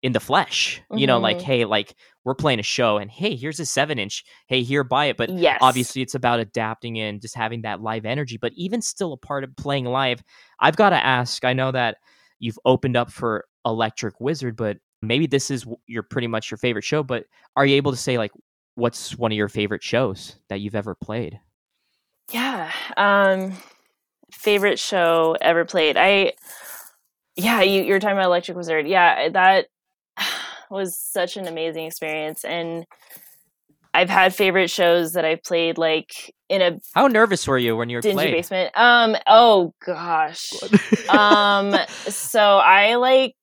[0.00, 1.06] in the flesh you mm-hmm.
[1.06, 1.46] know like mm-hmm.
[1.46, 5.06] hey like we're playing a show and hey here's a seven inch hey here buy
[5.06, 5.58] it but yes.
[5.60, 9.42] obviously it's about adapting and just having that live energy but even still a part
[9.42, 10.22] of playing live
[10.60, 11.96] i've got to ask i know that
[12.38, 16.84] you've opened up for electric wizard but maybe this is your pretty much your favorite
[16.84, 17.26] show, but
[17.56, 18.32] are you able to say like
[18.76, 21.38] what's one of your favorite shows that you've ever played?
[22.30, 22.70] Yeah.
[22.96, 23.54] Um
[24.32, 25.96] favorite show ever played.
[25.98, 26.32] I
[27.34, 28.86] yeah, you, you're talking about Electric Wizard.
[28.86, 29.66] Yeah, that
[30.70, 32.86] was such an amazing experience and
[33.94, 37.76] I I've had favorite shows that I've played like in a How nervous were you
[37.76, 38.32] when you were dingy playing?
[38.32, 38.72] basement.
[38.74, 39.16] Um.
[39.26, 40.52] Oh gosh.
[41.10, 41.76] um.
[42.08, 43.34] So I like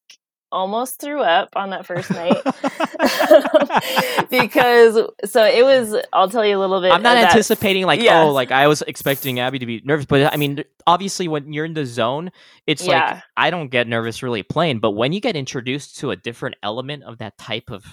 [0.52, 2.36] almost threw up on that first night
[4.30, 5.96] because so it was.
[6.14, 6.92] I'll tell you a little bit.
[6.92, 8.24] I'm not of that- anticipating like Yeah.
[8.24, 11.66] oh like I was expecting Abby to be nervous, but I mean obviously when you're
[11.66, 12.32] in the zone,
[12.68, 16.16] it's like I don't get nervous really playing, but when you get introduced to a
[16.16, 17.84] different element of that type of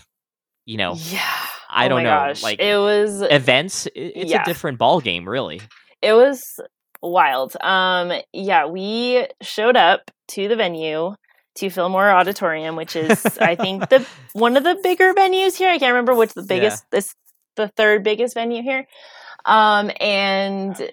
[0.65, 1.20] you know Yeah.
[1.69, 2.43] I Oh don't know gosh.
[2.43, 4.43] like it was events, it's Yeah.
[4.43, 5.61] a different ball game really.
[6.03, 6.43] it was
[7.03, 7.57] wild.
[7.61, 11.15] Um, yeah, we showed up to the venue
[11.57, 15.70] to Fillmore Auditorium, which is I think the one of the bigger venues here.
[15.70, 17.15] I can't remember which the biggest this
[17.57, 18.87] the third biggest venue here.
[19.45, 20.91] Um, and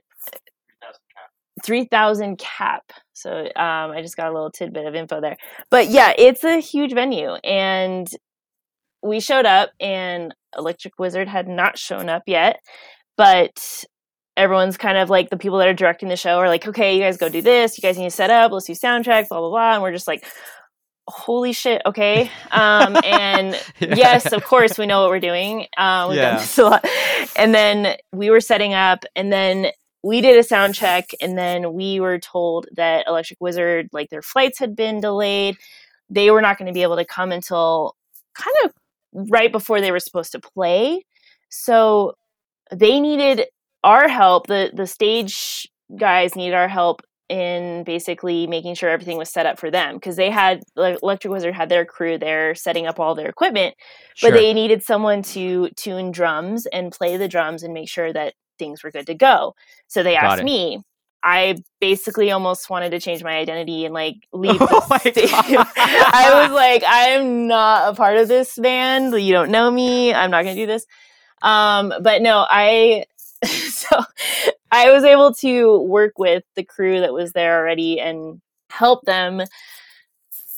[1.64, 2.92] three thousand cap.
[3.14, 5.38] So um, I just got a little tidbit of info there.
[5.70, 8.08] But yeah, it's a huge venue, and
[9.02, 12.60] we showed up, and Electric Wizard had not shown up yet,
[13.18, 13.86] but
[14.36, 17.02] everyone's kind of like the people that are directing the show are like, okay, you
[17.02, 17.78] guys go do this.
[17.78, 18.52] You guys need to set up.
[18.52, 19.30] Let's do soundtrack.
[19.30, 19.74] Blah blah blah.
[19.74, 20.26] And we're just like,
[21.08, 22.30] holy shit, okay.
[22.52, 25.68] Um, and yes, of course, we know what we're doing.
[25.78, 26.40] Um, we've done Yeah.
[26.40, 26.86] this a lot.
[27.36, 29.68] And then we were setting up, and then
[30.04, 34.22] we did a sound check, and then we were told that Electric Wizard, like their
[34.22, 35.58] flights had been delayed.
[36.10, 37.96] They were not going to be able to come until
[38.36, 38.72] kind of
[39.32, 41.06] right before they were supposed to play.
[41.50, 42.16] So
[42.72, 43.46] they needed
[43.84, 44.48] our help.
[44.48, 45.68] The the stage
[45.98, 50.16] guys needed our help in basically making sure everything was set up for them because
[50.16, 53.76] they had like Electric Wizard had their crew there setting up all their equipment,
[54.16, 54.30] Sure.
[54.32, 58.34] but they needed someone to tune drums and play the drums and make sure that
[58.60, 59.56] things were good to go.
[59.88, 60.46] So they Got asked it.
[60.46, 60.84] me.
[61.26, 65.30] I basically almost wanted to change my identity and like leave Oh the stage.
[65.32, 69.14] I was like, I am not a part of this band.
[69.20, 70.14] You don't know me.
[70.14, 70.86] I'm not going to do this.
[71.42, 73.06] Um, but no, I
[73.46, 74.02] so
[74.74, 78.42] I was able to work with the crew that was there already and
[78.72, 79.44] help them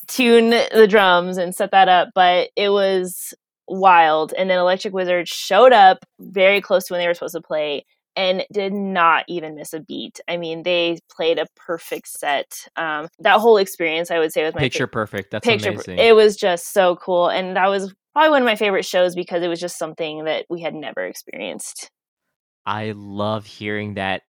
[0.08, 2.08] tune the drums and set that up.
[2.14, 3.34] But it was
[3.68, 4.32] wild.
[4.32, 7.84] And then Electric Wizard showed up very close to when they were supposed to play
[8.16, 10.18] and did not even miss a beat.
[10.26, 12.66] I mean, they played a perfect set.
[12.76, 15.30] Um, that whole experience, I would say, was my Picture favorite perfect.
[15.30, 15.70] That's picture.
[15.70, 15.98] amazing.
[15.98, 19.42] It was just so cool, and that was probably one of my favorite shows because
[19.42, 21.90] it was just something that we had never experienced.
[22.66, 24.22] I love hearing that.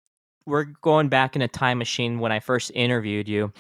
[0.46, 3.52] We're going back in a time machine when I first interviewed you,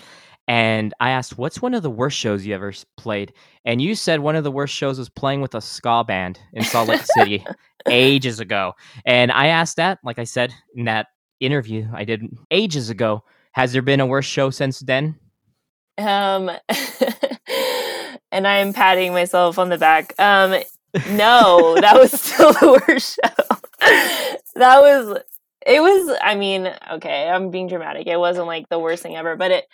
[0.48, 3.34] and I asked, "What's one of the worst shows you ever played?"
[3.66, 6.64] And you said one of the worst shows was playing with a ska band in
[6.64, 7.44] Salt Lake City
[7.88, 8.74] ages ago.
[9.06, 11.08] And I asked that, like I said in that
[11.40, 13.24] interview I did ages ago.
[13.54, 15.16] Has there been a worse show since then?
[15.98, 16.50] Um,
[18.32, 20.14] and I am patting myself on the back.
[20.20, 20.62] Um,
[21.12, 23.55] no, that was still the worst show.
[24.56, 25.20] that was.
[25.66, 26.18] It was.
[26.22, 28.08] I mean, okay, I'm being dramatic.
[28.08, 29.66] It wasn't like the worst thing ever, but it.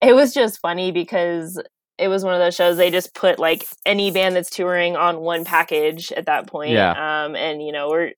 [0.00, 1.62] It was just funny because
[1.96, 5.20] it was one of those shows they just put like any band that's touring on
[5.20, 6.72] one package at that point.
[6.72, 6.90] Yeah.
[7.24, 8.12] Um, and you know we're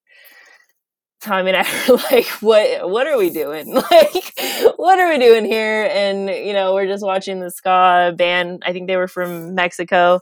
[1.25, 3.75] Tommy and I were like, what what are we doing?
[3.91, 4.33] Like,
[4.77, 5.89] what are we doing here?
[5.91, 8.63] And you know, we're just watching the ska band.
[8.67, 10.21] I think they were from Mexico.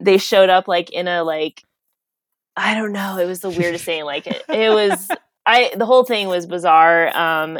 [0.00, 1.62] They showed up like in a like
[2.56, 4.04] I don't know, it was the weirdest thing.
[4.04, 5.08] Like it, it was
[5.46, 7.14] I the whole thing was bizarre.
[7.16, 7.58] Um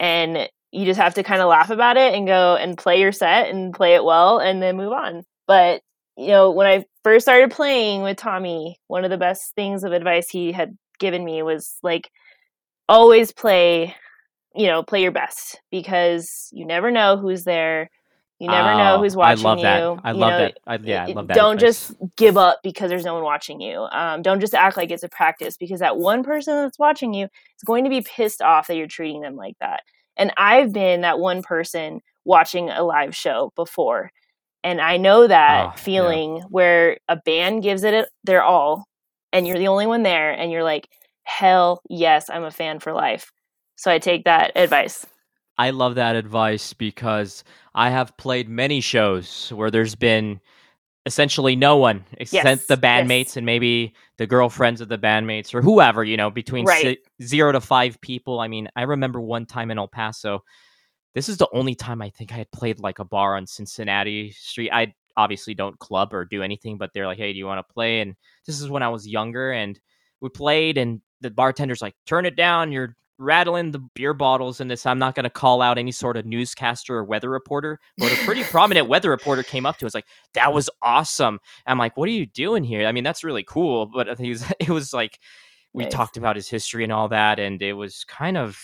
[0.00, 3.12] and you just have to kind of laugh about it and go and play your
[3.12, 5.22] set and play it well and then move on.
[5.46, 5.82] But
[6.16, 9.92] you know, when I first started playing with Tommy, one of the best things of
[9.92, 12.10] advice he had given me was like
[12.88, 13.94] always play,
[14.54, 17.90] you know, play your best because you never know who's there.
[18.40, 19.48] You never know Oh, who's watching you.
[19.48, 19.62] I love you.
[19.64, 20.00] that.
[20.04, 20.58] I you love know, that.
[20.66, 21.34] I, yeah, I love that.
[21.34, 21.88] Don't advice.
[21.88, 23.86] just give up because there's no one watching you.
[23.92, 27.24] Um, don't just act like it's a practice because that one person that's watching you
[27.24, 29.82] is going to be pissed off that you're treating them like that.
[30.16, 34.10] And I've been that one person watching a live show before.
[34.64, 35.76] And I know that Oh, yeah.
[35.76, 38.86] feeling where a band gives it their all
[39.32, 40.88] and you're the only one there and you're like,
[41.24, 43.30] hell yes, I'm a fan for life.
[43.76, 45.06] So I take that advice.
[45.56, 47.44] I love that advice because
[47.74, 50.40] I have played many shows where there's been
[51.06, 52.80] essentially no one except Yes, the yes.
[52.80, 56.98] bandmates and maybe the girlfriends of the bandmates or whoever, you know, between Right.
[57.20, 58.40] si- zero to five people.
[58.40, 60.42] I mean, I remember one time in El Paso,
[61.14, 64.32] this is the only time I think I had played like a bar on Cincinnati
[64.32, 64.70] Street.
[64.72, 67.72] I obviously don't club or do anything, but they're like, hey, do you want to
[67.72, 68.00] play?
[68.00, 68.16] And
[68.46, 69.78] this is when I was younger and
[70.20, 72.72] we played and the bartender's like, turn it down.
[72.72, 74.86] You're rattling the beer bottles in this.
[74.86, 78.16] I'm not going to call out any sort of newscaster or weather reporter, but a
[78.16, 82.08] pretty prominent weather reporter came up to us like, "That was awesome." I'm like, "What
[82.08, 85.18] are you doing here?" I mean, that's really cool, but it was, it was like
[85.74, 85.86] we Nice.
[85.86, 88.58] talked about his history and all that, and it was kind of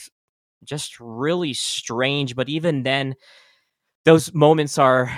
[0.65, 2.37] just really strange.
[2.37, 3.17] But even then,
[4.05, 5.11] those moments are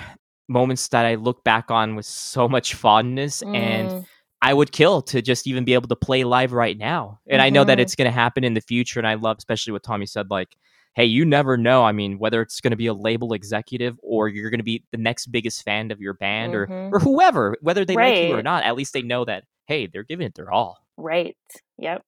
[0.47, 4.05] moments that I look back on with so much fondness and Mm,
[4.43, 7.19] I would kill to just even be able to play live right now.
[7.29, 7.81] And I know that Mhm.
[7.81, 8.99] it's going to happen in the future.
[8.99, 10.55] And I love, especially what Tommy said, like,
[10.95, 11.83] hey, you never know.
[11.85, 14.83] I mean, whether it's going to be a label executive or you're going to be
[14.91, 16.91] the next biggest fan of your band or, Mhm.
[16.91, 20.03] or whoever, whether they like you or not, at least they know that, hey, they're
[20.03, 20.77] giving it their all.
[20.97, 21.37] right.
[21.79, 22.03] Yep.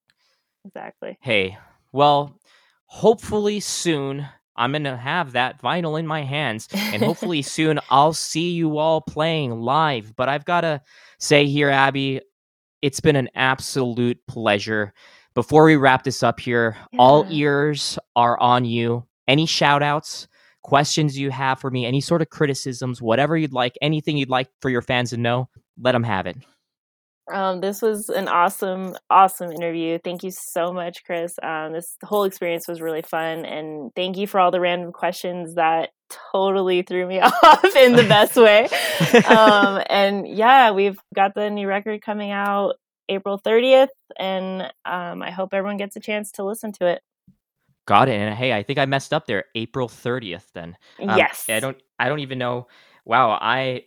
[0.66, 1.18] Exactly.
[1.22, 1.58] Hey,
[1.92, 2.38] well,
[2.88, 6.68] hopefully soon I'm going to have that vinyl in my hands.
[6.74, 10.16] And hopefully soon I'll see you all playing live.
[10.16, 10.82] But I've got to
[11.20, 12.22] say here, Abby,
[12.82, 14.94] it's been an absolute pleasure.
[15.34, 19.06] Before we wrap this up here, all ears are on you.
[19.28, 20.28] Any shout outs,
[20.64, 24.50] questions you have for me, any sort of criticisms, whatever you'd like, anything you'd like
[24.62, 26.38] for your fans to know, let them have it.
[27.32, 29.98] Um, this was an awesome, awesome interview.
[30.04, 31.36] Thank you so much, Chris.
[31.42, 35.56] Um, this whole experience was really fun, and thank you for all the random questions
[35.56, 35.90] that
[36.32, 38.70] totally threw me off in the best way.
[39.26, 42.76] um, and yeah, we've got the new record coming out
[43.10, 43.90] April 30th,
[44.20, 47.02] and um, I hope everyone gets a chance to listen to it.
[47.88, 48.16] Got it.
[48.16, 49.46] And hey, I think I messed up there.
[49.54, 50.76] April 30th then.
[51.00, 51.46] Um, yes.
[51.50, 52.68] I don't I don't even know.
[53.06, 53.84] Wow, I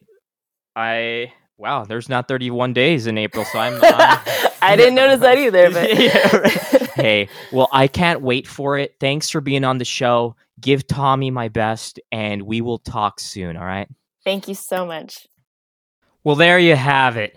[0.77, 4.19] I wow, there's not 31 days in April, so I'm, I'm
[4.63, 6.91] I didn't notice that either, but Yeah, right.
[6.95, 8.95] hey, well, I can't wait for it.
[9.01, 10.37] Thanks for being on the show.
[10.61, 13.89] Give Tommy my best and we will talk soon, all right?
[14.25, 15.27] thank you so much.
[16.23, 17.35] Well, there you have it.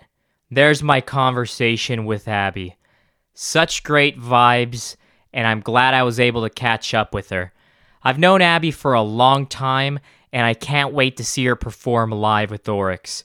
[0.50, 2.76] There's my conversation with Abby.
[3.32, 4.96] Such great vibes,
[5.32, 7.54] and I'm glad I was able to catch up with her.
[8.02, 10.00] I've known Abby for a long time,
[10.34, 13.24] and I can't wait to see her perform live with Oryx.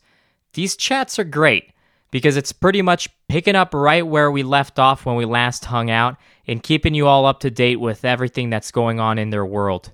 [0.57, 1.69] These chats are great
[2.09, 5.91] because it's pretty much picking up right where we left off when we last hung
[5.91, 6.17] out
[6.47, 9.91] and keeping you all up to date with everything that's going on in their world.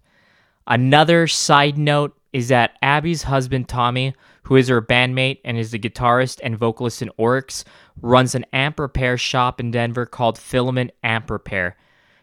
[0.66, 5.80] Another side note is that Abby's husband Tommy, who is her bandmate and is the
[5.80, 7.66] guitarist and vocalist in Oryx,
[8.02, 11.76] runs an amp repair shop in Denver called Filament Amp Repair.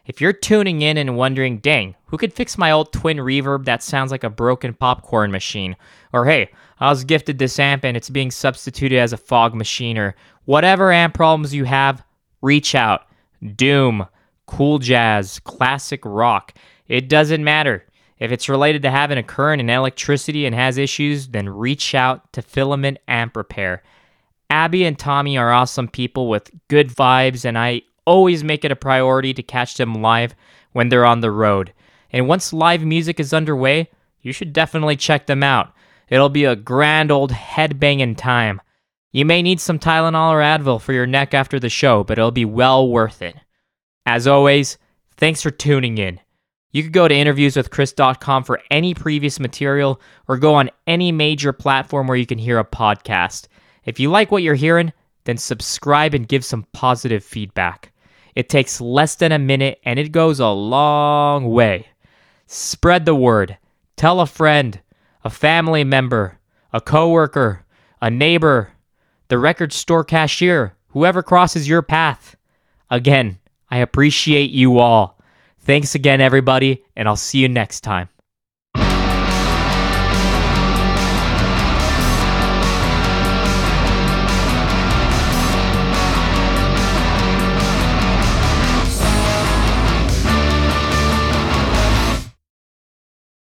[0.07, 3.83] If you're tuning in and wondering, dang, who could fix my old twin reverb that
[3.83, 5.77] sounds like a broken popcorn machine?
[6.13, 6.51] Or hey,
[6.81, 10.17] I was gifted this amp and it's being substituted as a fog machine, or
[10.47, 12.03] whatever amp problems you have,
[12.43, 13.03] reach out.
[13.55, 14.07] Doom,
[14.47, 16.55] cool jazz, classic rock.
[16.89, 17.85] It doesn't matter.
[18.19, 22.33] If it's related to having a current and electricity and has issues, then reach out
[22.35, 23.83] to Filament Amp Repair.
[24.51, 28.77] Abby and Tommy are awesome people with good vibes, and I always make it a
[28.77, 30.35] priority to catch them live
[30.73, 31.73] when they're on the road.
[32.13, 33.89] And once live music is underway,
[34.21, 35.73] you should definitely check them out.
[36.11, 38.61] It'll be a grand old headbanging time.
[39.13, 42.31] You may need some Tylenol or Advil for your neck after the show, but it'll
[42.31, 43.37] be well worth it.
[44.05, 44.77] As always,
[45.17, 46.21] thanks for tuning in.
[46.73, 52.07] You could go to interviewswithchris.com for any previous material or go on any major platform
[52.07, 53.49] where you can hear a podcast.
[53.85, 54.93] If you like what you're hearing,
[55.25, 57.93] then subscribe and give some positive feedback.
[58.37, 61.89] It takes less than a minute and it goes a long way.
[62.47, 63.59] Spread the word.
[63.97, 64.81] Tell a friend,
[65.25, 66.39] a family member,
[66.73, 67.65] a coworker,
[68.01, 68.73] a neighbor,
[69.29, 72.37] the record store cashier, whoever crosses your path.
[72.91, 73.39] Again,
[73.71, 75.19] I appreciate you all.
[75.61, 78.09] Thanks again, everybody, and I'll see you next time.